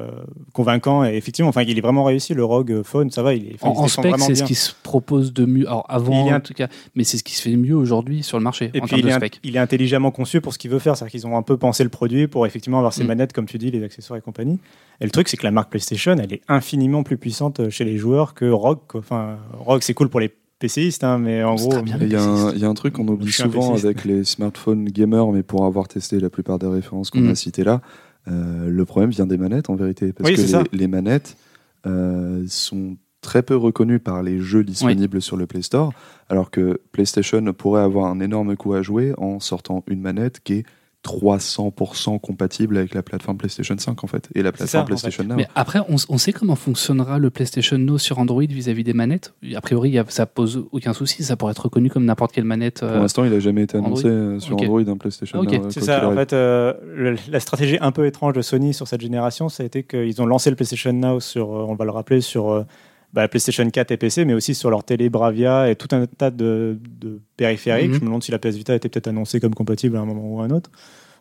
convaincant 0.53 1.03
et 1.03 1.15
effectivement, 1.15 1.49
enfin, 1.49 1.63
il 1.63 1.77
est 1.77 1.81
vraiment 1.81 2.03
réussi. 2.03 2.33
Le 2.33 2.45
ROG 2.45 2.83
Phone, 2.83 3.09
ça 3.12 3.23
va, 3.23 3.33
il 3.33 3.47
est, 3.47 3.63
En, 3.63 3.69
en 3.71 3.88
spec, 3.88 4.13
c'est 4.19 4.35
ce 4.35 4.43
qui 4.43 4.55
se 4.55 4.71
propose 4.83 5.33
de 5.33 5.45
mieux. 5.45 5.67
Alors 5.67 5.85
avant, 5.89 6.25
Il 6.27 6.33
en 6.33 6.39
tout 6.39 6.53
cas, 6.53 6.67
mais 6.95 7.03
c'est 7.03 7.17
ce 7.17 7.23
qui 7.23 7.33
se 7.35 7.41
fait 7.41 7.51
de 7.51 7.57
mieux 7.57 7.75
aujourd'hui 7.75 8.23
sur 8.23 8.38
le 8.38 8.43
marché 8.43 8.71
Et 8.73 8.79
en 8.81 8.85
puis 8.85 8.89
termes 8.89 8.99
il 8.99 9.03
de 9.05 9.09
est, 9.09 9.13
spec. 9.15 9.39
il 9.43 9.55
est 9.55 9.59
intelligemment 9.59 10.12
conçu 10.12 10.41
pour 10.41 10.53
ce 10.53 10.59
qu'il 10.59 10.69
veut 10.71 10.79
faire, 10.79 10.95
c'est-à-dire 10.95 11.12
qu'ils 11.12 11.27
ont 11.27 11.35
un 11.38 11.41
peu 11.41 11.57
pensé 11.57 11.83
le 11.83 11.89
produit 11.89 12.27
pour 12.27 12.45
effectivement 12.45 12.77
avoir 12.77 12.93
ses 12.93 13.03
Mm. 13.03 13.07
manettes, 13.07 13.33
comme 13.33 13.45
tu 13.45 13.57
dis, 13.57 13.71
les 13.71 13.83
accessoires 13.83 14.17
et 14.17 14.21
compagnie. 14.21 14.59
Et 15.01 15.05
le 15.05 15.12
truc, 15.12 15.29
c'est 15.29 15.38
que 15.38 15.43
la 15.45 15.51
marque 15.51 15.69
PlayStation, 15.69 16.15
elle 16.19 16.33
est 16.33 16.41
infiniment 16.47 17.03
plus 17.03 17.17
puissante 17.17 17.69
chez 17.69 17.85
les 17.85 17.97
joueurs 17.97 18.33
que 18.33 18.49
ROG. 18.49 18.79
quoi. 18.88 18.99
Enfin, 18.99 19.38
ROG, 19.53 19.81
c'est 19.81 19.93
cool 19.93 20.09
pour 20.09 20.19
les 20.19 20.31
PCistes, 20.59 21.05
hein, 21.05 21.17
mais 21.19 21.41
en 21.43 21.55
gros, 21.55 21.71
Il 21.85 22.09
y, 22.12 22.15
a 22.15 22.21
un- 22.23 22.51
il 22.51 22.59
y 22.59 22.65
a 22.65 22.67
un 22.67 22.73
truc 22.73 22.93
qu'on 22.95 23.07
oublie 23.07 23.31
souvent 23.31 23.75
avec 23.75 24.03
les 24.03 24.25
smartphones 24.25 24.85
gamers, 24.85 25.27
mais 25.31 25.41
pour 25.43 25.63
avoir 25.65 25.88
testé 25.88 26.19
la 26.19 26.29
plupart 26.29 26.59
des 26.59 26.67
références 26.67 27.12
qu'on 27.12 27.21
Mm. 27.21 27.29
a 27.29 27.35
citées 27.35 27.63
là, 27.63 27.79
euh, 28.27 28.67
le 28.69 28.85
problème 28.85 29.09
vient 29.09 29.25
des 29.25 29.38
manettes 29.38 29.69
en 29.69 29.75
vérité. 29.75 30.12
Parce 30.12 30.29
Oui, 30.29 30.35
que 30.35 30.41
c'est 30.41 30.47
ça. 30.49 30.63
les, 30.73 30.79
les 30.79 30.88
manettes 30.88 31.38
euh, 31.85 32.43
sont 32.49 32.97
très 33.21 33.41
peu 33.41 33.55
reconnues 33.55 33.99
par 33.99 34.21
les 34.21 34.39
jeux 34.39 34.63
disponibles 34.65 35.21
sur 35.21 35.38
le 35.38 35.45
Play 35.47 35.62
Store, 35.62 35.93
alors 36.27 36.51
que 36.51 36.81
PlayStation 36.91 37.41
pourrait 37.53 37.81
avoir 37.81 38.07
un 38.07 38.19
énorme 38.19 38.57
coup 38.57 38.73
à 38.73 38.81
jouer 38.81 39.13
en 39.17 39.39
sortant 39.39 39.83
une 39.88 40.01
manette 40.01 40.41
qui 40.43 40.53
est 40.55 40.65
300% 41.05 42.19
compatible 42.19 42.77
avec 42.77 42.93
la 42.93 43.01
plateforme 43.03 43.38
PlayStation 43.38 43.75
5 43.77 44.03
en 44.03 44.07
fait, 44.07 44.29
et 44.35 44.41
la 44.41 44.49
ça, 44.49 44.53
plateforme 44.57 44.81
en 44.83 44.85
PlayStation 44.85 45.23
Now. 45.23 45.35
Mais 45.38 45.47
après, 45.55 45.79
on, 45.89 45.95
on 46.09 46.17
sait 46.17 46.33
comment 46.33 46.55
fonctionnera 46.55 47.19
le 47.19 47.29
PlayStation 47.29 47.77
Now 47.77 47.97
sur 47.97 48.19
Android 48.19 48.43
vis-à-vis 48.43 48.83
des 48.83 48.93
manettes. 48.93 49.33
A 49.55 49.62
priori, 49.62 49.89
il 49.89 49.93
y 49.95 49.99
a- 49.99 50.05
ça 50.09 50.25
pose 50.25 50.65
aucun 50.71 50.93
souci. 50.93 51.23
Ça 51.23 51.35
pourrait 51.38 51.51
être 51.51 51.63
reconnu 51.63 51.89
comme 51.89 52.05
n'importe 52.05 52.31
quelle 52.33 52.43
manette. 52.43 52.79
Pour 52.81 52.89
euh, 52.89 52.99
l'instant, 52.99 53.23
il 53.23 53.31
n'a 53.31 53.39
jamais 53.39 53.63
été 53.63 53.77
annoncé 53.77 54.07
Android. 54.07 54.12
euh, 54.12 54.39
sur. 54.39 54.57
Android 54.57 54.81
un 54.81 54.97
PlayStation 54.97 55.39
Ah, 55.39 55.43
ok. 55.43 55.51
Now. 55.53 55.65
euh, 55.65 55.69
C'est 55.69 55.83
ça, 55.83 56.07
en 56.09 56.15
fait, 56.15 56.33
euh, 56.33 56.73
le- 56.95 57.15
la 57.31 57.39
stratégie 57.39 57.77
un 57.79 57.91
peu 57.91 58.05
étrange 58.05 58.33
de 58.33 58.41
Sony 58.41 58.73
sur 58.73 58.88
cette 58.88 59.01
génération, 59.01 59.49
ça 59.49 59.63
a 59.63 59.65
été 59.65 59.83
qu'ils 59.83 60.21
ont 60.21 60.25
lancé 60.25 60.49
le 60.49 60.55
PlayStation 60.55 60.91
Now 60.93 61.19
sur, 61.19 61.49
on 61.49 61.75
va 61.75 61.85
le 61.85 61.91
rappeler, 61.91 62.21
sur 62.21 62.49
euh, 62.51 62.63
bah, 63.13 63.27
PlayStation 63.27 63.67
4 63.69 63.91
et 63.91 63.97
PC, 63.97 64.25
mais 64.25 64.33
aussi 64.33 64.53
sur 64.53 64.69
leur 64.69 64.83
télé 64.83 65.09
Bravia 65.09 65.69
et 65.69 65.75
tout 65.75 65.87
un 65.91 66.05
tas 66.05 66.31
de, 66.31 66.77
de 66.99 67.19
périphériques. 67.37 67.89
Mhm. 67.89 67.93
Je 67.95 67.99
me 68.01 68.05
demande 68.05 68.23
si 68.23 68.31
la 68.31 68.39
PS 68.39 68.55
Vita 68.55 68.75
était 68.75 68.89
peut-être 68.89 69.07
annoncée 69.07 69.39
comme 69.39 69.55
compatible 69.55 69.97
à 69.97 70.01
un 70.01 70.05
moment 70.05 70.35
ou 70.35 70.41
à 70.41 70.45
un 70.45 70.51
autre. 70.51 70.69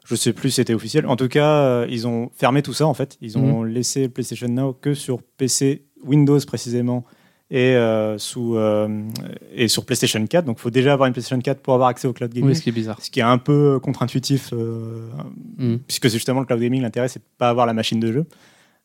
Je 0.05 0.15
sais 0.15 0.33
plus 0.33 0.51
si 0.51 0.57
c'était 0.57 0.75
officiel. 0.75 1.07
En 1.07 1.17
tout 1.17 1.29
cas, 1.29 1.49
euh, 1.61 1.87
ils 1.91 2.07
ont 2.07 2.31
fermé 2.35 2.63
tout 2.63 2.73
ça, 2.73 2.87
en 2.87 2.95
fait. 2.95 3.19
Ils 3.21 3.37
ont 3.37 3.63
laissé 3.63 4.03
le 4.05 4.09
PlayStation 4.09 4.49
Now 4.49 4.73
que 4.73 4.95
sur 4.95 5.23
PC, 5.23 5.85
Windows 6.03 6.39
précisément, 6.47 7.05
et, 7.51 7.75
euh, 7.77 8.17
sous, 8.17 8.57
euh, 8.57 8.89
et 9.55 9.69
sur 9.69 9.85
PlayStation 9.85 10.25
4. 10.27 10.47
Donc, 10.47 10.57
il 10.59 10.63
faut 10.63 10.71
déjà 10.71 10.95
avoir 10.95 11.07
une 11.09 11.13
PlayStation 11.13 11.39
4 11.41 11.61
pour 11.61 11.75
avoir 11.75 11.91
accès 11.91 12.09
au 12.09 12.13
cloud 12.15 12.33
gaming. 12.33 12.49
Oui, 12.51 12.57
ce 12.57 12.63
qui 12.63 12.71
est 12.71 12.73
bizarre. 12.73 12.99
Ce 13.03 13.11
qui 13.11 13.21
est 13.21 13.23
un 13.23 13.37
peu 13.39 13.79
contre-intuitif, 13.83 14.51
euh, 14.55 15.09
Mm. 15.59 15.77
puisque 15.87 16.05
c'est 16.09 16.17
justement 16.17 16.41
le 16.41 16.47
cloud 16.47 16.61
gaming, 16.61 16.81
l'intérêt, 16.83 17.09
c'est 17.09 17.19
de 17.21 17.25
pas 17.37 17.49
avoir 17.51 17.67
la 17.67 17.75
machine 17.75 18.01
de 18.01 18.11
jeu. 18.13 18.25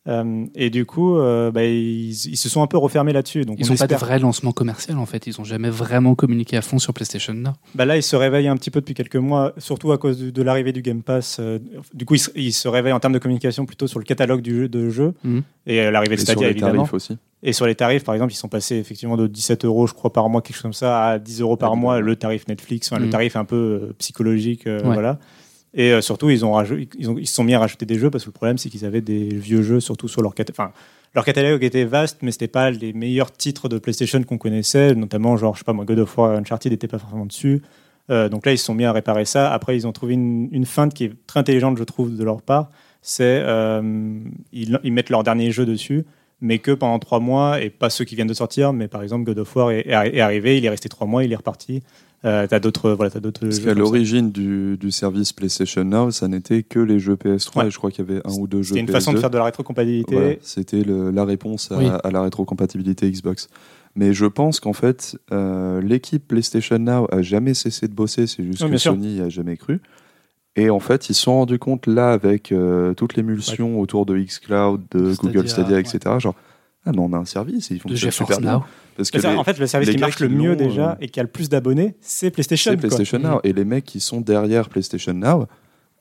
Euh, 0.07 0.45
et 0.53 0.69
du 0.69 0.85
coup, 0.85 1.17
euh, 1.17 1.49
bah, 1.49 1.63
ils, 1.63 2.09
ils 2.11 2.35
se 2.37 2.49
sont 2.49 2.61
un 2.61 2.67
peu 2.67 2.77
refermés 2.77 3.13
là-dessus. 3.13 3.45
Donc 3.45 3.55
Ils 3.59 3.65
on 3.67 3.69
n'ont 3.69 3.77
pas 3.77 3.87
de 3.87 3.95
vrai 3.95 4.19
lancement 4.19 4.51
commercial 4.51 4.97
en 4.97 5.05
fait. 5.05 5.27
Ils 5.27 5.35
n'ont 5.37 5.45
jamais 5.45 5.69
vraiment 5.69 6.13
communiqué 6.13 6.57
à 6.57 6.61
fond 6.61 6.77
sur 6.77 6.93
PlayStation 6.93 7.33
Now. 7.33 7.51
bah 7.73 7.85
là, 7.85 7.95
ils 7.95 8.03
se 8.03 8.15
réveillent 8.17 8.49
un 8.49 8.57
petit 8.57 8.69
peu 8.69 8.81
depuis 8.81 8.95
quelques 8.95 9.15
mois, 9.15 9.53
surtout 9.57 9.93
à 9.93 9.97
cause 9.97 10.19
de, 10.19 10.41
l'arrivée 10.43 10.73
du 10.73 10.81
Game 10.81 11.03
Pass. 11.03 11.37
Euh, 11.39 11.59
du 11.93 12.03
coup, 12.05 12.15
ils 12.15 12.19
se, 12.19 12.29
ils 12.35 12.51
se 12.51 12.67
réveillent 12.67 12.91
en 12.93 12.99
termes 12.99 13.13
de 13.13 13.19
communication 13.19 13.65
plutôt 13.65 13.87
sur 13.87 13.97
le 13.99 14.03
catalogue 14.05 14.41
du 14.41 14.53
jeu, 14.59 14.67
de 14.67 14.89
jeux 14.89 15.13
Mhm. 15.23 15.41
et 15.67 15.89
l'arrivée 15.89 16.15
Et 16.15 16.17
de 16.17 16.21
sur 16.21 16.31
Stadia, 16.33 16.47
les 16.47 16.51
évidemment. 16.51 16.73
tarifs 16.83 16.93
aussi. 16.93 17.17
Et 17.41 17.53
sur 17.53 17.65
les 17.65 17.75
tarifs, 17.75 18.03
par 18.03 18.13
exemple, 18.15 18.33
ils 18.33 18.37
sont 18.37 18.47
passés 18.49 18.75
effectivement 18.77 19.15
de 19.17 19.27
17 19.27 19.63
euros, 19.65 19.87
je 19.87 19.93
crois, 19.93 20.11
par 20.11 20.27
mois, 20.29 20.41
quelque 20.41 20.55
chose 20.55 20.61
comme 20.63 20.73
ça, 20.73 21.05
à 21.07 21.19
10 21.19 21.41
euros 21.41 21.55
par 21.57 21.75
mois, 21.77 21.99
le 22.01 22.15
tarif 22.17 22.47
Netflix, 22.47 22.91
enfin, 22.91 22.99
le 23.01 23.07
Mm. 23.07 23.11
tarif 23.11 23.35
un 23.37 23.45
peu 23.45 23.55
euh, 23.55 23.93
psychologique, 23.99 24.67
euh, 24.67 24.81
Ouais. 24.83 24.93
voilà. 24.93 25.19
Et 25.73 25.91
euh, 25.91 26.01
surtout, 26.01 26.29
ils, 26.29 26.45
ont 26.45 26.61
ils, 26.63 27.27
se 27.27 27.33
sont 27.33 27.43
mis 27.43 27.53
à 27.53 27.59
rajouter 27.59 27.85
des 27.85 27.97
jeux 27.97 28.09
parce 28.09 28.23
que 28.23 28.29
le 28.29 28.33
problème, 28.33 28.57
c'est 28.57 28.69
qu'ils 28.69 28.85
avaient 28.85 29.01
des 29.01 29.27
vieux 29.29 29.61
jeux, 29.61 29.79
surtout 29.79 30.07
sur 30.07 30.21
leur 30.21 30.35
catalogue. 30.35 30.59
Enfin, 30.59 30.71
leur 31.15 31.25
catalogue 31.25 31.63
était 31.63 31.85
vaste, 31.85 32.19
mais 32.21 32.31
c'était 32.31 32.47
pas 32.47 32.71
les 32.71 32.93
meilleurs 32.93 33.31
titres 33.31 33.69
de 33.69 33.77
PlayStation 33.77 34.21
qu'on 34.23 34.37
connaissait, 34.37 34.95
notamment, 34.95 35.37
genre, 35.37 35.53
je 35.53 35.59
sais 35.59 35.63
pas 35.63 35.73
moi, 35.73 35.85
God 35.85 35.99
of 35.99 36.17
War, 36.17 36.31
Uncharted 36.31 36.71
n'était 36.71 36.87
pas 36.87 36.99
forcément 36.99 37.25
dessus. 37.25 37.61
Euh, 38.09 38.29
donc 38.29 38.45
là, 38.45 38.51
ils 38.51 38.57
se 38.57 38.65
sont 38.65 38.75
mis 38.75 38.85
à 38.85 38.91
réparer 38.91 39.25
ça. 39.25 39.51
Après, 39.51 39.75
ils 39.75 39.87
ont 39.87 39.91
trouvé 39.91 40.13
une, 40.13 40.49
une 40.51 40.65
feinte 40.65 40.93
qui 40.93 41.05
est 41.05 41.13
très 41.27 41.39
intelligente, 41.39 41.77
je 41.77 41.83
trouve, 41.83 42.15
de 42.15 42.23
leur 42.23 42.41
part. 42.41 42.69
C'est 43.01 43.41
euh, 43.43 44.19
ils, 44.53 44.79
mettent 44.93 45.09
leur 45.09 45.23
dernier 45.23 45.51
jeu 45.51 45.65
dessus, 45.65 46.05
mais 46.39 46.59
que 46.59 46.71
pendant 46.71 46.99
trois 46.99 47.19
mois, 47.19 47.61
et 47.61 47.69
pas 47.69 47.89
ceux 47.89 48.05
qui 48.05 48.15
viennent 48.15 48.27
de 48.27 48.33
sortir, 48.33 48.73
mais 48.73 48.87
par 48.87 49.03
exemple, 49.03 49.25
God 49.25 49.39
of 49.39 49.55
War 49.55 49.71
est 49.71 49.91
arrivé, 49.91 50.57
il 50.57 50.65
est 50.65 50.69
resté 50.69 50.87
trois 50.87 51.05
mois, 51.05 51.23
il 51.23 51.31
est 51.31 51.35
reparti. 51.35 51.83
Euh, 52.25 52.47
t'as 52.47 52.59
d'autres, 52.59 52.91
voilà, 52.91 53.11
t'as 53.11 53.19
d'autres. 53.19 53.41
Parce 53.41 53.59
qu'à 53.59 53.73
l'origine 53.73 54.31
du, 54.31 54.77
du 54.77 54.91
service 54.91 55.33
PlayStation 55.33 55.83
Now, 55.83 56.11
ça 56.11 56.27
n'était 56.29 56.63
que 56.63 56.79
les 56.79 56.97
jeux 56.99 57.15
PS3 57.15 57.57
Ouais. 57.59 57.67
et 57.67 57.71
je 57.71 57.77
crois 57.77 57.91
qu'il 57.91 58.05
y 58.07 58.09
avait 58.11 58.21
un 58.25 58.31
ou 58.39 58.47
deux 58.47 58.61
jeux 58.61 58.69
C'était 58.75 58.79
une 58.79 58.85
PS2. 58.87 58.91
façon 58.91 59.13
de 59.13 59.17
faire 59.19 59.29
de 59.29 59.37
la 59.37 59.43
rétrocompatibilité. 59.43 60.15
Voilà, 60.15 60.35
C'était 60.41 60.83
le- 60.83 61.11
la 61.11 61.25
réponse 61.25 61.69
à, 61.71 61.77
Oui. 61.77 61.85
à 62.03 62.11
la 62.11 62.21
rétrocompatibilité 62.21 63.11
Xbox. 63.11 63.49
Mais 63.95 64.13
je 64.13 64.25
pense 64.25 64.59
qu'en 64.61 64.73
fait, 64.73 65.17
euh, 65.33 65.81
l'équipe 65.81 66.25
PlayStation 66.27 66.79
Now 66.79 67.07
a 67.11 67.21
jamais 67.21 67.53
cessé 67.53 67.87
de 67.89 67.93
bosser, 67.93 68.25
c'est 68.25 68.43
juste 68.43 68.63
Oui, 68.63 68.71
que. 68.71 68.77
Sony 68.77 69.15
n'y 69.15 69.21
a 69.21 69.29
jamais 69.29 69.57
cru. 69.57 69.81
Et 70.55 70.69
en 70.69 70.79
fait, 70.79 71.09
ils 71.09 71.13
se 71.15 71.23
sont 71.23 71.33
rendus 71.33 71.59
compte 71.59 71.87
là, 71.87 72.11
avec 72.13 72.51
euh, 72.51 72.93
toute 72.93 73.15
l'émulsion 73.15 73.79
autour 73.81 74.05
de 74.05 74.17
xCloud, 74.17 74.81
de 74.91 75.13
Stadia, 75.13 75.31
Google 75.33 75.49
Stadia, 75.49 75.75
ouais. 75.75 75.81
etc. 75.81 75.99
Genre, 76.19 76.35
ah, 76.85 76.91
mais 76.91 76.99
on 76.99 77.11
a 77.13 77.17
un 77.17 77.25
service 77.25 77.69
ils 77.69 77.77
De 77.77 77.81
fonctionnent 77.81 77.97
GeForce 78.11 78.29
super 78.35 78.39
bien. 78.39 78.63
Now. 78.93 78.97
Parce 78.97 79.11
que 79.11 79.17
Mais 79.17 79.21
ça, 79.23 79.31
les- 79.31 79.37
en 79.37 79.43
fait, 79.43 79.59
le 79.59 79.67
service 79.67 79.89
qui 79.89 79.97
marche 79.97 80.15
qui 80.17 80.23
le 80.23 80.29
mieux 80.29 80.55
déjà 80.55 80.91
euh, 80.91 80.95
et 81.01 81.09
qui 81.09 81.19
a 81.19 81.23
le 81.23 81.29
plus 81.29 81.49
d'abonnés, 81.49 81.95
c'est 82.01 82.31
PlayStation. 82.31 82.71
c'est. 82.71 82.77
PlayStation. 82.77 83.19
Now. 83.19 83.39
Et 83.43 83.53
les 83.53 83.65
mecs 83.65 83.85
qui 83.85 83.99
sont 83.99 84.21
derrière 84.21 84.69
PlayStation 84.69 85.13
Now 85.13 85.45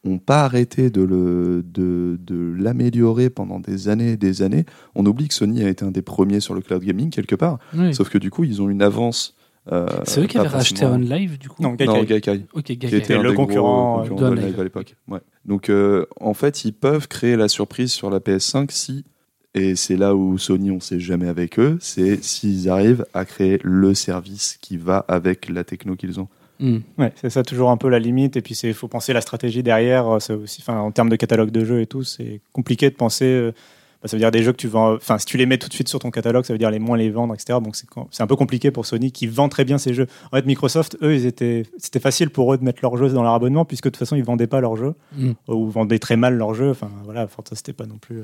ont 0.05 0.19
pas 0.19 0.43
arrêté 0.45 0.91
de 0.91 1.03
le 1.03 1.63
de, 1.65 2.19
de 2.21 2.55
l'améliorer 2.59 3.31
pendant 3.31 3.61
des 3.61 3.89
années 3.89 4.13
et 4.13 4.17
des 4.17 4.43
années. 4.43 4.65
On 4.95 5.07
oublie 5.07 5.29
que 5.29 5.35
Sony 5.35 5.63
a 5.63 5.69
été 5.69 5.85
un 5.85 5.91
des 5.93 6.03
premiers 6.03 6.41
sur 6.41 6.55
le 6.55 6.61
cloud 6.61 6.83
gaming 6.83 7.11
quelque 7.11 7.35
part. 7.37 7.59
Oui. 7.77 7.95
Sauf 7.95 8.09
que 8.11 8.19
du 8.19 8.31
coup, 8.31 8.43
ils 8.45 8.61
ont 8.61 8.69
une 8.69 8.83
avance. 8.83 9.37
euh, 9.71 9.87
C'est 10.05 10.21
eux 10.21 10.27
qui 10.27 10.39
avaient 10.39 10.49
racheté 10.49 10.81
forcément- 10.81 10.95
OnLive 10.97 11.39
du 11.39 11.49
coup 11.49 11.63
Non, 11.63 11.75
Gaikai. 11.75 11.87
Non, 11.87 12.03
Gaikai, 12.03 12.47
Ok, 12.53 12.63
qui 12.65 12.77
Gaikai. 12.79 12.97
était 12.97 13.13
Et 13.13 13.17
un 13.17 13.23
le 13.23 13.29
des 13.29 13.35
gros 13.37 13.47
concurrent, 13.47 13.99
concurrents 14.01 14.17
euh, 14.17 14.21
d'OnLive 14.31 14.41
d'OnLive. 14.43 14.61
à 14.61 14.65
l'époque. 14.65 14.97
Ouais. 15.07 15.21
Donc, 15.45 15.71
euh, 15.71 16.05
en 16.21 16.35
fait, 16.35 16.65
ils 16.65 16.73
peuvent 16.73 17.07
créer 17.07 17.37
la 17.37 17.47
surprise 17.47 17.93
sur 17.93 18.11
la 18.11 18.19
PS5 18.19 18.73
si, 18.73 19.05
et 19.55 19.77
c'est 19.77 19.97
là 19.97 20.15
où 20.15 20.39
Sony, 20.39 20.71
on 20.71 20.81
sait 20.81 21.01
jamais 21.01 21.29
avec 21.29 21.59
eux, 21.59 21.77
c'est 21.81 22.23
s'ils 22.23 22.69
arrivent 22.71 23.05
à 23.15 23.25
créer 23.25 23.59
le 23.63 23.95
service 23.95 24.59
qui 24.61 24.77
va 24.77 25.05
avec 25.09 25.49
la 25.49 25.65
techno 25.65 25.95
qu'ils 25.97 26.21
ont. 26.21 26.29
Hmm. 26.61 26.79
Ouais, 26.97 27.13
c'est 27.21 27.29
ça 27.31 27.43
toujours 27.43 27.71
un 27.71 27.77
peu 27.77 27.89
la 27.89 27.99
limite. 27.99 28.37
Et 28.37 28.41
puis 28.43 28.55
il 28.63 28.75
faut 28.75 28.89
penser 28.89 29.13
la 29.13 29.21
stratégie 29.21 29.63
derrière. 29.63 30.07
euh, 30.07 30.21
C'est 30.21 30.35
aussi, 30.35 30.63
en 30.69 30.91
termes 30.93 31.09
de 31.09 31.17
catalogue 31.17 31.51
de 31.51 31.65
jeux 31.65 31.81
et 31.81 31.87
tout, 31.87 32.05
c'est 32.05 32.41
compliqué 32.53 32.89
de 32.89 32.95
penser. 32.95 33.25
euh, 33.25 33.53
bah, 34.01 34.09
ça 34.09 34.17
veut 34.17 34.21
dire 34.21 34.31
des 34.31 34.43
jeux 34.43 34.53
que 34.53 34.57
tu 34.59 34.69
vends. 34.69 34.95
Enfin, 34.95 35.19
si 35.19 35.27
tu 35.27 35.37
les 35.39 35.47
mets 35.47 35.59
tout 35.59 35.69
de 35.69 35.75
suite 35.75 35.89
sur 35.89 35.99
ton 35.99 36.11
catalogue, 36.11 36.45
ça 36.45 36.53
veut 36.53 36.59
dire 36.59 36.71
les 36.71 36.79
moins 36.79 36.97
les 36.97 37.11
vendre, 37.11 37.35
etc. 37.35 37.59
Donc 37.63 37.77
c'est 38.11 38.23
un 38.23 38.27
peu 38.27 38.37
compliqué 38.37 38.71
pour 38.71 38.87
Sony 38.87 39.13
qui 39.13 39.27
vend 39.27 39.49
très 39.49 39.65
bien 39.65 39.77
ses 39.79 39.93
jeux. 39.95 40.07
En 40.31 40.37
fait, 40.37 40.47
Microsoft, 40.47 40.97
eux, 41.03 41.15
ils 41.15 41.27
étaient, 41.27 41.65
c'était 41.79 42.01
facile 42.01 42.31
pour 42.31 42.53
eux 42.55 42.59
de 42.59 42.65
mettre 42.65 42.79
leurs 42.83 42.97
jeux 42.97 43.09
dans 43.11 43.23
leur 43.23 43.35
abonnement 43.35 43.65
puisque 43.65 43.85
de 43.85 43.91
toute 43.91 43.99
façon 43.99 44.17
ils 44.17 44.25
vendaient 44.25 44.47
pas 44.47 44.61
leurs 44.61 44.77
jeux 44.77 44.95
Hmm. 45.17 45.33
ou 45.49 45.69
vendaient 45.69 45.99
très 45.99 46.17
mal 46.17 46.37
leurs 46.37 46.55
jeux. 46.55 46.71
Enfin 46.71 46.91
voilà, 47.05 47.29
c'était 47.55 47.73
pas 47.73 47.87
non 47.87 47.99
plus. 47.99 48.23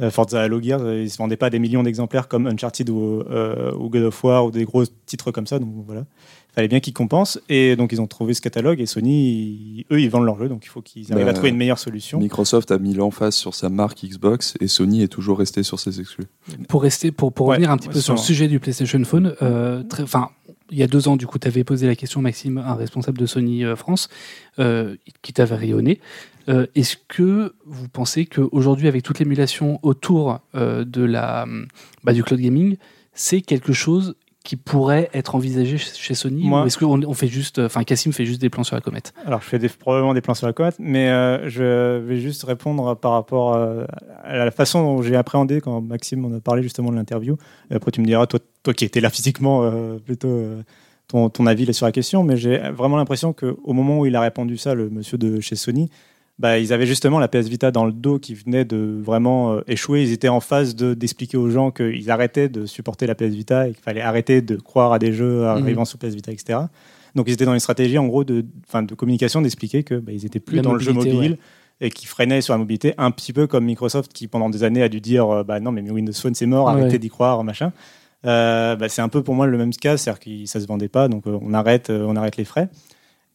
Euh, 0.00 0.10
Forza 0.10 0.40
Halo 0.42 0.60
Gears, 0.62 0.80
euh, 0.82 1.02
ils 1.02 1.10
se 1.10 1.18
vendaient 1.18 1.36
pas 1.36 1.46
à 1.46 1.50
des 1.50 1.58
millions 1.58 1.82
d'exemplaires 1.82 2.28
comme 2.28 2.46
Uncharted 2.46 2.88
ou, 2.90 3.22
euh, 3.30 3.72
ou 3.74 3.88
God 3.88 4.02
of 4.04 4.24
War 4.24 4.46
ou 4.46 4.50
des 4.50 4.64
gros 4.64 4.84
titres 5.06 5.30
comme 5.32 5.46
ça. 5.46 5.58
Donc 5.58 5.70
voilà, 5.86 6.02
il 6.50 6.54
fallait 6.54 6.68
bien 6.68 6.80
qu'ils 6.80 6.92
compensent. 6.94 7.38
Et 7.48 7.74
donc 7.76 7.92
ils 7.92 8.00
ont 8.00 8.06
trouvé 8.06 8.34
ce 8.34 8.40
catalogue 8.40 8.80
et 8.80 8.86
Sony, 8.86 9.28
ils- 9.30 9.84
eux, 9.92 10.00
ils 10.00 10.08
vendent 10.10 10.24
leurs 10.26 10.38
jeux, 10.38 10.48
donc 10.48 10.64
il 10.64 10.68
faut 10.68 10.82
qu'ils 10.82 11.12
arrivent 11.12 11.24
Bah, 11.24 11.30
à 11.30 11.34
trouver 11.34 11.50
une 11.50 11.56
meilleure 11.56 11.78
solution. 11.78 12.18
Microsoft 12.20 12.70
a 12.70 12.78
mis 12.78 12.94
l'emphase 12.94 13.34
sur 13.34 13.54
sa 13.54 13.68
marque 13.68 14.04
Xbox 14.04 14.54
et 14.60 14.68
Sony 14.68 15.02
est 15.02 15.08
toujours 15.08 15.38
resté 15.38 15.62
sur 15.62 15.80
ses 15.80 16.00
exclus. 16.00 16.26
Pour 16.68 16.82
rester, 16.82 17.10
pour, 17.10 17.32
pour 17.32 17.46
Ouais, 17.48 17.56
revenir 17.56 17.70
un 17.70 17.76
petit 17.76 17.88
ouais, 17.88 17.94
peu 17.94 18.00
sur 18.00 18.14
le 18.14 18.20
sujet 18.20 18.46
du 18.48 18.60
PlayStation 18.60 19.02
Phone, 19.04 19.34
euh, 19.42 19.82
enfin, 20.02 20.28
il 20.70 20.76
y 20.78 20.82
a 20.82 20.86
deux 20.86 21.08
ans, 21.08 21.16
du 21.16 21.26
coup, 21.26 21.38
tu 21.38 21.48
avais 21.48 21.64
posé 21.64 21.86
la 21.86 21.96
question, 21.96 22.20
Maxime, 22.20 22.58
un 22.58 22.74
responsable 22.74 23.16
de 23.18 23.24
Sony 23.26 23.64
euh, 23.64 23.74
France, 23.74 24.08
euh, 24.58 24.96
qui 25.22 25.32
t'avait 25.32 25.54
rayonné. 25.56 25.98
Euh, 26.48 26.66
Est-ce 26.74 26.96
que 27.08 27.54
vous 27.66 27.88
pensez 27.88 28.26
qu'aujourd'hui, 28.26 28.88
avec 28.88 29.02
toute 29.02 29.18
l'émulation 29.18 29.78
autour 29.82 30.40
euh, 30.54 30.84
de 30.84 31.02
la, 31.04 31.46
bah, 32.04 32.12
du 32.12 32.22
cloud 32.22 32.40
gaming, 32.40 32.76
c'est 33.12 33.40
quelque 33.40 33.72
chose 33.72 34.14
qui 34.44 34.56
pourrait 34.56 35.10
être 35.12 35.34
envisagé 35.34 35.76
ch- 35.76 35.94
chez 35.96 36.14
Sony 36.14 36.42
Moi- 36.48 36.62
Ou 36.62 36.66
est-ce 36.66 36.78
qu'on 36.78 37.02
on 37.02 37.12
fait 37.12 37.26
juste, 37.26 37.58
enfin, 37.58 37.82
Cassim 37.84 38.12
fait 38.12 38.24
juste 38.24 38.40
des 38.40 38.48
plans 38.48 38.62
sur 38.64 38.76
la 38.76 38.80
comète? 38.80 39.12
Alors, 39.26 39.42
je 39.42 39.46
fais 39.46 39.58
des- 39.58 39.68
probablement 39.68 40.14
des 40.14 40.22
plans 40.22 40.32
sur 40.32 40.46
la 40.46 40.54
comète, 40.54 40.76
mais 40.78 41.10
euh, 41.10 41.48
je 41.50 41.98
vais 41.98 42.18
juste 42.18 42.44
répondre 42.44 42.94
par 42.96 43.12
rapport 43.12 43.54
euh, 43.54 43.84
à 44.22 44.36
la 44.36 44.50
façon 44.50 44.82
dont 44.82 45.02
j'ai 45.02 45.16
appréhendé 45.16 45.60
quand 45.60 45.82
Maxime 45.82 46.20
m'en 46.20 46.34
a 46.34 46.40
parlé 46.40 46.62
justement 46.62 46.90
de 46.90 46.96
l'interview. 46.96 47.36
Après, 47.70 47.90
tu 47.90 48.00
me 48.00 48.06
diras, 48.06 48.26
toi, 48.26 48.40
toi 48.62 48.72
qui 48.72 48.86
étais 48.86 49.00
là 49.00 49.10
physiquement, 49.10 49.64
euh, 49.64 49.98
plutôt 49.98 50.42
ton, 51.08 51.28
ton 51.28 51.46
avis 51.46 51.66
là, 51.66 51.74
sur 51.74 51.84
la 51.84 51.92
question, 51.92 52.22
mais 52.22 52.38
j'ai 52.38 52.56
vraiment 52.70 52.96
l'impression 52.96 53.34
qu'au 53.34 53.72
moment 53.74 53.98
où 53.98 54.06
il 54.06 54.16
a 54.16 54.20
répondu 54.22 54.56
ça, 54.56 54.72
le 54.74 54.88
monsieur 54.88 55.18
de 55.18 55.40
chez 55.40 55.56
Sony, 55.56 55.90
bah, 56.38 56.58
ils 56.58 56.72
avaient 56.72 56.86
justement 56.86 57.18
la 57.18 57.28
PS 57.28 57.48
Vita 57.48 57.70
dans 57.70 57.84
le 57.84 57.92
dos 57.92 58.18
qui 58.18 58.34
venait 58.34 58.64
de 58.64 59.00
vraiment 59.02 59.52
euh, 59.54 59.60
échouer. 59.66 60.02
Ils 60.04 60.12
étaient 60.12 60.28
en 60.28 60.40
phase 60.40 60.76
de- 60.76 60.94
d'expliquer 60.94 61.36
aux 61.36 61.50
gens 61.50 61.70
qu'ils 61.70 62.10
arrêtaient 62.10 62.48
de 62.48 62.64
supporter 62.66 63.06
la 63.06 63.14
PS 63.14 63.34
Vita 63.34 63.68
et 63.68 63.72
qu'il 63.72 63.82
fallait 63.82 64.00
arrêter 64.00 64.40
de 64.42 64.56
croire 64.56 64.92
à 64.92 64.98
des 64.98 65.12
jeux 65.12 65.44
arrivant 65.46 65.84
sur 65.84 65.98
PS 65.98 66.14
Vita, 66.14 66.30
etc. 66.32 66.60
Donc 67.14 67.26
ils 67.28 67.32
étaient 67.32 67.44
dans 67.46 67.54
une 67.54 67.58
stratégie 67.60 67.98
en 67.98 68.06
gros 68.06 68.22
de, 68.24 68.44
de 68.74 68.94
communication 68.94 69.42
d'expliquer 69.42 69.82
que 69.82 69.94
bah, 69.96 70.12
ils 70.12 70.24
étaient 70.26 70.40
plus 70.40 70.56
La 70.56 70.62
dans 70.62 70.72
le 70.74 70.78
jeu 70.80 70.92
mobile 70.92 71.38
et 71.80 71.90
qui 71.90 72.06
freinaient 72.06 72.40
sur 72.40 72.54
la 72.54 72.58
mobilité, 72.58 72.94
un 72.98 73.10
petit 73.12 73.32
peu 73.32 73.46
comme 73.46 73.64
Microsoft 73.64 74.12
qui 74.12 74.26
pendant 74.28 74.50
des 74.50 74.62
années 74.64 74.82
a 74.82 74.88
dû 74.88 75.00
dire 75.00 75.28
euh, 75.28 75.42
bah 75.44 75.58
non 75.60 75.70
mais 75.72 75.88
Windows 75.90 76.12
Phone 76.12 76.34
c'est 76.34 76.46
mort, 76.46 76.66
Ouais. 76.66 76.72
arrêtez 76.72 76.98
d'y 76.98 77.08
croire 77.08 77.42
machin. 77.44 77.72
Euh, 78.26 78.74
bah, 78.76 78.88
c'est 78.88 79.00
un 79.00 79.08
peu 79.08 79.22
pour 79.22 79.34
moi 79.34 79.46
le 79.46 79.56
même 79.56 79.72
cas, 79.72 79.96
c'est-à-dire 79.96 80.20
que 80.20 80.46
ça 80.46 80.60
se 80.60 80.66
vendait 80.66 80.88
pas, 80.88 81.06
donc 81.08 81.26
euh, 81.26 81.38
on 81.40 81.54
arrête, 81.54 81.90
on 81.90 82.16
arrête 82.16 82.36
les 82.36 82.44
frais. 82.44 82.68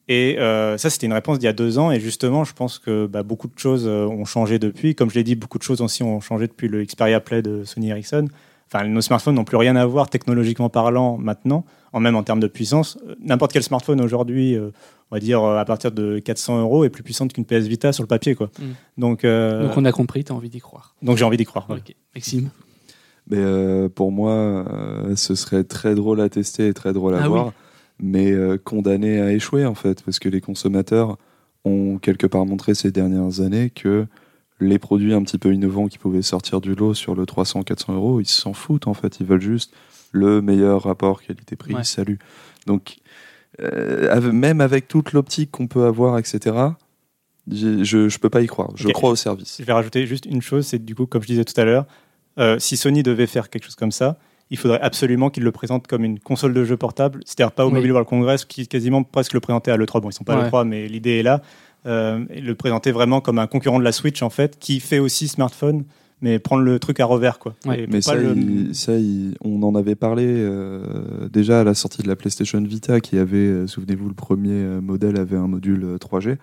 Et 0.08 0.38
euh, 0.38 0.76
ça, 0.76 0.90
c'était 0.90 1.06
une 1.06 1.12
réponse 1.12 1.38
d'il 1.38 1.46
y 1.46 1.48
a 1.48 1.52
deux 1.54 1.78
ans. 1.78 1.90
Et 1.90 2.00
justement, 2.00 2.44
je 2.44 2.52
pense 2.52 2.78
que 2.78 3.06
bah, 3.06 3.22
beaucoup 3.22 3.48
de 3.48 3.58
choses 3.58 3.86
euh, 3.86 4.06
ont 4.06 4.24
changé 4.24 4.58
depuis. 4.58 4.94
Comme 4.94 5.10
je 5.10 5.14
l'ai 5.14 5.24
dit, 5.24 5.34
beaucoup 5.34 5.58
de 5.58 5.62
choses 5.62 5.80
aussi 5.80 6.02
ont 6.02 6.20
changé 6.20 6.46
depuis 6.46 6.68
le 6.68 6.84
Xperia 6.84 7.20
Play 7.20 7.42
de 7.42 7.64
Sony 7.64 7.90
Ericsson. 7.90 8.28
Enfin, 8.72 8.86
nos 8.86 9.00
smartphones 9.00 9.34
n'ont 9.34 9.44
plus 9.44 9.56
rien 9.56 9.76
à 9.76 9.86
voir 9.86 10.10
technologiquement 10.10 10.68
parlant 10.68 11.16
maintenant, 11.16 11.64
en 11.92 12.00
même 12.00 12.16
en 12.16 12.22
termes 12.22 12.40
de 12.40 12.46
puissance. 12.46 12.98
N'importe 13.20 13.52
quel 13.52 13.62
smartphone 13.62 14.00
aujourd'hui, 14.00 14.56
euh, 14.56 14.70
on 15.10 15.16
va 15.16 15.20
dire 15.20 15.42
à 15.42 15.64
partir 15.64 15.92
de 15.92 16.18
400 16.18 16.60
euros, 16.60 16.84
est 16.84 16.90
plus 16.90 17.02
puissante 17.02 17.32
qu'une 17.32 17.44
PS 17.44 17.66
Vita 17.66 17.92
sur 17.92 18.02
le 18.02 18.08
papier. 18.08 18.34
Quoi. 18.34 18.50
Mm. 18.58 18.62
Donc, 19.00 19.24
euh, 19.24 19.68
Donc 19.68 19.76
on 19.76 19.84
a 19.84 19.92
compris, 19.92 20.24
tu 20.24 20.32
as 20.32 20.34
envie 20.34 20.48
d'y 20.48 20.60
croire. 20.60 20.94
donc 21.02 21.18
j'ai 21.18 21.24
envie 21.24 21.36
d'y 21.36 21.44
croire. 21.44 21.68
Maxime? 22.14 22.50
Mais 23.28 23.38
euh, 23.38 23.88
pour 23.88 24.12
moi, 24.12 24.32
euh, 24.32 25.16
ce 25.16 25.34
serait 25.34 25.64
très 25.64 25.94
drôle 25.94 26.20
à 26.20 26.28
tester 26.28 26.68
et 26.68 26.74
très 26.74 26.92
drôle 26.92 27.14
à 27.14 27.22
Ah 27.22 27.28
voir, 27.28 27.46
oui. 27.46 27.52
Mais 28.00 28.32
euh, 28.32 28.58
condamné 28.58 29.20
à 29.20 29.32
échouer 29.32 29.66
en 29.66 29.74
fait, 29.74 30.02
parce 30.02 30.18
que 30.18 30.28
les 30.28 30.40
consommateurs 30.40 31.16
ont 31.64 31.98
quelque 31.98 32.26
part 32.26 32.44
montré 32.46 32.74
ces 32.74 32.90
dernières 32.90 33.40
années 33.40 33.70
que 33.70 34.06
les 34.60 34.78
produits 34.78 35.14
un 35.14 35.22
petit 35.22 35.38
peu 35.38 35.52
innovants 35.52 35.88
qui 35.88 35.98
pouvaient 35.98 36.22
sortir 36.22 36.60
du 36.60 36.74
lot 36.74 36.94
sur 36.94 37.14
le 37.14 37.24
300-400 37.24 37.94
euros, 37.94 38.20
ils 38.20 38.26
s'en 38.26 38.52
foutent 38.52 38.86
en 38.86 38.94
fait, 38.94 39.18
ils 39.20 39.26
veulent 39.26 39.40
juste 39.40 39.72
le 40.12 40.40
meilleur 40.42 40.82
rapport 40.84 41.22
qualité-prix, 41.22 41.74
Ouais. 41.74 41.84
salut. 41.84 42.18
Donc, 42.66 42.98
euh, 43.60 44.32
même 44.32 44.60
avec 44.60 44.86
toute 44.88 45.12
l'optique 45.12 45.50
qu'on 45.50 45.66
peut 45.66 45.84
avoir, 45.84 46.18
etc., 46.18 46.56
je, 47.50 48.08
je 48.08 48.18
peux 48.18 48.30
pas 48.30 48.40
y 48.40 48.46
croire. 48.46 48.70
Je 48.74 48.88
crois 48.88 49.10
au 49.10 49.16
service. 49.16 49.56
Je 49.58 49.64
vais 49.64 49.72
rajouter 49.72 50.06
juste 50.06 50.24
une 50.24 50.40
chose, 50.40 50.66
c'est 50.66 50.82
du 50.82 50.94
coup, 50.94 51.06
comme 51.06 51.20
je 51.22 51.26
disais 51.26 51.44
tout 51.44 51.60
à 51.60 51.64
l'heure, 51.64 51.86
euh, 52.38 52.58
si 52.58 52.76
Sony 52.76 53.02
devait 53.02 53.26
faire 53.26 53.50
quelque 53.50 53.64
chose 53.64 53.74
comme 53.74 53.92
ça, 53.92 54.18
il 54.50 54.58
faudrait 54.58 54.80
absolument 54.80 55.30
qu'il 55.30 55.42
le 55.42 55.52
présente 55.52 55.86
comme 55.86 56.04
une 56.04 56.18
console 56.20 56.52
de 56.54 56.64
jeu 56.64 56.76
portable, 56.76 57.20
c'est-à-dire 57.24 57.52
pas 57.52 57.64
au 57.64 57.68
Oui. 57.68 57.74
Mobile 57.74 57.92
World 57.92 58.08
Congress, 58.08 58.44
qui 58.44 58.66
quasiment 58.68 59.02
presque 59.02 59.32
le 59.32 59.40
présenter 59.40 59.70
à 59.70 59.76
l'E3. 59.76 60.00
Bon, 60.00 60.10
ils 60.10 60.12
sont 60.12 60.24
pas 60.24 60.34
à 60.34 60.38
Ouais. 60.38 60.44
l'E3, 60.44 60.64
mais 60.66 60.86
l'idée 60.88 61.18
est 61.18 61.22
là. 61.22 61.40
Euh, 61.86 62.24
le 62.34 62.54
présenter 62.54 62.92
vraiment 62.92 63.20
comme 63.20 63.38
un 63.38 63.46
concurrent 63.46 63.78
de 63.78 63.84
la 63.84 63.92
Switch, 63.92 64.22
en 64.22 64.30
fait, 64.30 64.58
qui 64.58 64.80
fait 64.80 64.98
aussi 64.98 65.28
smartphone, 65.28 65.84
mais 66.22 66.38
prendre 66.38 66.62
le 66.62 66.78
truc 66.78 67.00
à 67.00 67.04
revers, 67.04 67.38
quoi. 67.38 67.54
Ouais. 67.66 67.80
Et 67.82 67.86
Mais 67.86 68.00
ça, 68.00 68.14
le- 68.14 68.34
il- 68.36 68.74
ça 68.74 68.92
il- 68.96 69.34
on 69.42 69.62
en 69.62 69.74
avait 69.74 69.94
parlé 69.94 70.24
euh, 70.26 71.28
déjà 71.30 71.60
à 71.60 71.64
la 71.64 71.74
sortie 71.74 72.02
de 72.02 72.08
la 72.08 72.16
PlayStation 72.16 72.60
Vita, 72.62 73.00
qui 73.00 73.18
avait, 73.18 73.36
euh, 73.36 73.66
souvenez-vous, 73.66 74.08
le 74.08 74.14
premier 74.14 74.64
modèle 74.80 75.18
avait 75.18 75.36
un 75.36 75.48
module 75.48 75.84
euh, 75.84 75.98
3G. 75.98 76.38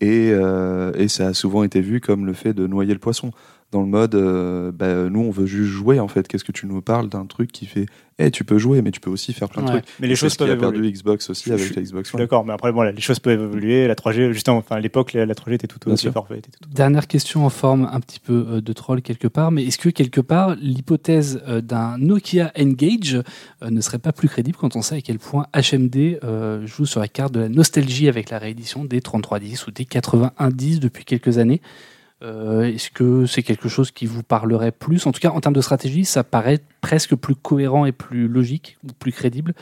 Et, 0.00 0.30
euh, 0.32 0.92
et 0.94 1.08
ça 1.08 1.28
a 1.28 1.34
souvent 1.34 1.64
été 1.64 1.80
vu 1.80 2.00
comme 2.00 2.24
le 2.26 2.32
fait 2.32 2.52
de 2.52 2.66
noyer 2.66 2.92
le 2.92 3.00
poisson. 3.00 3.32
Dans 3.70 3.82
le 3.82 3.86
mode, 3.86 4.14
euh, 4.14 4.72
bah, 4.72 5.10
nous, 5.10 5.20
on 5.20 5.30
veut 5.30 5.44
juste 5.44 5.70
jouer, 5.70 6.00
en 6.00 6.08
fait. 6.08 6.26
Qu'est-ce 6.26 6.44
que 6.44 6.52
tu 6.52 6.66
nous 6.66 6.80
parles 6.80 7.10
d'un 7.10 7.26
truc 7.26 7.52
qui 7.52 7.66
fait, 7.66 7.84
eh, 8.18 8.30
tu 8.30 8.42
peux 8.42 8.56
jouer, 8.56 8.80
mais 8.80 8.90
tu 8.92 8.98
peux 9.00 9.10
aussi 9.10 9.34
faire 9.34 9.50
plein 9.50 9.60
de 9.62 9.66
Ouais. 9.68 9.82
trucs. 9.82 9.94
mais 10.00 10.06
les 10.06 10.16
choses 10.16 10.36
peuvent 10.36 10.48
a 10.48 10.54
évoluer. 10.54 10.72
perdu 10.72 10.90
Xbox 10.92 11.28
aussi 11.28 11.50
Je- 11.50 11.52
avec 11.52 11.66
je- 11.66 11.74
la 11.74 11.82
Xbox 11.82 12.16
d'accord, 12.16 12.46
mais 12.46 12.54
après, 12.54 12.72
les 12.94 13.00
choses 13.02 13.18
peuvent 13.18 13.38
évoluer. 13.38 13.86
La 13.86 13.94
3G, 13.94 14.32
justement, 14.32 14.56
enfin, 14.56 14.76
à 14.76 14.80
l'époque, 14.80 15.12
la, 15.12 15.26
la 15.26 15.34
3G 15.34 15.56
était 15.56 15.66
tout 15.66 15.86
aussi 15.90 16.08
parfaite. 16.10 16.48
était 16.48 16.56
tout- 16.62 16.70
Dernière 16.70 17.06
question 17.08 17.44
en 17.44 17.50
forme 17.50 17.86
un 17.92 18.00
petit 18.00 18.20
peu 18.20 18.46
euh, 18.48 18.60
de 18.62 18.72
troll 18.72 19.02
quelque 19.02 19.28
part, 19.28 19.50
mais 19.50 19.64
est-ce 19.66 19.76
que 19.76 19.90
quelque 19.90 20.22
part 20.22 20.56
l'hypothèse 20.56 21.42
euh, 21.46 21.60
d'un 21.60 21.98
Nokia 21.98 22.50
Engage 22.58 23.16
euh, 23.62 23.68
ne 23.70 23.80
serait 23.82 23.98
pas 23.98 24.12
plus 24.12 24.28
crédible 24.30 24.56
quand 24.58 24.76
on 24.76 24.82
sait 24.82 24.96
à 24.96 25.00
quel 25.02 25.18
point 25.18 25.46
HMD 25.54 26.18
euh, 26.24 26.66
joue 26.66 26.86
sur 26.86 27.00
la 27.00 27.08
carte 27.08 27.34
de 27.34 27.40
la 27.40 27.48
nostalgie 27.50 28.08
avec 28.08 28.30
la 28.30 28.38
réédition 28.38 28.86
des 28.86 29.02
3310 29.02 29.66
ou 29.66 29.72
des 29.72 29.84
8110 29.84 30.80
depuis 30.80 31.04
quelques 31.04 31.36
années? 31.36 31.60
Est-ce 32.20 32.90
que 32.90 33.26
c'est 33.26 33.42
quelque 33.44 33.68
chose 33.68 33.90
qui 33.92 34.06
vous 34.06 34.22
parlerait 34.22 34.72
plus? 34.72 35.06
En 35.06 35.12
tout 35.12 35.20
cas, 35.20 35.30
en 35.30 35.40
termes 35.40 35.54
de 35.54 35.60
stratégie, 35.60 36.04
ça 36.04 36.24
paraît 36.24 36.58
presque 36.80 37.14
plus 37.14 37.36
cohérent 37.36 37.86
et 37.86 37.92
plus 37.92 38.26
logique 38.26 38.76
ou 38.84 38.92
plus 38.92 39.12
crédible 39.12 39.54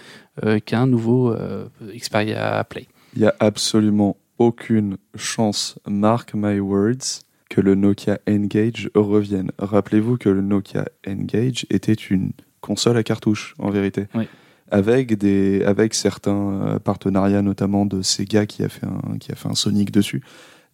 euh, 0.44 0.58
qu'un 0.58 0.86
nouveau 0.86 1.32
euh, 1.32 1.66
Xperia 1.94 2.64
Play. 2.64 2.86
Il 3.14 3.20
n'y 3.20 3.26
a 3.26 3.34
absolument 3.40 4.16
aucune 4.38 4.96
chance, 5.14 5.78
mark 5.86 6.32
my 6.34 6.60
words, 6.60 7.22
que 7.48 7.60
le 7.60 7.74
Nokia 7.74 8.18
Engage 8.28 8.90
revienne. 8.94 9.50
Rappelez-vous 9.58 10.16
que 10.16 10.28
le 10.28 10.40
Nokia 10.40 10.86
Engage 11.06 11.66
était 11.70 11.92
une 11.92 12.32
console 12.60 12.96
à 12.96 13.02
cartouche, 13.02 13.54
en 13.58 13.70
vérité. 13.70 14.06
Oui. 14.14 14.28
Avec, 14.68 15.16
des, 15.16 15.62
avec 15.62 15.94
certains 15.94 16.34
euh, 16.34 16.78
partenariats, 16.80 17.42
notamment 17.42 17.86
de 17.86 18.02
Sega 18.02 18.46
qui 18.46 18.64
a 18.64 18.68
fait 18.68 18.86
un, 18.86 19.18
qui 19.18 19.30
a 19.30 19.36
fait 19.36 19.48
un 19.48 19.54
Sonic 19.54 19.92
dessus. 19.92 20.22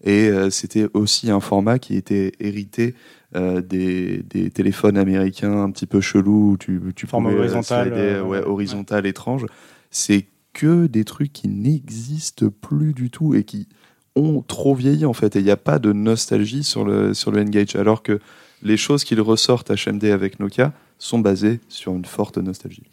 Et 0.05 0.29
euh, 0.29 0.51
c'était 0.51 0.87
aussi 0.95 1.31
un 1.31 1.41
format 1.41 1.79
qui 1.79 1.97
était 1.97 2.33
hérité 2.41 2.95
euh, 3.35 3.63
des, 3.63 4.23
des 4.29 4.51
téléphones 4.51 4.99
américains 4.99 5.63
un 5.63 5.71
petit 5.71 5.87
peu 5.87 6.03
chelous 6.03 6.51
où 6.53 6.57
tu, 6.59 6.79
tu 6.95 7.07
Format 7.07 7.31
euh, 7.31 7.39
horizontal, 7.39 7.87
slider, 7.87 8.01
euh, 8.01 8.23
ouais, 8.23 8.39
ouais. 8.41 8.45
horizontal 8.45 9.07
étrange. 9.07 9.47
C'est 9.91 10.27
que 10.53 10.87
des 10.87 11.05
trucs 11.05 11.33
qui 11.33 11.49
n'existent 11.49 12.49
plus 12.61 12.93
du 12.93 13.09
tout 13.09 13.35
et 13.35 13.45
qui 13.45 13.69
ont 14.17 14.43
trop 14.43 14.75
vieilli 14.75 15.07
en 15.07 15.15
fait. 15.15 15.35
Et 15.35 15.39
il 15.39 15.47
n'y 15.47 15.51
a 15.51 15.57
pas 15.57 15.79
de 15.79 15.95
nostalgie 15.95 16.63
sur 16.63 16.85
le, 16.85 17.15
sur 17.15 17.31
le 17.31 17.41
N-Gage. 17.41 17.75
Alors 17.75 18.03
que 18.03 18.21
les 18.63 18.77
choses 18.77 19.03
qu'ils 19.03 19.23
ressortent 19.23 19.71
HMD 19.71 20.05
avec 20.05 20.39
Nokia 20.39 20.75
sont 20.99 21.19
basées 21.19 21.61
sur 21.69 21.95
une 21.95 22.05
forte 22.05 22.37
nostalgie. 22.37 22.85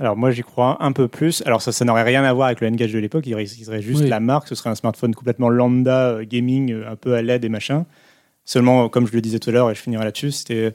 Alors 0.00 0.16
moi 0.16 0.30
j'y 0.30 0.42
crois 0.42 0.76
un 0.80 0.92
peu 0.92 1.06
plus. 1.08 1.42
Alors 1.46 1.62
ça, 1.62 1.70
ça 1.72 1.84
n'aurait 1.84 2.02
rien 2.02 2.24
à 2.24 2.32
voir 2.32 2.46
avec 2.48 2.60
le 2.60 2.66
N-Gage 2.66 2.92
de 2.92 2.98
l'époque, 2.98 3.26
il 3.26 3.48
serait 3.48 3.80
juste 3.82 4.02
Oui. 4.02 4.08
la 4.08 4.20
marque, 4.20 4.48
ce 4.48 4.54
serait 4.54 4.70
un 4.70 4.74
smartphone 4.74 5.14
complètement 5.14 5.48
lambda, 5.48 6.08
euh, 6.10 6.24
gaming, 6.24 6.72
euh, 6.72 6.90
un 6.90 6.96
peu 6.96 7.14
à 7.14 7.22
LED 7.22 7.44
et 7.44 7.48
machin. 7.48 7.86
Seulement, 8.44 8.88
comme 8.88 9.06
je 9.06 9.12
le 9.12 9.20
disais 9.20 9.38
tout 9.38 9.50
à 9.50 9.52
l'heure, 9.52 9.70
et 9.70 9.74
je 9.74 9.80
finirai 9.80 10.04
là-dessus, 10.04 10.32
c'était 10.32 10.74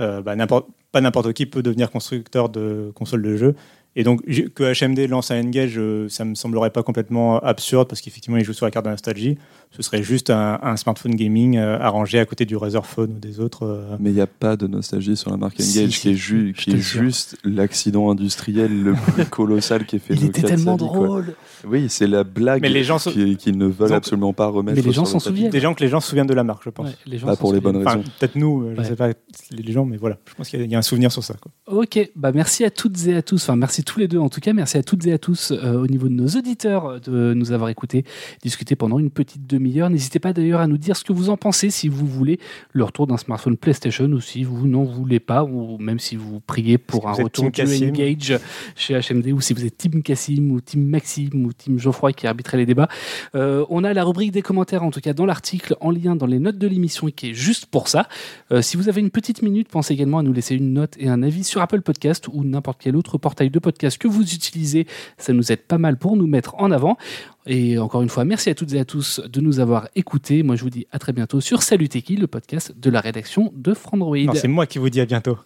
euh, 0.00 0.20
bah, 0.20 0.36
n'importe- 0.36 0.68
pas 0.92 1.00
n'importe 1.00 1.32
qui 1.32 1.46
peut 1.46 1.62
devenir 1.62 1.90
constructeur 1.90 2.48
de 2.48 2.90
consoles 2.94 3.22
de 3.22 3.36
jeux. 3.36 3.54
Et 3.98 4.04
donc 4.04 4.20
que 4.54 4.74
HMD 4.74 5.08
lance 5.08 5.30
un 5.30 5.36
N-Gage, 5.36 5.80
ça 6.08 6.26
me 6.26 6.34
semblerait 6.34 6.68
pas 6.70 6.82
complètement 6.82 7.38
absurde 7.40 7.88
parce 7.88 8.02
qu'effectivement 8.02 8.36
il 8.36 8.44
joue 8.44 8.52
sur 8.52 8.66
la 8.66 8.70
carte 8.70 8.84
de 8.84 8.90
nostalgie. 8.90 9.38
Ce 9.72 9.82
serait 9.82 10.02
juste 10.02 10.30
un, 10.30 10.58
un 10.62 10.76
smartphone 10.78 11.14
gaming 11.14 11.58
euh, 11.58 11.78
arrangé 11.78 12.18
à 12.18 12.24
côté 12.24 12.46
du 12.46 12.56
Razer 12.56 12.86
Phone 12.86 13.12
ou 13.16 13.18
des 13.18 13.40
autres. 13.40 13.64
euh, 13.64 13.96
Mais 14.00 14.10
il 14.10 14.14
n'y 14.14 14.22
a 14.22 14.26
pas 14.26 14.56
de 14.56 14.66
nostalgie 14.66 15.16
sur 15.18 15.30
la 15.30 15.36
marque 15.36 15.60
Si, 15.60 15.78
N-Gage 15.78 15.92
si, 15.94 16.00
qui 16.00 16.08
est, 16.10 16.14
ju- 16.14 16.54
qui 16.56 16.78
juste 16.78 17.36
l'accident 17.44 18.10
industriel 18.10 18.82
le 18.82 18.94
plus 18.94 19.24
colossal 19.30 19.84
qui 19.84 19.96
est 19.96 19.98
fait 19.98 20.14
Il 20.14 20.24
était 20.24 20.40
tellement 20.42 20.76
vie, 20.76 20.86
quoi. 20.86 21.06
drôle. 21.06 21.34
Oui, 21.66 21.86
c'est 21.90 22.06
la 22.06 22.24
blague 22.24 22.62
Mais 22.62 22.68
les 22.70 22.84
gens 22.84 22.96
qui- 22.98 23.36
qu'ils 23.36 23.58
ne 23.58 23.66
veulent 23.66 23.92
absolument 23.92 24.32
pas 24.32 24.46
remettre 24.46 24.76
Mais 24.76 24.82
les 24.82 24.92
sur 24.92 24.92
gens 24.92 25.02
le 25.02 25.08
s'en 25.08 25.18
souviennent. 25.20 25.50
Des 25.50 25.60
gens 25.60 25.74
que 25.74 25.82
les 25.84 25.88
gens 25.88 26.00
se 26.00 26.08
souviennent 26.08 26.26
de 26.26 26.34
la 26.34 26.44
marque, 26.44 26.62
je 26.64 26.70
pense. 26.70 26.86
Ouais, 26.88 26.94
les 27.04 27.18
gens 27.18 27.26
Pas 27.26 27.36
pour 27.36 27.52
les 27.52 27.60
bonnes 27.60 27.76
Enfin, 27.76 27.98
raison. 27.98 28.04
peut-être 28.18 28.36
nous, 28.36 28.62
euh, 28.62 28.72
je 28.76 28.80
Ouais. 28.80 28.86
sais 28.86 28.96
pas 28.96 29.08
les 29.50 29.72
gens, 29.72 29.84
mais 29.84 29.96
voilà, 29.98 30.16
je 30.26 30.34
pense 30.34 30.48
qu'il 30.48 30.58
y 30.58 30.62
a- 30.62 30.64
il 30.64 30.70
y 30.70 30.74
a 30.74 30.78
un 30.78 30.82
souvenir 30.82 31.12
sur 31.12 31.22
ça. 31.22 31.34
Quoi. 31.34 31.52
Ok, 31.66 31.98
bah 32.16 32.32
merci 32.32 32.64
à 32.64 32.70
toutes 32.70 33.06
et 33.08 33.14
à 33.16 33.22
tous, 33.22 33.42
enfin 33.42 33.56
merci 33.56 33.84
tous 33.84 33.98
les 33.98 34.08
deux 34.08 34.18
en 34.18 34.28
tout 34.30 34.40
cas, 34.40 34.52
merci 34.54 34.78
à 34.78 34.82
toutes 34.82 35.06
et 35.06 35.12
à 35.12 35.18
tous 35.18 35.50
euh, 35.52 35.74
au 35.82 35.86
niveau 35.86 36.08
de 36.08 36.14
nos 36.14 36.28
auditeurs 36.28 37.00
de 37.00 37.34
nous 37.34 37.52
avoir 37.52 37.68
écoutés, 37.68 38.04
discuter 38.42 38.74
pendant 38.76 38.98
une 38.98 39.10
petite 39.10 39.46
demi-heure. 39.58 39.90
N'hésitez 39.90 40.18
pas 40.18 40.32
d'ailleurs 40.32 40.60
à 40.60 40.66
nous 40.66 40.78
dire 40.78 40.96
ce 40.96 41.04
que 41.04 41.12
vous 41.12 41.30
en 41.30 41.36
pensez, 41.36 41.70
si 41.70 41.88
vous 41.88 42.06
voulez 42.06 42.40
le 42.72 42.84
retour 42.84 43.06
d'un 43.06 43.16
smartphone 43.16 43.56
PlayStation 43.56 44.06
ou 44.06 44.20
si 44.20 44.42
vous 44.44 44.66
n'en 44.66 44.84
voulez 44.84 45.20
pas, 45.20 45.44
ou 45.44 45.78
même 45.78 45.98
si 45.98 46.16
vous 46.16 46.40
priez 46.40 46.78
pour 46.78 47.08
un 47.08 47.12
retour 47.12 47.50
Cassim 47.52 47.88
Engage 47.88 48.38
chez 48.74 48.98
HMD, 48.98 49.28
ou 49.28 49.40
si 49.40 49.54
vous 49.54 49.64
êtes 49.64 49.76
Team 49.76 50.02
Cassim, 50.02 50.50
ou 50.50 50.60
Team 50.60 50.84
Maxime, 50.84 51.46
ou 51.46 51.52
Team 51.52 51.78
Geoffroy 51.78 52.12
qui 52.12 52.26
arbitrait 52.26 52.56
les 52.56 52.66
débats. 52.66 52.88
Euh, 53.34 53.64
on 53.70 53.84
a 53.84 53.92
la 53.92 54.04
rubrique 54.04 54.32
des 54.32 54.42
commentaires, 54.42 54.82
en 54.82 54.90
tout 54.90 55.00
cas 55.00 55.12
dans 55.12 55.26
l'article, 55.26 55.76
en 55.80 55.90
lien 55.90 56.16
dans 56.16 56.26
les 56.26 56.38
notes 56.38 56.58
de 56.58 56.66
l'émission, 56.66 57.08
qui 57.08 57.30
est 57.30 57.34
juste 57.34 57.66
pour 57.66 57.88
ça. 57.88 58.08
Euh, 58.50 58.62
si 58.62 58.76
vous 58.76 58.88
avez 58.88 59.00
une 59.00 59.10
petite 59.10 59.42
minute, 59.42 59.68
pensez 59.68 59.94
également 59.94 60.18
à 60.18 60.22
nous 60.22 60.32
laisser 60.32 60.56
une 60.56 60.72
note 60.72 60.94
et 60.98 61.08
un 61.08 61.22
avis 61.22 61.44
sur 61.44 61.60
Apple 61.60 61.82
Podcast 61.82 62.26
ou 62.32 62.44
n'importe 62.44 62.80
quel 62.82 62.96
autre 62.96 63.18
portail 63.18 63.50
de 63.50 63.58
podcast 63.60 63.76
podcast 63.76 63.98
que 63.98 64.08
vous 64.08 64.34
utilisez. 64.34 64.86
Ça 65.18 65.32
nous 65.32 65.52
aide 65.52 65.62
pas 65.62 65.78
mal 65.78 65.98
pour 65.98 66.16
nous 66.16 66.26
mettre 66.26 66.54
en 66.56 66.70
avant. 66.70 66.96
Et 67.46 67.78
encore 67.78 68.02
une 68.02 68.08
fois, 68.08 68.24
merci 68.24 68.50
à 68.50 68.54
toutes 68.54 68.72
et 68.72 68.80
à 68.80 68.84
tous 68.84 69.20
de 69.20 69.40
nous 69.40 69.60
avoir 69.60 69.88
écoutés. 69.94 70.42
Moi, 70.42 70.56
je 70.56 70.62
vous 70.62 70.70
dis 70.70 70.86
à 70.90 70.98
très 70.98 71.12
bientôt 71.12 71.40
sur 71.40 71.62
Salut 71.62 71.88
Teki, 71.88 72.16
le 72.16 72.26
podcast 72.26 72.74
de 72.76 72.90
la 72.90 73.00
rédaction 73.00 73.52
de 73.54 73.72
Frandroid. 73.72 74.18
Non, 74.18 74.34
c'est 74.34 74.48
moi 74.48 74.66
qui 74.66 74.78
vous 74.78 74.90
dis 74.90 75.00
à 75.00 75.06
bientôt. 75.06 75.38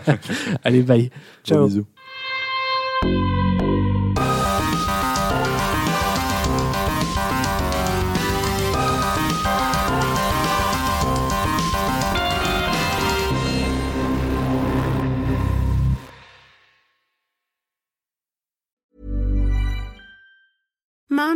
Allez, 0.64 0.82
bye. 0.82 1.10
Ciao. 1.44 1.66
bisous. 1.66 1.86